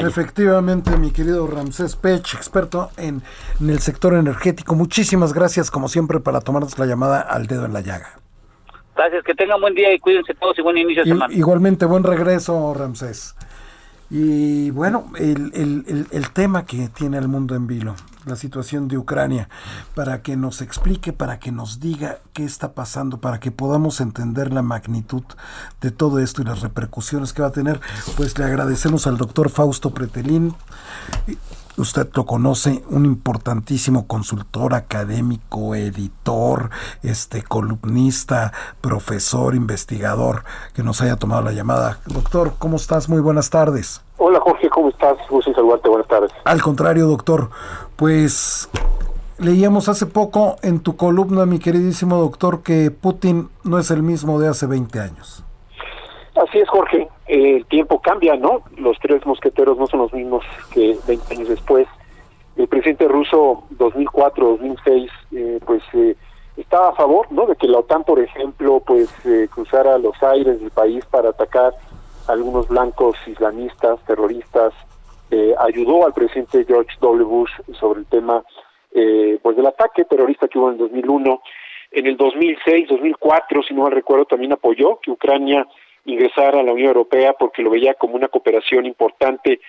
Efectivamente, 0.00 0.96
mi 0.96 1.12
querido 1.12 1.46
Ramsés 1.46 1.94
Pech, 1.94 2.34
experto 2.34 2.90
en, 2.96 3.22
el 3.60 3.78
sector 3.78 4.14
energético, 4.14 4.74
muchísimas 4.74 5.32
gracias 5.32 5.70
como 5.70 5.88
siempre 5.88 6.18
para 6.18 6.40
tomarnos 6.40 6.76
la 6.78 6.86
llamada 6.86 7.20
al 7.20 7.46
dedo 7.46 7.66
en 7.66 7.72
la 7.72 7.82
llaga. 7.82 8.18
Gracias, 8.96 9.22
que 9.22 9.34
tengan 9.34 9.60
buen 9.60 9.74
día 9.74 9.94
y 9.94 10.00
cuídense 10.00 10.34
todos 10.34 10.58
y 10.58 10.62
buen 10.62 10.78
inicio 10.78 11.04
de 11.04 11.10
semana. 11.10 11.32
Igualmente, 11.32 11.86
buen 11.86 12.02
regreso, 12.02 12.74
Ramsés. 12.74 13.36
Y 14.10 14.70
bueno, 14.70 15.12
el, 15.18 15.52
el, 15.54 16.06
el, 16.10 16.30
tema 16.30 16.64
que 16.64 16.88
tiene 16.88 17.18
el 17.18 17.28
mundo 17.28 17.54
en 17.54 17.66
vilo, 17.66 17.94
la 18.26 18.36
situación 18.36 18.88
de 18.88 18.98
Ucrania, 18.98 19.48
para 19.94 20.20
que 20.20 20.36
nos 20.36 20.60
explique, 20.60 21.12
para 21.12 21.38
que 21.38 21.52
nos 21.52 21.80
diga 21.80 22.18
qué 22.32 22.44
está 22.44 22.74
pasando, 22.74 23.20
para 23.20 23.40
que 23.40 23.52
podamos 23.52 24.00
entender 24.00 24.52
la 24.52 24.62
magnitud 24.62 25.22
de 25.80 25.92
todo 25.92 26.18
esto 26.18 26.42
y 26.42 26.44
las 26.44 26.60
repercusiones 26.60 27.32
que 27.32 27.42
va 27.42 27.48
a 27.48 27.52
tener, 27.52 27.80
pues 28.16 28.36
le 28.38 28.44
agradecemos 28.44 29.06
al 29.06 29.16
doctor 29.16 29.48
Fausto 29.48 29.94
Pretelín 29.94 30.54
usted 31.78 32.08
lo 32.14 32.24
conoce, 32.24 32.82
un 32.90 33.04
importantísimo 33.04 34.06
consultor 34.06 34.74
académico, 34.74 35.74
editor, 35.74 36.70
este 37.02 37.42
columnista, 37.42 38.52
profesor, 38.80 39.54
investigador, 39.54 40.44
que 40.74 40.82
nos 40.82 41.00
haya 41.00 41.16
tomado 41.16 41.42
la 41.42 41.52
llamada. 41.52 42.00
Doctor, 42.06 42.54
¿cómo 42.58 42.76
estás? 42.76 43.08
Muy 43.08 43.20
buenas 43.20 43.50
tardes. 43.50 44.02
Hola 44.18 44.40
Jorge, 44.40 44.68
¿cómo 44.70 44.88
estás? 44.88 45.16
Gusto 45.28 45.52
saludarte, 45.52 45.88
buenas 45.88 46.08
tardes. 46.08 46.32
Al 46.44 46.62
contrario, 46.62 47.06
doctor, 47.06 47.50
pues 47.96 48.68
leíamos 49.38 49.88
hace 49.88 50.06
poco 50.06 50.56
en 50.62 50.80
tu 50.80 50.96
columna, 50.96 51.46
mi 51.46 51.58
queridísimo 51.58 52.16
doctor, 52.16 52.62
que 52.62 52.90
Putin 52.90 53.50
no 53.64 53.78
es 53.78 53.90
el 53.90 54.02
mismo 54.02 54.40
de 54.40 54.48
hace 54.48 54.66
20 54.66 55.00
años. 55.00 55.44
Así 56.34 56.58
es, 56.58 56.68
Jorge. 56.68 57.08
El 57.28 57.66
tiempo 57.66 58.00
cambia, 58.00 58.36
¿no? 58.36 58.62
Los 58.76 58.98
tres 59.00 59.24
mosqueteros 59.26 59.76
no 59.78 59.86
son 59.86 60.00
los 60.00 60.12
mismos 60.12 60.44
que 60.72 60.96
20 61.06 61.34
años 61.34 61.48
después. 61.48 61.88
El 62.56 62.68
presidente 62.68 63.08
ruso 63.08 63.64
2004-2006, 63.76 65.10
eh, 65.32 65.60
pues 65.66 65.82
eh, 65.92 66.16
estaba 66.56 66.90
a 66.90 66.94
favor, 66.94 67.30
¿no? 67.32 67.46
De 67.46 67.56
que 67.56 67.66
la 67.66 67.78
OTAN, 67.78 68.04
por 68.04 68.20
ejemplo, 68.20 68.80
pues 68.86 69.10
eh, 69.26 69.48
cruzara 69.52 69.98
los 69.98 70.20
aires 70.22 70.60
del 70.60 70.70
país 70.70 71.04
para 71.06 71.30
atacar 71.30 71.74
a 72.28 72.32
algunos 72.32 72.68
blancos 72.68 73.16
islamistas, 73.26 74.00
terroristas. 74.06 74.72
ayudó 75.58 76.06
al 76.06 76.12
presidente 76.12 76.64
George 76.64 76.96
W. 77.00 77.24
Bush 77.24 77.50
sobre 77.78 78.00
el 78.00 78.06
tema, 78.06 78.44
pues 79.42 79.56
del 79.56 79.66
ataque 79.66 80.04
terrorista 80.04 80.48
que 80.48 80.58
hubo 80.58 80.68
en 80.68 80.74
el 80.74 80.78
2001. 80.78 81.40
En 81.92 82.06
el 82.06 82.16
2006, 82.16 82.88
2004, 82.88 83.62
si 83.62 83.74
no 83.74 83.82
mal 83.82 83.92
recuerdo, 83.92 84.24
también 84.24 84.52
apoyó 84.52 84.98
que 85.00 85.10
Ucrania 85.10 85.66
ingresar 86.06 86.56
a 86.56 86.62
la 86.62 86.72
Unión 86.72 86.88
Europea 86.88 87.34
porque 87.34 87.62
lo 87.62 87.70
veía 87.70 87.94
como 87.94 88.14
una 88.14 88.28
cooperación 88.28 88.86
importante. 88.86 89.60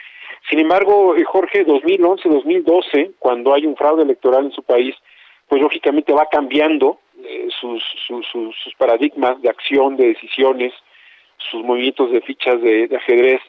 Sin 0.50 0.60
embargo, 0.60 1.16
eh, 1.16 1.24
Jorge, 1.24 1.66
2011-2012, 1.66 3.14
cuando 3.20 3.54
hay 3.54 3.66
un 3.66 3.76
fraude 3.76 4.04
electoral 4.04 4.46
en 4.46 4.52
su 4.52 4.64
país, 4.64 4.96
pues 5.48 5.62
lógicamente 5.62 6.14
va 6.14 6.28
cambiando 6.30 7.00
eh, 7.24 7.48
sus, 7.60 7.84
paradigmas 8.78 9.42
de 9.42 9.50
acción, 9.50 9.98
de 9.98 10.08
decisiones, 10.08 10.74
sus 11.38 11.64
movimientos 11.64 12.12
de 12.12 12.22
fichas 12.22 12.62
de, 12.62 12.90
ajedrez. 12.96 13.42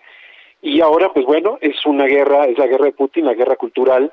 Y 0.63 0.81
ahora, 0.81 1.13
pues 1.13 1.27
bueno, 1.27 1.59
es 1.61 1.85
una 1.87 2.07
guerra, 2.07 2.47
es 2.47 2.59
la 2.59 2.67
guerra 2.67 2.87
de 2.87 2.93
Putin, 2.93 3.27
la 3.27 3.35
guerra 3.35 3.57
cultural, 3.57 4.13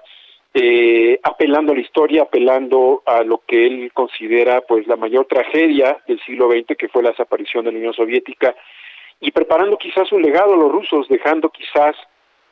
eh, 0.58 1.20
apelando 1.22 1.74
a 1.74 1.76
la 1.76 1.82
historia, 1.82 2.22
apelando 2.22 3.04
a 3.06 3.24
lo 3.24 3.42
que 3.46 3.68
él 3.68 3.92
considera 3.94 4.62
pues 4.62 4.88
la 4.88 4.96
mayor 4.96 5.26
tragedia 5.26 5.98
del 6.08 6.18
siglo 6.22 6.50
XX, 6.50 6.78
que 6.78 6.88
fue 6.88 7.04
la 7.04 7.10
desaparición 7.10 7.66
de 7.66 7.74
la 7.74 7.78
Unión 7.78 7.94
Soviética, 7.94 8.56
y 9.20 9.32
preparando 9.32 9.78
quizás 9.78 10.10
un 10.14 10.22
legado 10.22 10.54
a 10.54 10.58
los 10.58 10.72
rusos, 10.72 11.10
dejando 11.10 11.50
quizás 11.50 11.98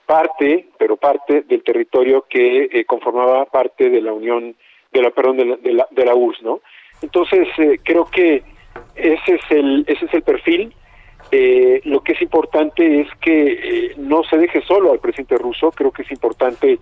parte, 0.06 0.68
pero 0.78 0.98
parte 0.98 1.44
del 1.44 1.64
territorio 1.64 2.26
que 2.30 2.68
eh, 2.74 2.84
conformaba 2.84 3.46
parte 3.46 3.90
de 3.90 4.02
la 4.02 4.12
Unión, 4.12 4.54
de 4.92 5.02
la 5.02 5.12
perdón, 5.12 5.38
de 5.38 5.46
la, 5.46 5.56
de 5.56 5.72
la, 5.72 5.88
de 5.90 6.06
la 6.06 6.14
URSS, 6.14 6.44
¿no? 6.44 6.60
Entonces 7.02 7.48
eh, 7.58 7.80
creo 7.86 8.04
que 8.12 8.44
ese 8.96 9.36
es 9.36 9.42
el 9.50 9.86
ese 9.88 10.08
es 10.08 10.14
el 10.14 10.24
perfil. 10.24 10.74
Eh, 11.32 11.80
lo 11.86 12.04
que 12.04 12.12
es 12.12 12.22
importante 12.22 13.00
es 13.00 13.08
que 13.22 13.94
no 13.96 14.26
se 14.26 14.38
deje 14.38 14.62
solo 14.64 14.92
al 14.92 15.00
presidente 15.00 15.38
ruso. 15.38 15.72
Creo 15.72 15.92
que 15.92 16.02
es 16.02 16.12
importante 16.12 16.80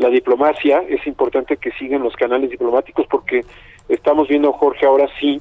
la 0.00 0.08
diplomacia, 0.08 0.82
es 0.88 1.06
importante 1.06 1.58
que 1.58 1.70
sigan 1.72 2.02
los 2.02 2.16
canales 2.16 2.50
diplomáticos 2.50 3.06
porque 3.06 3.44
estamos 3.88 4.28
viendo 4.28 4.52
Jorge 4.52 4.86
ahora 4.86 5.08
sí 5.20 5.40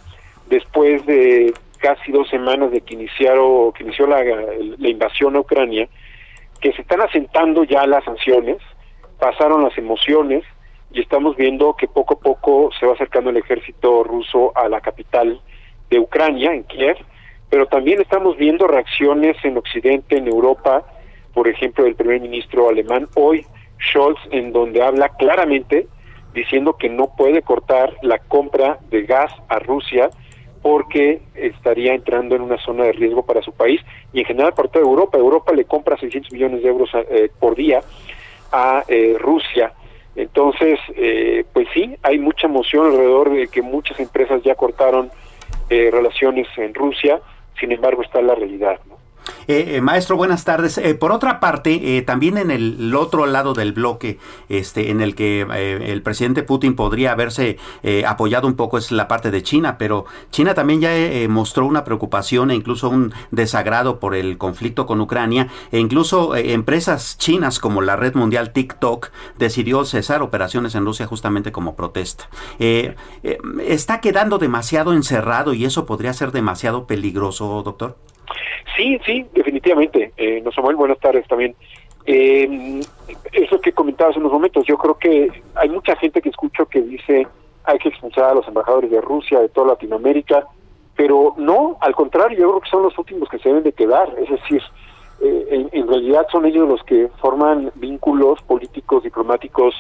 después 0.49 1.05
de 1.05 1.53
casi 1.78 2.12
dos 2.12 2.28
semanas 2.30 2.72
de 2.72 2.82
que 2.82 2.95
iniciaron 2.95 3.72
que 3.72 3.84
inició 3.84 4.05
la, 4.05 4.22
invasión 4.80 5.38
a 5.38 5.39
Ucrania 5.39 5.88
que 6.60 6.74
se 6.74 6.82
están 6.82 6.99
asentando 6.99 7.64
ya 7.64 7.88
las 7.88 8.03
sanciones, 8.03 8.57
pasaron 9.18 9.64
las 9.64 9.78
emociones 9.78 10.43
y 10.91 10.99
estamos 10.99 11.38
viendo 11.38 11.74
que 11.76 11.88
poco 11.88 12.16
a 12.16 12.20
poco 12.20 12.70
se 12.78 12.86
va 12.86 12.93
acercando 12.95 13.30
el 13.30 13.38
ejército 13.38 14.03
ruso 14.03 14.51
a 14.55 14.68
la 14.68 14.82
capital 14.82 15.39
de 15.89 15.99
Ucrania, 15.99 16.51
en 16.51 16.64
Kiev, 16.64 16.97
pero 17.49 17.66
también 17.68 18.01
estamos 18.01 18.36
viendo 18.36 18.68
reacciones 18.68 19.38
en 19.45 19.57
Occidente, 19.57 20.18
en 20.18 20.28
Europa, 20.28 20.84
por 21.34 21.47
ejemplo, 21.47 21.86
del 21.86 21.95
primer 21.95 22.20
ministro 22.20 22.68
alemán. 22.68 23.07
Hoy, 23.16 23.45
Scholz, 23.80 24.20
en 24.32 24.52
donde 24.52 24.82
habla 24.82 25.10
claramente 25.10 25.88
diciendo 26.34 26.78
que 26.78 26.90
no 26.90 27.16
puede 27.16 27.42
cortar 27.42 27.96
la 28.02 28.20
compra 28.20 28.80
de 28.90 29.04
gas 29.04 29.32
a 29.48 29.60
Rusia 29.60 30.10
porque 30.62 31.22
estaría 31.36 31.94
entrando 31.94 32.36
en 32.36 32.42
una 32.42 32.58
zona 32.58 32.86
de 32.86 32.92
riesgo 32.92 33.26
para 33.26 33.42
su 33.42 33.52
país 33.54 33.82
y 34.12 34.20
en 34.20 34.26
general 34.26 34.54
para 34.54 34.70
toda 34.70 34.86
Europa. 34.86 35.18
Europa 35.18 35.54
le 35.54 35.66
compra 35.66 35.98
600 35.98 36.32
millones 36.34 36.62
de 36.62 36.70
euros 36.70 36.90
eh, 36.94 37.32
por 37.40 37.56
día 37.56 37.82
a 38.52 38.84
eh, 38.88 39.16
Rusia. 39.18 39.74
Entonces, 40.16 40.80
eh, 40.96 41.46
pues 41.54 41.68
sí, 41.74 41.96
hay 42.04 42.20
mucha 42.20 42.48
emoción 42.48 42.88
alrededor 42.88 43.32
de 43.32 43.48
que 43.48 43.62
muchas 43.62 44.00
empresas 44.00 44.42
ya 44.44 44.56
cortaron 44.56 45.12
relaciones 45.70 46.48
en 46.58 46.74
Rusia, 46.74 47.22
sin 47.60 47.72
embargo 47.72 48.02
está 48.02 48.24
la 48.24 48.34
realidad. 48.34 48.80
¿no? 48.88 48.99
Eh, 49.47 49.76
eh, 49.76 49.82
maestro, 49.82 50.15
buenas 50.15 50.43
tardes. 50.43 50.78
Eh, 50.78 50.95
por 50.95 51.11
otra 51.11 51.39
parte, 51.39 52.03
también 52.05 52.38
en 52.38 52.51
el, 52.51 52.93
otro 52.95 53.26
lado 53.26 53.53
del 53.53 53.74
bloque, 53.74 54.20
este, 54.47 54.91
en 54.91 55.01
el 55.01 55.15
que 55.15 55.41
el 55.41 56.01
presidente 56.01 56.43
Putin 56.43 56.76
podría 56.76 57.11
haberse 57.11 57.57
apoyado 58.05 58.47
un 58.47 58.55
poco 58.55 58.78
es 58.78 58.91
la 58.91 59.07
parte 59.07 59.32
de 59.32 59.43
China, 59.43 59.78
pero 59.78 60.05
China 60.32 60.53
también 60.53 60.82
ya 60.82 60.91
mostró 61.30 61.65
una 61.65 61.84
preocupación 61.84 62.51
e 62.51 62.55
incluso 62.55 62.89
un 62.89 63.13
desagrado 63.32 63.99
por 63.99 64.15
el 64.15 64.38
conflicto 64.38 64.86
con 64.86 65.01
Ucrania, 65.01 65.47
e 65.72 65.80
incluso 65.80 66.36
empresas 66.36 67.17
chinas 67.17 67.59
como 67.59 67.82
la 67.82 67.95
red 67.95 68.15
mundial 68.15 68.51
TikTok 68.51 69.09
decidió 69.38 69.86
cesar 69.86 70.22
operaciones 70.22 70.76
en 70.76 70.86
Rusia 70.86 71.07
justamente 71.07 71.51
como 71.51 71.76
protesta. 71.76 72.30
¿Está 72.59 74.01
quedando 74.01 74.38
demasiado 74.38 74.93
encerrado 74.93 75.53
y 75.53 75.65
eso 75.65 75.86
podría 75.86 76.13
ser 76.13 76.32
demasiado 76.32 76.86
peligroso, 76.88 77.61
doctor? 77.63 77.97
Sí, 78.76 79.00
sí, 79.06 79.26
definitivamente. 79.34 80.14
Eh, 80.18 80.42
no 80.44 80.52
Samuel, 80.52 80.76
buenas 80.76 81.00
tardes 81.00 81.28
también. 81.28 81.56
Eh, 82.06 82.82
eso 83.32 83.62
que 83.62 83.72
comentabas 83.72 84.16
en 84.16 84.22
unos 84.22 84.34
momentos, 84.34 84.66
yo 84.66 84.78
creo 84.78 84.98
que 84.98 85.30
hay 85.56 85.70
mucha 85.70 85.96
gente 85.96 86.22
que 86.22 86.30
escucho 86.30 86.66
que 86.66 86.82
dice 86.82 87.28
hay 87.66 87.78
que 87.78 87.90
expulsar 87.90 88.32
a 88.32 88.34
los 88.34 88.48
embajadores 88.48 88.90
de 88.90 89.02
Rusia, 89.02 89.40
de 89.40 89.50
toda 89.50 89.68
Latinoamérica, 89.74 90.48
pero 90.96 91.36
no, 91.38 91.78
al 91.82 91.94
contrario, 91.94 92.40
yo 92.40 92.50
creo 92.50 92.62
que 92.62 92.70
son 92.70 92.84
los 92.84 92.98
últimos 92.98 93.30
que 93.30 93.38
se 93.40 93.50
deben 93.50 93.64
de 93.64 93.74
quedar. 93.74 94.14
Es 94.18 94.30
decir, 94.30 94.62
eh, 95.22 95.68
en, 95.72 95.88
realidad 95.88 96.26
son 96.32 96.46
ellos 96.46 96.68
los 96.68 96.84
que 96.84 97.10
forman 97.22 97.72
vínculos 97.76 98.42
políticos, 98.42 99.04
diplomáticos, 99.04 99.76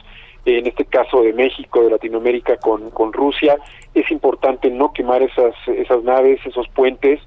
en 0.45 0.67
este 0.67 0.85
caso 0.85 1.21
de 1.21 1.33
México, 1.33 1.81
de 1.81 1.89
Latinoamérica 1.89 2.57
con, 2.57 2.89
con 2.91 3.11
Rusia. 3.11 3.57
Es 3.93 4.09
importante 4.11 4.69
no 4.69 4.93
quemar 4.93 5.21
esas, 5.21 5.55
esas 5.67 6.03
naves, 6.03 6.39
esos 6.45 6.67
puentes 6.69 7.19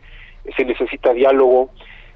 se 0.57 0.65
necesita 0.65 1.13
diálogo 1.13 1.71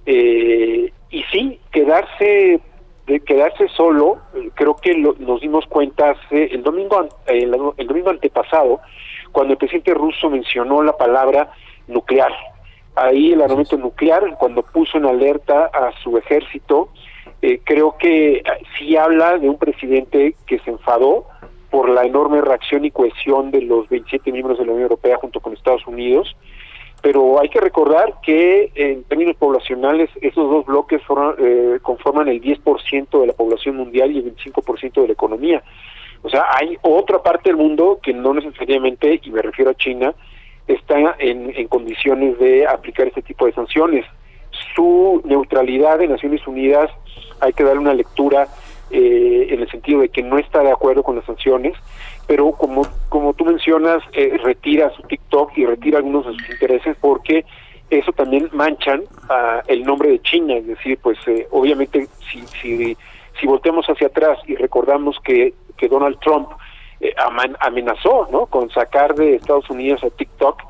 eh, 0.05 0.93
y 1.11 1.22
sí 1.24 1.61
quedarse 1.70 2.61
de 3.07 3.20
quedarse 3.20 3.68
solo 3.68 4.18
creo 4.55 4.74
que 4.77 4.97
nos 4.97 5.41
dimos 5.41 5.64
cuenta 5.66 6.16
el 6.31 6.62
domingo 6.62 7.09
el, 7.27 7.51
domingo 7.51 8.11
antepasado 8.11 8.81
cuando 9.31 9.53
el 9.53 9.59
presidente 9.59 9.95
ruso 9.95 10.29
mencionó 10.29 10.83
la 10.83 10.97
palabra 10.97 11.53
nuclear. 11.87 12.33
Ahí 12.97 13.33
el 13.33 13.43
armamento 13.43 13.77
nuclear 13.77 14.37
cuando 14.39 14.62
puso 14.62 14.99
en 14.99 15.07
alerta 15.07 15.66
a 15.66 15.93
su 16.03 16.16
ejército 16.18 16.89
eh, 17.43 17.61
creo 17.62 17.97
que 17.99 18.43
sí 18.77 18.97
habla 18.97 19.39
de 19.39 19.49
un 19.49 19.59
presidente 19.59 20.35
que 20.47 20.59
se 20.61 20.70
enfadó 20.70 21.27
por 21.70 21.89
la 21.89 22.05
enorme 22.05 22.41
reacción 22.41 22.85
y 22.85 22.91
cohesión 22.91 23.51
de 23.51 23.62
los 23.62 23.89
27 23.89 24.33
miembros 24.33 24.59
de 24.59 24.64
la 24.64 24.72
Unión 24.72 24.85
Europea 24.85 25.18
junto 25.18 25.41
con 25.41 25.53
Estados 25.53 25.87
Unidos 25.87 26.37
pero 27.07 27.41
hay 27.41 27.49
que 27.49 27.61
recordar 27.61 28.15
que 28.21 28.73
en 28.75 29.05
términos 29.05 29.37
poblacionales 29.37 30.11
esos 30.23 30.51
dos 30.51 30.67
bloques 30.67 31.01
eh, 31.39 31.79
conforman 31.81 32.27
el 32.27 32.43
10% 32.43 33.21
de 33.21 33.27
la 33.29 33.33
población 33.33 33.77
mundial 33.77 34.11
y 34.11 34.19
el 34.19 34.35
25% 34.35 35.03
de 35.03 35.07
la 35.07 35.13
economía. 35.13 35.63
O 36.23 36.29
sea, 36.29 36.47
hay 36.53 36.77
otra 36.83 37.23
parte 37.23 37.51
del 37.51 37.59
mundo 37.59 38.01
que 38.03 38.13
no 38.13 38.35
necesariamente, 38.35 39.21
y 39.23 39.31
me 39.31 39.41
refiero 39.41 39.71
a 39.71 39.75
China, 39.75 40.15
está 40.67 40.99
en, 41.21 41.53
en 41.57 41.69
condiciones 41.69 42.41
de 42.41 42.67
aplicar 42.67 43.07
este 43.07 43.23
tipo 43.23 43.47
de 43.47 43.53
sanciones. 43.53 44.05
Su 44.75 45.23
neutralidad 45.25 46.03
en 46.03 46.11
Naciones 46.11 46.45
Unidas 46.45 46.91
hay 47.39 47.53
que 47.53 47.63
darle 47.63 47.83
una 47.83 47.95
lectura 47.95 48.49
eh, 48.91 49.47
en 49.51 49.61
el 49.61 49.71
sentido 49.71 50.01
de 50.01 50.09
que 50.09 50.23
no 50.23 50.39
está 50.39 50.61
de 50.63 50.71
acuerdo 50.71 51.05
con 51.05 51.15
las 51.15 51.25
sanciones, 51.25 51.75
pero 52.27 52.53
como, 52.53 52.83
como 53.09 53.35
tú 53.35 53.45
mencionas, 53.45 54.03
eh, 54.12 54.37
retira 54.43 54.91
su 54.91 55.03
TikTok 55.03 55.57
y 55.57 55.66
retira 55.66 55.99
algunos 55.99 56.27
de 56.27 56.33
sus 56.33 56.51
intereses 56.51 56.97
porque 57.01 57.45
eso 57.89 58.12
también 58.12 58.49
manchan 58.53 59.03
a 59.29 59.62
el 59.68 59.85
nombre 59.85 60.11
de 60.11 60.20
China, 60.20 60.55
es 60.55 60.66
decir, 60.66 60.99
pues 61.01 61.18
eh, 61.27 61.47
obviamente 61.53 62.09
si, 62.31 62.41
si, 62.61 62.97
si 63.41 63.47
volteamos 63.47 63.87
hacia 63.87 64.09
atrás 64.09 64.39
y 64.47 64.57
recordamos 64.57 65.18
que, 65.24 65.55
que 65.77 65.89
Donald 65.89 66.18
Trump 66.20 66.51
eh, 67.01 67.14
amenazó 67.61 68.29
¿no? 68.33 68.47
con 68.47 68.70
sacar 68.70 69.14
de 69.14 69.37
Estados 69.37 69.70
Unidos 69.70 70.03
a 70.03 70.11
TikTok, 70.11 70.62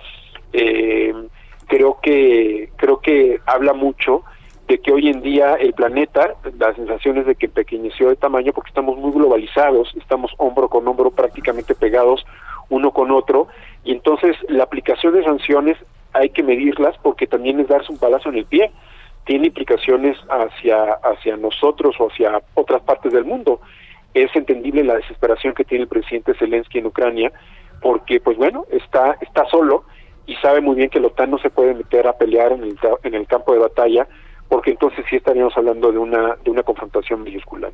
creo 1.66 1.98
que 2.00 2.70
creo 2.76 3.00
que 3.00 3.40
habla 3.44 3.74
mucho 3.74 4.22
de 4.66 4.78
que 4.78 4.92
hoy 4.92 5.08
en 5.08 5.20
día 5.22 5.54
el 5.54 5.72
planeta, 5.72 6.34
la 6.58 6.74
sensación 6.74 7.18
es 7.18 7.26
de 7.26 7.36
que 7.36 7.46
empequeñeció 7.46 8.08
de 8.08 8.16
tamaño 8.16 8.52
porque 8.52 8.68
estamos 8.68 8.98
muy 8.98 9.12
globalizados, 9.12 9.94
estamos 9.96 10.32
hombro 10.38 10.68
con 10.68 10.86
hombro 10.88 11.10
prácticamente 11.10 11.74
pegados 11.74 12.24
uno 12.68 12.90
con 12.90 13.12
otro, 13.12 13.46
y 13.84 13.92
entonces 13.92 14.36
la 14.48 14.64
aplicación 14.64 15.14
de 15.14 15.22
sanciones 15.22 15.76
hay 16.12 16.30
que 16.30 16.42
medirlas 16.42 16.96
porque 17.00 17.28
también 17.28 17.60
es 17.60 17.68
darse 17.68 17.92
un 17.92 17.98
palazo 17.98 18.28
en 18.30 18.38
el 18.38 18.46
pie, 18.46 18.72
tiene 19.24 19.48
implicaciones 19.48 20.16
hacia, 20.28 20.94
hacia 20.94 21.36
nosotros 21.36 21.94
o 22.00 22.08
hacia 22.08 22.42
otras 22.54 22.82
partes 22.82 23.12
del 23.12 23.24
mundo. 23.24 23.60
Es 24.14 24.34
entendible 24.34 24.82
la 24.82 24.96
desesperación 24.96 25.54
que 25.54 25.64
tiene 25.64 25.82
el 25.82 25.88
presidente 25.88 26.34
Zelensky 26.34 26.78
en 26.78 26.86
Ucrania, 26.86 27.32
porque 27.82 28.18
pues 28.18 28.36
bueno, 28.36 28.64
está, 28.70 29.16
está 29.20 29.46
solo 29.46 29.84
y 30.26 30.34
sabe 30.36 30.60
muy 30.60 30.74
bien 30.74 30.90
que 30.90 30.98
la 30.98 31.08
OTAN 31.08 31.30
no 31.30 31.38
se 31.38 31.50
puede 31.50 31.74
meter 31.74 32.06
a 32.08 32.14
pelear 32.14 32.52
en 32.52 32.64
el, 32.64 32.78
en 33.04 33.14
el 33.14 33.26
campo 33.26 33.52
de 33.52 33.60
batalla 33.60 34.08
porque 34.49 34.70
entonces 34.70 35.05
sí 35.11 35.16
estaríamos 35.16 35.57
hablando 35.57 35.90
de 35.90 35.99
una, 35.99 36.36
de 36.44 36.51
una 36.51 36.62
confrontación 36.62 37.22
mayúscula. 37.22 37.70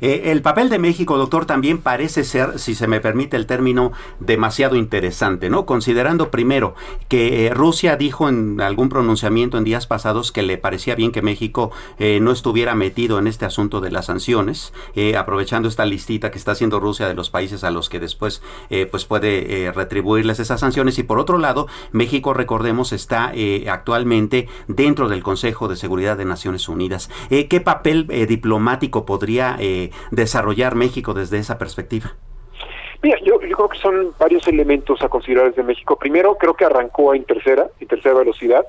Eh, 0.00 0.22
el 0.26 0.40
papel 0.40 0.70
de 0.70 0.78
México, 0.78 1.18
doctor, 1.18 1.44
también 1.44 1.78
parece 1.78 2.24
ser, 2.24 2.58
si 2.58 2.74
se 2.74 2.86
me 2.86 3.00
permite 3.00 3.36
el 3.36 3.46
término, 3.46 3.92
demasiado 4.20 4.76
interesante, 4.76 5.50
¿no? 5.50 5.66
Considerando 5.66 6.30
primero 6.30 6.74
que 7.08 7.46
eh, 7.46 7.50
Rusia 7.50 7.96
dijo 7.96 8.28
en 8.28 8.60
algún 8.60 8.88
pronunciamiento 8.88 9.58
en 9.58 9.64
días 9.64 9.86
pasados 9.86 10.32
que 10.32 10.42
le 10.42 10.56
parecía 10.56 10.94
bien 10.94 11.12
que 11.12 11.22
México 11.22 11.70
eh, 11.98 12.18
no 12.20 12.30
estuviera 12.30 12.74
metido 12.74 13.18
en 13.18 13.26
este 13.26 13.44
asunto 13.44 13.80
de 13.80 13.90
las 13.90 14.06
sanciones, 14.06 14.72
aprovechando 15.16 15.68
esta 15.68 15.84
listita 15.84 16.30
que 16.30 16.38
está 16.38 16.52
haciendo 16.52 16.80
Rusia 16.80 17.08
de 17.08 17.14
los 17.14 17.30
países 17.30 17.64
a 17.64 17.70
los 17.70 17.88
que 17.88 18.00
después 18.00 18.42
pues 18.90 19.04
puede 19.04 19.70
retribuirles 19.72 20.38
esas 20.40 20.60
sanciones. 20.60 20.98
Y 20.98 21.02
por 21.02 21.18
otro 21.18 21.38
lado, 21.38 21.66
México, 21.92 22.34
recordemos, 22.34 22.92
está 22.92 23.32
actualmente 23.68 24.48
dentro 24.68 25.08
del 25.08 25.22
Consejo 25.22 25.68
de 25.68 25.76
Seguridad 25.76 26.05
de 26.14 26.24
Naciones 26.24 26.68
Unidas. 26.68 27.10
Eh, 27.30 27.48
¿Qué 27.48 27.60
papel 27.60 28.06
eh, 28.10 28.26
diplomático 28.26 29.04
podría 29.04 29.56
eh, 29.58 29.90
desarrollar 30.10 30.74
México 30.74 31.14
desde 31.14 31.38
esa 31.38 31.58
perspectiva? 31.58 32.14
Mira, 33.02 33.18
yo, 33.24 33.38
creo 33.38 33.68
que 33.68 33.78
son 33.78 34.12
varios 34.18 34.46
elementos 34.48 35.02
a 35.02 35.08
considerar 35.08 35.48
desde 35.48 35.62
México. 35.62 35.96
Primero, 35.96 36.36
creo 36.36 36.54
que 36.54 36.64
arrancó 36.64 37.14
en 37.14 37.24
tercera, 37.24 37.66
en 37.80 37.88
tercera 37.88 38.14
velocidad. 38.14 38.64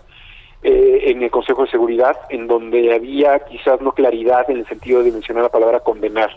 eh, 0.63 1.11
en 1.11 1.21
el 1.21 1.29
Consejo 1.29 1.65
de 1.65 1.69
Seguridad, 1.69 2.17
en 2.29 2.47
donde 2.47 2.91
había 2.91 3.39
quizás 3.45 3.79
no 3.79 3.91
claridad 3.91 4.49
en 4.49 4.57
el 4.57 4.67
sentido 4.67 5.03
de 5.03 5.11
mencionar 5.11 5.43
la 5.43 5.49
palabra 5.49 5.81
condenar. 5.81 6.31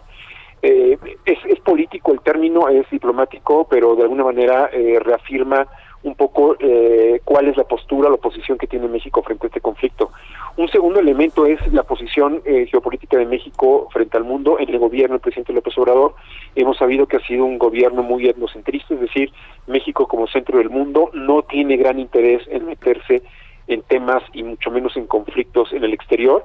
Eh, 0.63 0.99
es, 1.25 1.39
es, 1.47 1.59
político 1.61 2.13
el 2.13 2.21
término, 2.21 2.69
es 2.69 2.89
diplomático, 2.91 3.67
pero 3.69 3.97
de 3.97 4.03
alguna 4.03 4.25
manera 4.25 4.69
eh, 4.73 4.99
reafirma 5.01 5.67
un 6.03 6.15
poco 6.15 6.57
eh, 6.59 7.21
cuál 7.25 7.49
es 7.49 7.57
la 7.57 7.65
postura, 7.65 8.09
la 8.09 8.17
posición 8.17 8.57
que 8.57 8.67
tiene 8.67 8.89
México 8.89 9.23
frente 9.23 9.47
a 9.47 9.49
este 9.49 9.61
conflicto. 9.61 10.11
Un 10.57 10.69
segundo 10.69 10.99
elemento 10.99 11.45
es 11.47 11.61
la 11.73 11.83
posición 11.83 12.41
eh, 12.45 12.67
geopolítica 12.71 13.19
de 13.19 13.27
México 13.27 13.89
frente 13.93 14.17
al 14.17 14.25
mundo. 14.25 14.59
En 14.59 14.71
el 14.71 14.79
gobierno 14.79 15.15
del 15.15 15.21
presidente 15.21 15.53
López 15.53 15.77
Obrador 15.77 16.15
hemos 16.55 16.79
sabido 16.79 17.07
que 17.07 17.19
ha 17.19 17.27
sido 17.27 17.45
un 17.45 17.59
gobierno 17.59 18.03
muy 18.03 18.27
etnocentrista, 18.27 18.95
es 18.95 19.01
decir, 19.01 19.31
México 19.67 20.09
como 20.09 20.27
centro 20.27 20.59
del 20.59 20.71
mundo 20.71 21.11
no 21.13 21.43
tiene 21.43 21.77
gran 21.77 21.99
interés 21.99 22.43
en 22.49 22.67
meterse 22.67 23.23
en 23.67 23.83
temas 23.83 24.23
y 24.33 24.43
mucho 24.43 24.71
menos 24.71 24.97
en 24.97 25.07
conflictos 25.07 25.73
en 25.73 25.85
el 25.85 25.93
exterior, 25.93 26.43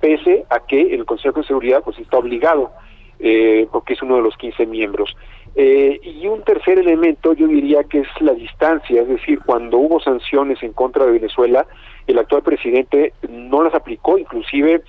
pese 0.00 0.44
a 0.50 0.60
que 0.60 0.94
el 0.94 1.04
Consejo 1.06 1.40
de 1.40 1.46
Seguridad 1.46 1.82
pues 1.82 1.98
está 1.98 2.18
obligado 2.18 2.72
eh, 3.20 3.66
porque 3.72 3.94
es 3.94 4.02
uno 4.02 4.16
de 4.16 4.22
los 4.22 4.36
15 4.36 4.66
miembros. 4.66 5.16
Eh, 5.54 5.98
y 6.02 6.26
un 6.26 6.42
tercer 6.42 6.78
elemento 6.78 7.32
yo 7.32 7.46
diría 7.48 7.84
que 7.84 8.00
es 8.00 8.08
la 8.20 8.32
distancia, 8.32 9.02
es 9.02 9.08
decir, 9.08 9.40
cuando 9.44 9.78
hubo 9.78 10.00
sanciones 10.00 10.62
en 10.62 10.72
contra 10.72 11.04
de 11.04 11.12
Venezuela, 11.12 11.66
el 12.06 12.18
actual 12.18 12.42
presidente 12.42 13.12
no 13.28 13.62
las 13.62 13.74
aplicó, 13.74 14.18
inclusive 14.18 14.82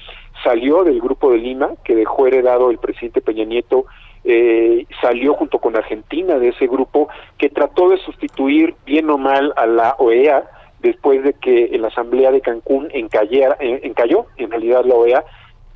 salió 0.44 0.84
del 0.84 1.02
grupo 1.02 1.32
de 1.32 1.40
Lima, 1.40 1.72
que 1.84 1.96
dejó 1.96 2.28
heredado 2.28 2.72
el 2.72 2.78
presidente 2.78 3.22
Peña 3.22 3.46
Nieto, 3.46 3.86
eh, 4.24 4.86
salió 5.02 5.34
junto 5.34 5.60
con 5.60 5.76
Argentina 5.76 6.38
de 6.38 6.50
ese 6.50 6.68
grupo, 6.68 7.10
que 7.38 7.50
trató 7.50 7.90
de 7.90 7.98
sustituir 7.98 8.76
bien 8.86 9.10
o 9.10 9.18
mal 9.18 9.54
a 9.56 9.66
la 9.66 9.96
OEA, 9.98 10.50
después 10.82 11.24
de 11.24 11.34
que 11.34 11.78
la 11.78 11.88
Asamblea 11.90 12.32
de 12.32 12.42
Cancún 12.42 12.90
encayera, 12.94 13.58
encalló 13.60 14.28
en 14.38 14.50
realidad 14.50 14.86
la 14.86 14.96
OEA 14.96 15.26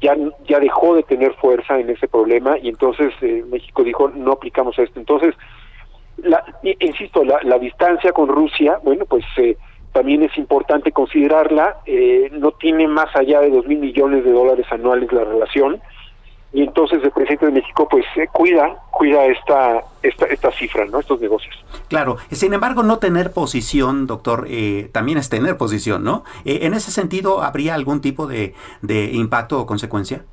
ya, 0.04 0.60
dejó 0.60 0.96
de 0.96 1.04
tener 1.04 1.34
fuerza 1.36 1.80
en 1.80 1.90
ese 1.90 2.08
problema 2.08 2.58
y 2.62 2.70
entonces 2.70 3.14
eh, 3.22 3.44
México 3.50 3.84
dijo 3.84 4.10
no 4.10 4.34
aplicamos 4.34 4.78
esto. 4.78 5.00
Entonces, 5.00 5.34
la, 6.18 6.44
insisto, 6.80 7.24
la, 7.24 7.40
la 7.44 7.58
distancia 7.58 8.12
con 8.12 8.28
Rusia, 8.28 8.80
bueno, 8.84 9.06
pues 9.06 9.26
eh, 9.38 9.58
también 9.94 10.24
es 10.24 10.38
importante 10.38 10.92
considerarla, 10.92 11.78
eh, 11.86 12.30
no 12.32 12.52
tiene 12.52 12.88
más 12.88 13.16
allá 13.16 13.40
de 13.40 13.50
dos 13.50 13.66
mil 13.66 13.80
millones 13.80 14.26
de 14.26 14.32
dólares 14.32 14.66
anuales 14.72 15.12
la 15.12 15.24
relación, 15.24 15.82
y 16.54 16.62
entonces 16.62 17.04
el 17.04 17.12
presidente 17.12 17.48
de 17.48 17.52
México 17.52 17.88
pues 17.90 18.06
eh, 18.16 18.28
cuida 18.32 18.76
cuida 18.92 19.26
esta, 19.26 19.84
esta 20.04 20.26
esta 20.28 20.52
cifra 20.52 20.86
no 20.86 21.00
estos 21.00 21.20
negocios. 21.20 21.56
Claro. 21.88 22.18
Sin 22.32 22.54
embargo 22.54 22.84
no 22.84 23.00
tener 23.00 23.32
posición 23.32 24.06
doctor 24.08 24.46
eh, 24.48 24.90
también 24.92 25.18
es 25.18 25.30
tener 25.30 25.58
posición 25.58 26.04
no 26.04 26.24
eh, 26.46 26.60
en 26.62 26.74
ese 26.74 26.92
sentido 26.92 27.42
habría 27.42 27.74
algún 27.74 28.02
tipo 28.02 28.28
de, 28.28 28.54
de 28.82 29.06
impacto 29.14 29.60
o 29.60 29.66
consecuencia 29.66 30.24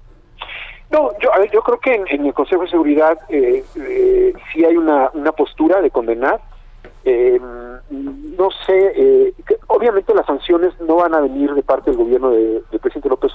no, 0.90 1.10
yo, 1.20 1.32
a 1.32 1.38
ver, 1.38 1.50
yo 1.52 1.62
creo 1.62 1.78
que 1.78 1.94
en, 1.94 2.26
el 2.26 2.34
Consejo 2.34 2.62
de 2.62 2.68
Seguridad 2.70 3.16
eh, 3.28 3.62
sí 4.52 4.64
hay 4.64 4.76
una, 4.76 5.08
una 5.14 5.30
postura 5.30 5.80
de 5.80 5.90
condenar. 5.90 6.40
Eh, 7.04 7.40
no 7.90 8.50
sé, 8.66 8.92
eh, 8.94 9.34
obviamente 9.68 10.14
las 10.14 10.26
sanciones 10.26 10.72
no 10.80 10.96
van 10.96 11.14
a 11.14 11.20
venir 11.20 11.54
de 11.54 11.62
parte 11.62 11.90
del 11.90 11.98
gobierno 11.98 12.30
de, 12.30 12.62
del 12.70 12.80
presidente 12.80 13.08
López 13.08 13.29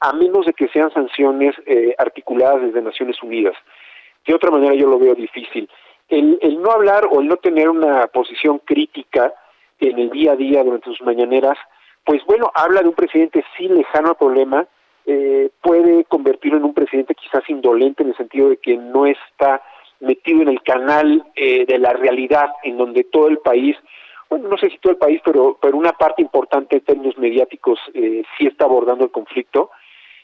a 0.00 0.12
menos 0.12 0.46
de 0.46 0.54
que 0.54 0.68
sean 0.68 0.92
sanciones 0.92 1.54
eh, 1.66 1.94
articuladas 1.98 2.62
desde 2.62 2.82
Naciones 2.82 3.22
Unidas. 3.22 3.54
De 4.26 4.34
otra 4.34 4.50
manera 4.50 4.74
yo 4.74 4.88
lo 4.88 4.98
veo 4.98 5.14
difícil. 5.14 5.68
El, 6.08 6.38
no 6.60 6.72
hablar 6.72 7.06
o 7.10 7.20
el 7.20 7.28
no 7.28 7.36
tener 7.36 7.68
una 7.68 8.06
posición 8.08 8.58
crítica 8.58 9.32
en 9.78 9.98
el 9.98 10.10
día 10.10 10.32
a 10.32 10.36
día 10.36 10.64
durante 10.64 10.90
sus 10.90 11.00
mañaneras, 11.02 11.56
pues 12.04 12.24
bueno, 12.26 12.50
habla 12.54 12.82
de 12.82 12.88
un 12.88 12.94
presidente 12.94 13.44
sí 13.56 13.68
lejano 13.68 14.08
al 14.08 14.16
problema, 14.16 14.66
eh, 15.06 15.50
puede 15.62 16.04
convertirlo 16.04 16.58
en 16.58 16.64
un 16.64 16.74
presidente 16.74 17.14
quizás 17.14 17.48
indolente 17.48 18.02
en 18.02 18.10
el 18.10 18.16
sentido 18.16 18.48
de 18.48 18.56
que 18.56 18.76
no 18.76 19.06
está 19.06 19.62
metido 20.00 20.42
en 20.42 20.48
el 20.48 20.62
canal 20.62 21.24
eh, 21.36 21.64
de 21.66 21.78
la 21.78 21.92
realidad 21.92 22.50
en 22.64 22.76
donde 22.76 23.04
todo 23.04 23.28
el 23.28 23.38
país 23.38 23.76
bueno, 24.30 24.48
no 24.48 24.56
sé 24.56 24.70
si 24.70 24.78
todo 24.78 24.92
el 24.92 24.98
país, 24.98 25.20
pero, 25.24 25.58
pero 25.60 25.76
una 25.76 25.92
parte 25.92 26.22
importante 26.22 26.76
en 26.76 26.82
términos 26.82 27.18
mediáticos 27.18 27.80
eh, 27.94 28.22
sí 28.38 28.46
está 28.46 28.64
abordando 28.64 29.04
el 29.04 29.10
conflicto 29.10 29.70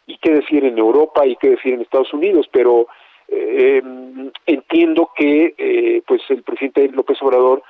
y 0.06 0.18
qué 0.18 0.32
decir 0.32 0.64
en 0.64 0.78
Europa 0.78 1.26
y 1.26 1.36
qué 1.36 1.50
decir 1.50 1.74
en 1.74 1.82
Estados 1.82 2.12
Unidos, 2.12 2.48
pero 2.50 2.86
eh, 3.28 3.82
entiendo 4.46 5.10
que 5.16 5.54
eh, 5.58 6.02
pues 6.06 6.22
el 6.28 6.42
presidente 6.42 6.88
López 6.88 7.20
Obrador, 7.22 7.62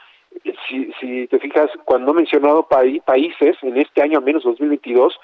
si, 0.69 0.93
si 1.01 1.27
te 1.29 1.39
fijas, 1.39 1.71
cuando 1.85 2.11
ha 2.11 2.15
mencionado 2.15 2.69
países 2.69 3.57
en 3.63 3.79
este 3.79 4.03
año, 4.03 4.19
al 4.19 4.25
menos 4.25 4.45
2022, 4.45 5.19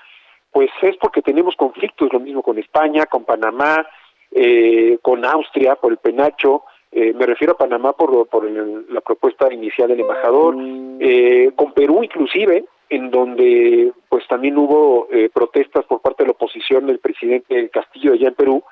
pues 0.50 0.70
es 0.82 0.96
porque 0.96 1.22
tenemos 1.22 1.56
conflictos, 1.56 2.12
lo 2.12 2.20
mismo 2.20 2.42
con 2.42 2.58
España, 2.58 3.06
con 3.06 3.24
Panamá, 3.24 3.86
eh, 4.30 4.98
con 5.02 5.24
Austria 5.24 5.76
por 5.76 5.92
el 5.92 5.98
penacho, 5.98 6.64
eh, 6.90 7.14
me 7.14 7.24
refiero 7.24 7.54
a 7.54 7.56
Panamá 7.56 7.94
por, 7.94 8.28
por 8.28 8.46
el, 8.46 8.84
la 8.90 9.00
propuesta 9.00 9.52
inicial 9.52 9.88
del 9.88 10.00
embajador, 10.00 10.54
eh, 11.00 11.50
con 11.56 11.72
Perú 11.72 12.04
inclusive, 12.04 12.66
en 12.92 13.10
donde 13.10 13.90
pues 14.10 14.28
también 14.28 14.58
hubo 14.58 15.08
eh, 15.10 15.30
protestas 15.32 15.86
por 15.86 16.02
parte 16.02 16.22
de 16.22 16.26
la 16.26 16.32
oposición 16.32 16.86
del 16.86 16.98
presidente 16.98 17.70
Castillo 17.70 18.12
allá 18.12 18.28
en 18.28 18.34
Perú, 18.34 18.62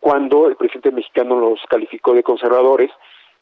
cuando 0.00 0.48
el 0.48 0.56
presidente 0.56 0.90
mexicano 0.90 1.38
los 1.38 1.60
calificó 1.68 2.14
de 2.14 2.22
conservadores, 2.22 2.90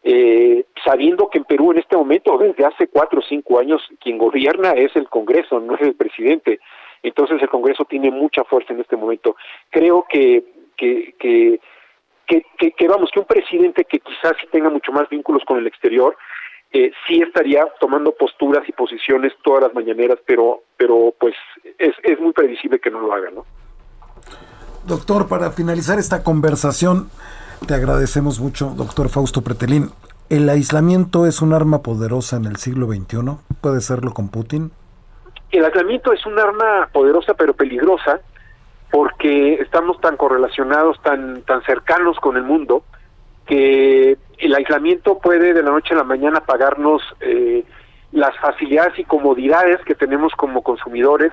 eh, 0.03 0.65
sabiendo 0.85 1.31
que 1.31 1.39
en 1.39 1.45
Perú 1.45 1.71
en 1.71 1.79
este 1.79 1.97
momento, 1.97 2.37
desde 2.39 2.65
hace 2.65 2.89
cuatro 2.89 3.21
o 3.21 3.23
cinco 3.23 3.61
años, 3.61 3.81
quien 4.01 4.19
gobierna 4.19 4.73
es 4.73 4.97
el 4.97 5.09
Congreso, 5.09 5.61
no 5.61 5.77
es 5.77 5.83
el 5.83 5.95
presidente. 5.95 6.59
Entonces 7.05 7.41
el 7.41 7.49
Congreso 7.49 7.85
tiene 7.85 8.11
mucha 8.11 8.43
fuerza 8.43 8.73
en 8.73 8.81
este 8.81 8.97
momento. 8.97 9.37
Creo 9.71 10.07
que, 10.09 10.43
que, 10.77 11.15
que, 11.21 11.61
que, 12.27 12.73
que 12.73 12.89
vamos, 12.89 13.11
que 13.13 13.21
un 13.21 13.27
presidente 13.27 13.85
que 13.85 14.01
quizás 14.01 14.33
sí 14.41 14.49
tenga 14.51 14.71
mucho 14.71 14.91
más 14.91 15.09
vínculos 15.09 15.45
con 15.45 15.59
el 15.59 15.69
exterior, 15.69 16.17
eh, 16.73 16.93
sí 17.07 17.23
estaría 17.23 17.67
tomando 17.81 18.13
posturas 18.13 18.69
y 18.69 18.73
posiciones 18.73 19.33
todas 19.43 19.63
las 19.63 19.75
mañaneras, 19.75 20.19
pero, 20.27 20.63
pero 20.77 21.15
pues 21.19 21.35
es, 21.79 21.95
es 22.03 22.21
muy 22.21 22.33
previsible 22.33 22.79
que 22.79 22.91
no 22.91 23.01
lo 23.01 23.13
haga, 23.13 23.31
¿no? 23.31 23.45
Doctor, 24.87 25.29
para 25.29 25.51
finalizar 25.51 25.99
esta 25.99 26.23
conversación, 26.23 27.09
te 27.67 27.75
agradecemos 27.75 28.39
mucho, 28.39 28.75
doctor 28.77 29.09
Fausto 29.09 29.43
Pretelín. 29.43 29.91
¿El 30.29 30.49
aislamiento 30.49 31.27
es 31.27 31.41
un 31.41 31.53
arma 31.53 31.83
poderosa 31.83 32.37
en 32.37 32.47
el 32.47 32.57
siglo 32.57 32.87
XXI? 32.87 33.37
¿Puede 33.61 33.81
serlo 33.81 34.13
con 34.13 34.29
Putin? 34.29 34.71
El 35.51 35.65
aislamiento 35.65 36.13
es 36.13 36.27
un 36.27 36.39
arma 36.39 36.89
poderosa 36.93 37.35
pero 37.35 37.55
peligrosa 37.55 38.21
porque 38.91 39.55
estamos 39.55 40.01
tan 40.01 40.17
correlacionados, 40.17 41.01
tan, 41.03 41.43
tan 41.43 41.63
cercanos 41.63 42.19
con 42.19 42.37
el 42.37 42.43
mundo, 42.43 42.85
que 43.47 44.17
el 44.39 44.55
aislamiento 44.55 45.19
puede 45.19 45.55
de 45.55 45.63
la 45.63 45.71
noche 45.71 45.95
a 45.95 45.99
la 45.99 46.05
mañana 46.05 46.41
pagarnos 46.41 47.03
eh, 47.21 47.65
las 48.13 48.37
facilidades 48.39 48.99
y 48.99 49.05
comodidades 49.05 49.81
que 49.85 49.95
tenemos 49.95 50.33
como 50.35 50.63
consumidores. 50.63 51.33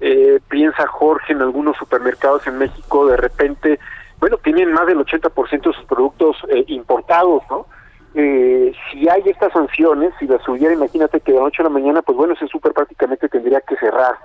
Eh, 0.00 0.40
piensa 0.48 0.86
Jorge 0.86 1.32
en 1.32 1.42
algunos 1.42 1.76
supermercados 1.76 2.46
en 2.46 2.58
México, 2.58 3.06
de 3.06 3.16
repente, 3.16 3.78
bueno, 4.18 4.38
tienen 4.38 4.72
más 4.72 4.86
del 4.86 4.98
80% 4.98 5.50
de 5.50 5.72
sus 5.72 5.84
productos 5.84 6.36
eh, 6.48 6.64
importados, 6.68 7.42
¿no? 7.48 7.66
Eh, 8.14 8.72
si 8.90 9.08
hay 9.08 9.22
estas 9.26 9.52
sanciones, 9.52 10.12
si 10.18 10.26
las 10.26 10.42
subiera, 10.42 10.74
imagínate 10.74 11.20
que 11.20 11.32
de 11.32 11.38
la 11.38 11.44
noche 11.44 11.62
a 11.62 11.64
la 11.64 11.70
mañana, 11.70 12.02
pues 12.02 12.16
bueno, 12.16 12.34
ese 12.34 12.46
súper 12.48 12.72
prácticamente 12.72 13.28
tendría 13.28 13.60
que 13.62 13.76
cerrar. 13.76 14.16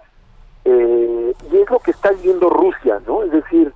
Eh, 0.65 1.33
y 1.51 1.57
es 1.57 1.69
lo 1.69 1.79
que 1.79 1.91
está 1.91 2.11
viendo 2.11 2.49
Rusia, 2.49 2.99
¿no? 3.07 3.23
Es 3.23 3.31
decir, 3.31 3.71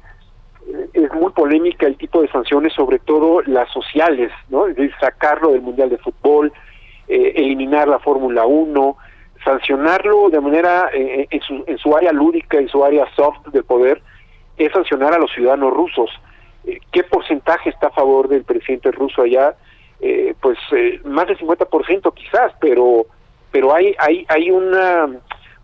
es 0.93 1.13
muy 1.13 1.32
polémica 1.32 1.88
el 1.88 1.97
tipo 1.97 2.22
de 2.22 2.30
sanciones, 2.30 2.74
sobre 2.74 2.99
todo 2.99 3.41
las 3.43 3.69
sociales, 3.72 4.32
¿no? 4.49 4.65
Sacarlo 4.99 5.51
del 5.51 5.61
Mundial 5.61 5.89
de 5.89 5.97
Fútbol, 5.97 6.51
eh, 7.07 7.34
eliminar 7.36 7.88
la 7.88 7.99
Fórmula 7.99 8.45
1, 8.45 8.97
sancionarlo 9.43 10.30
de 10.30 10.39
manera 10.39 10.89
eh, 10.93 11.28
en, 11.30 11.41
su, 11.41 11.63
en 11.67 11.78
su 11.78 11.95
área 11.95 12.11
lúdica, 12.11 12.57
en 12.57 12.67
su 12.67 12.84
área 12.84 13.05
soft 13.15 13.47
de 13.47 13.63
poder, 13.63 14.01
es 14.57 14.72
sancionar 14.72 15.13
a 15.13 15.19
los 15.19 15.32
ciudadanos 15.32 15.74
rusos. 15.74 16.09
Eh, 16.65 16.80
¿Qué 16.91 17.03
porcentaje 17.03 17.69
está 17.69 17.88
a 17.88 17.91
favor 17.91 18.28
del 18.28 18.43
presidente 18.43 18.91
ruso 18.91 19.24
allá? 19.24 19.55
Eh, 19.99 20.34
pues 20.41 20.57
eh, 20.72 20.99
más 21.03 21.28
del 21.28 21.38
50% 21.38 22.13
quizás, 22.13 22.53
pero 22.59 23.05
pero 23.51 23.74
hay 23.74 23.95
hay 23.99 24.26
hay 24.30 24.49
una 24.49 25.05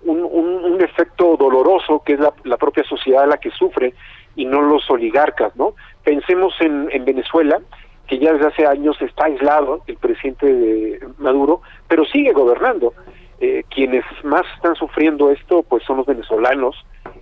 un, 0.03 0.23
un, 0.23 0.81
efecto 0.81 1.35
doloroso 1.37 2.03
que 2.05 2.13
es 2.13 2.19
la 2.43 2.57
propia 2.57 2.83
sociedad 2.83 3.27
la 3.27 3.37
que 3.37 3.49
sufre 3.49 3.93
y 4.37 4.45
no 4.45 4.61
los 4.61 4.89
oligarcas, 4.89 5.53
¿no? 5.57 5.73
Pensemos 6.05 6.53
en, 6.61 6.87
en 6.91 7.03
Venezuela, 7.03 7.59
que 8.07 8.19
ya 8.19 8.31
desde 8.31 8.47
hace 8.47 8.65
años 8.65 8.95
está 9.01 9.25
aislado 9.25 9.81
el 9.87 9.97
presidente 9.97 10.45
de 10.45 11.07
Maduro, 11.17 11.61
pero 11.89 12.05
sigue 12.05 12.31
gobernando. 12.31 12.93
Eh, 13.39 13.63
quienes 13.69 14.03
más 14.23 14.43
están 14.55 14.75
sufriendo 14.75 15.29
esto, 15.29 15.63
pues 15.63 15.83
son 15.83 15.97
los 15.97 16.05
venezolanos. 16.05 16.75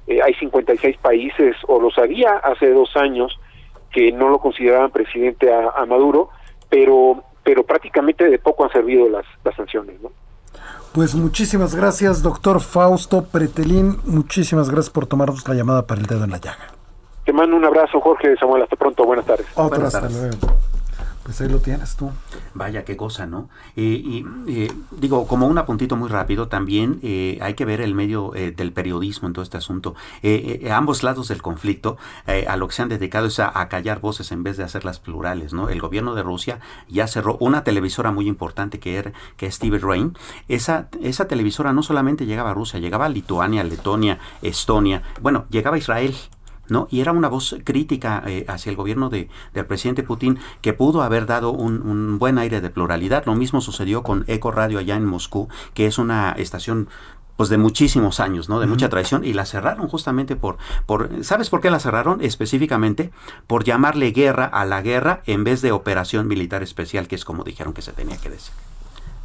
Eh, 0.06 0.22
hay 0.22 0.34
56 0.36 0.98
países, 0.98 1.56
o 1.68 1.82
los 1.82 1.98
había 1.98 2.34
hace 2.38 2.70
dos 2.72 2.96
años, 2.96 3.38
que 3.92 4.12
no 4.12 4.30
lo 4.30 4.38
consideraban 4.38 4.92
presidente 4.92 5.52
a, 5.52 5.72
a 5.72 5.86
Maduro, 5.88 6.30
pero 6.70 7.24
pero 7.46 7.64
prácticamente 7.64 8.28
de 8.28 8.40
poco 8.40 8.66
han 8.66 8.72
servido 8.72 9.08
las, 9.08 9.26
las 9.44 9.56
sanciones, 9.56 10.02
¿no? 10.02 10.10
Pues 10.94 11.14
muchísimas 11.14 11.76
gracias, 11.76 12.24
doctor 12.24 12.60
Fausto 12.60 13.26
Pretelín. 13.26 14.00
Muchísimas 14.06 14.70
gracias 14.70 14.90
por 14.90 15.06
tomarnos 15.06 15.48
la 15.48 15.54
llamada 15.54 15.86
para 15.86 16.02
el 16.02 16.08
dedo 16.08 16.24
en 16.24 16.32
la 16.32 16.40
llaga. 16.40 16.72
Te 17.26 17.34
mando 17.34 17.58
un 17.58 17.66
abrazo, 17.66 18.00
Jorge 18.00 18.36
Samuel. 18.38 18.64
Hasta 18.64 18.76
pronto. 18.76 19.04
Buenas 19.04 19.26
tardes. 19.26 19.48
Otra, 19.56 19.88
hasta 19.88 20.10
luego. 20.10 20.38
Pues 21.26 21.42
ahí 21.42 21.50
lo 21.50 21.58
tienes 21.58 21.96
tú. 21.96 22.12
Vaya, 22.54 22.86
qué 22.86 22.96
cosa, 22.96 23.26
¿no? 23.26 23.50
Eh, 23.76 23.82
y 23.82 24.26
eh, 24.48 24.72
digo, 24.92 25.26
como 25.26 25.48
un 25.48 25.58
apuntito 25.58 25.96
muy 25.96 26.08
rápido, 26.08 26.50
también 26.50 27.00
eh, 27.02 27.40
hay 27.42 27.56
que 27.56 27.66
ver 27.66 27.82
el 27.82 27.96
medio 27.96 28.32
del 28.36 28.72
periodismo 28.72 29.28
en 29.28 29.34
todo 29.34 29.42
este 29.42 29.58
asunto. 29.58 29.96
ambos 30.70 31.02
lados 31.02 31.28
del 31.30 31.42
conflicto, 31.42 31.98
a 32.48 32.58
lo 32.58 32.68
que 32.68 32.76
se 32.76 32.84
han 32.84 32.90
dedicado 32.90 33.26
es 33.26 33.40
a, 33.40 33.68
callar 33.70 34.02
voces 34.02 34.32
en 34.32 34.44
vez 34.44 34.58
de 34.58 34.66
hacerlas 34.66 35.00
plurales, 35.00 35.52
¿no? 35.52 35.70
El 35.70 35.82
gobierno 35.82 36.14
de 36.14 36.22
Rusia 36.22 36.60
ya 36.88 37.08
cerró 37.08 37.38
una 37.40 37.64
televisora 37.64 38.12
muy 38.12 38.28
importante 38.28 38.80
que, 38.80 38.98
era, 38.98 39.12
que 39.36 39.48
es 39.48 39.58
TV 39.58 39.80
Rain. 39.80 40.16
Esa, 40.48 40.90
esa 41.02 41.28
televisora 41.28 41.74
no 41.74 41.82
solamente 41.82 42.28
llegaba 42.28 42.52
a 42.52 42.54
Rusia, 42.54 42.80
llegaba 42.80 43.08
a 43.08 43.10
Lituania, 43.10 43.64
Letonia, 43.64 44.20
Estonia, 44.44 45.02
bueno, 45.22 45.46
llegaba 45.50 45.76
a 45.76 45.80
Israel. 45.80 46.16
¿No? 46.68 46.88
Y 46.90 47.02
era 47.02 47.12
una 47.12 47.28
voz 47.28 47.56
crítica 47.64 48.24
eh, 48.26 48.46
hacia 48.48 48.70
el 48.70 48.76
gobierno 48.76 49.10
de, 49.10 49.30
del 49.54 49.66
presidente 49.66 50.04
Putin 50.04 50.40
que 50.62 50.74
pudo 50.74 51.02
haber 51.02 51.26
dado 51.26 51.52
un, 51.52 52.20
buen 52.20 52.38
aire 52.38 52.62
de 52.62 52.70
pluralidad. 52.70 53.26
Lo 53.26 53.36
mismo 53.36 53.62
sucedió 53.62 54.04
con 54.04 54.24
Eco 54.28 54.52
Radio 54.52 54.80
allá 54.80 54.96
en 54.96 55.06
Moscú, 55.06 55.48
que 55.74 55.86
es 55.86 55.98
una 55.98 56.32
estación 56.34 56.88
pues 57.36 57.50
de 57.50 57.58
muchísimos 57.58 58.22
años, 58.22 58.48
¿no? 58.48 58.62
De 58.62 58.66
mucha 58.66 58.88
tradición 58.88 59.26
y 59.26 59.34
la 59.34 59.46
cerraron 59.46 59.90
justamente 59.90 60.38
por 60.38 60.58
por 60.86 61.10
¿sabes 61.22 61.50
por 61.50 61.60
qué 61.60 61.70
la 61.70 61.80
cerraron? 61.80 62.22
Específicamente 62.22 63.12
por 63.46 63.66
llamarle 63.66 64.12
guerra 64.12 64.46
a 64.46 64.64
la 64.64 64.82
guerra 64.82 65.22
en 65.26 65.44
vez 65.44 65.62
de 65.62 65.74
operación 65.74 66.30
militar 66.30 66.64
especial, 66.64 67.10
que 67.10 67.16
es 67.16 67.26
como 67.26 67.44
dijeron 67.44 67.74
que 67.74 67.82
se 67.82 67.92
tenía 67.92 68.18
que 68.18 68.30
decir 68.30 68.54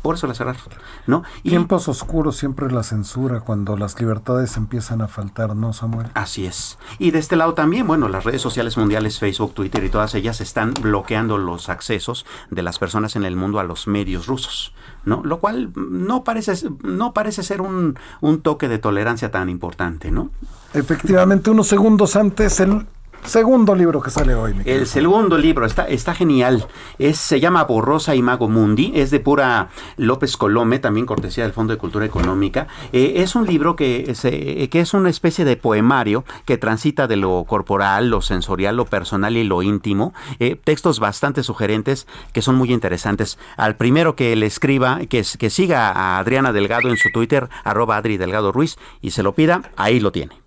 por 0.03 0.15
eso 0.15 0.27
la 0.27 0.35
cerraron, 0.35 0.61
¿no? 1.07 1.23
Tiempos 1.43 1.89
oscuros 1.89 2.37
siempre 2.37 2.71
la 2.71 2.83
censura 2.83 3.41
cuando 3.41 3.77
las 3.77 3.99
libertades 4.01 4.57
empiezan 4.57 5.03
a 5.03 5.09
faltar, 5.09 5.55
¿no, 5.55 5.73
Samuel? 5.73 6.09
Así 6.15 6.47
es. 6.47 6.79
Y 6.99 7.11
de 7.11 7.19
este 7.19 7.37
lado 7.37 7.55
también, 7.55 7.87
bueno, 7.87 8.09
las 8.09 8.25
redes 8.25 8.41
sociales 8.41 8.77
mundiales, 8.77 9.19
Facebook, 9.19 9.55
Twitter 9.55 9.85
y 9.85 9.91
todas 9.91 10.15
ellas 10.15 10.41
están 10.41 10.73
bloqueando 10.75 11.39
los 11.39 11.69
accesos 11.69 12.25
de 12.51 12.63
las 12.63 12.79
personas 12.79 13.17
en 13.17 13.25
el 13.25 13.37
mundo 13.37 13.61
a 13.61 13.65
los 13.65 13.87
medios 13.87 14.27
rusos, 14.27 14.75
¿no? 15.05 15.23
Lo 15.25 15.41
cual 15.41 15.73
no 15.75 16.25
parece, 16.25 16.55
no 16.83 17.13
parece 17.13 17.43
ser 17.43 17.61
un, 17.61 17.99
un 18.21 18.41
toque 18.41 18.69
de 18.69 18.79
tolerancia 18.79 19.31
tan 19.31 19.49
importante, 19.49 20.11
¿no? 20.11 20.31
Efectivamente, 20.73 21.51
unos 21.51 21.69
segundos 21.69 22.17
antes 22.17 22.61
el 22.61 22.87
Segundo 23.25 23.75
libro 23.75 24.01
que 24.01 24.11
sale 24.11 24.35
hoy. 24.35 24.55
El 24.65 24.87
segundo 24.87 25.39
libro 25.39 25.65
está, 25.65 25.87
está 25.87 26.15
genial. 26.15 26.67
Es, 26.99 27.19
se 27.19 27.39
llama 27.39 27.65
Borrosa 27.65 28.15
y 28.15 28.23
Mago 28.23 28.49
Mundi. 28.49 28.93
Es 28.95 29.11
de 29.11 29.21
pura 29.21 29.69
López 29.97 30.37
Colome, 30.37 30.79
también 30.79 31.07
cortesía 31.07 31.45
del 31.45 31.53
Fondo 31.53 31.73
de 31.73 31.79
Cultura 31.79 32.05
Económica. 32.05 32.67
Eh, 32.93 33.15
es 33.17 33.35
un 33.37 33.47
libro 33.47 33.77
que, 33.77 34.69
que 34.71 34.81
es 34.81 34.95
una 34.95 35.11
especie 35.11 35.45
de 35.45 35.57
poemario 35.57 36.25
que 36.45 36.59
transita 36.59 37.07
de 37.07 37.17
lo 37.17 37.45
corporal, 37.45 38.11
lo 38.11 38.21
sensorial, 38.21 38.77
lo 38.77 38.87
personal 38.87 39.37
y 39.37 39.45
lo 39.45 39.63
íntimo. 39.63 40.13
Eh, 40.39 40.57
textos 40.63 40.99
bastante 40.99 41.43
sugerentes 41.43 42.07
que 42.33 42.43
son 42.43 42.57
muy 42.57 42.73
interesantes. 42.73 43.39
Al 43.57 43.77
primero 43.77 44.17
que 44.17 44.35
le 44.35 44.47
escriba, 44.47 45.01
que, 45.09 45.25
que 45.39 45.51
siga 45.51 45.91
a 45.91 46.19
Adriana 46.19 46.53
Delgado 46.53 46.89
en 46.89 46.97
su 46.97 47.11
Twitter, 47.13 47.49
arroba 47.65 47.97
Adri 47.97 48.17
Delgado 48.17 48.51
Ruiz, 48.51 48.77
y 49.01 49.13
se 49.13 49.23
lo 49.23 49.35
pida, 49.35 49.63
ahí 49.77 50.01
lo 50.01 50.11
tiene. 50.11 50.40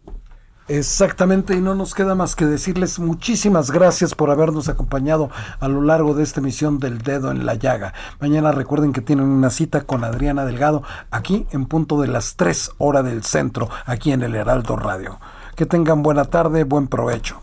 Exactamente, 0.69 1.55
y 1.55 1.61
no 1.61 1.75
nos 1.75 1.93
queda 1.93 2.15
más 2.15 2.35
que 2.35 2.45
decirles 2.45 2.97
muchísimas 2.97 3.69
gracias 3.69 4.15
por 4.15 4.31
habernos 4.31 4.69
acompañado 4.69 5.29
a 5.59 5.67
lo 5.67 5.81
largo 5.81 6.13
de 6.13 6.23
esta 6.23 6.39
emisión 6.39 6.79
del 6.79 6.99
Dedo 6.99 7.31
en 7.31 7.45
la 7.45 7.55
Llaga. 7.55 7.93
Mañana 8.21 8.53
recuerden 8.53 8.93
que 8.93 9.01
tienen 9.01 9.25
una 9.25 9.49
cita 9.49 9.81
con 9.81 10.05
Adriana 10.05 10.45
Delgado 10.45 10.81
aquí 11.11 11.45
en 11.51 11.65
punto 11.65 11.99
de 11.99 12.07
las 12.07 12.37
3 12.37 12.71
horas 12.77 13.03
del 13.03 13.23
centro, 13.23 13.69
aquí 13.85 14.13
en 14.13 14.23
el 14.23 14.35
Heraldo 14.35 14.77
Radio. 14.77 15.19
Que 15.57 15.65
tengan 15.65 16.01
buena 16.01 16.23
tarde, 16.25 16.63
buen 16.63 16.87
provecho. 16.87 17.39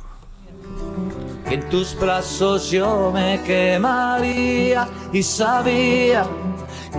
En 1.44 1.68
tus 1.68 1.98
brazos 2.00 2.70
yo 2.70 3.10
me 3.12 3.42
quemaría 3.42 4.88
y 5.12 5.22
sabía 5.22 6.24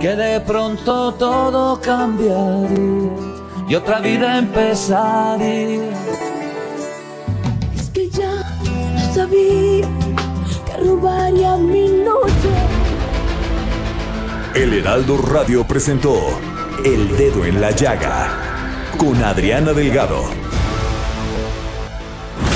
que 0.00 0.14
de 0.14 0.40
pronto 0.40 1.12
todo 1.14 1.80
cambiaría 1.80 3.41
y 3.68 3.74
otra 3.74 4.00
vida 4.00 4.38
empezaría. 4.38 5.90
Es 7.74 7.90
que 7.90 8.08
ya 8.10 8.34
no 8.94 9.14
sabía 9.14 9.88
que 10.66 10.76
robaría 10.84 11.56
mi 11.56 11.88
noche. 11.88 12.50
El 14.54 14.74
Heraldo 14.74 15.16
Radio 15.16 15.66
presentó 15.66 16.14
El 16.84 17.16
Dedo 17.16 17.44
en 17.44 17.60
la 17.60 17.70
Llaga 17.70 18.28
con 18.98 19.22
Adriana 19.24 19.72
Delgado. 19.72 20.41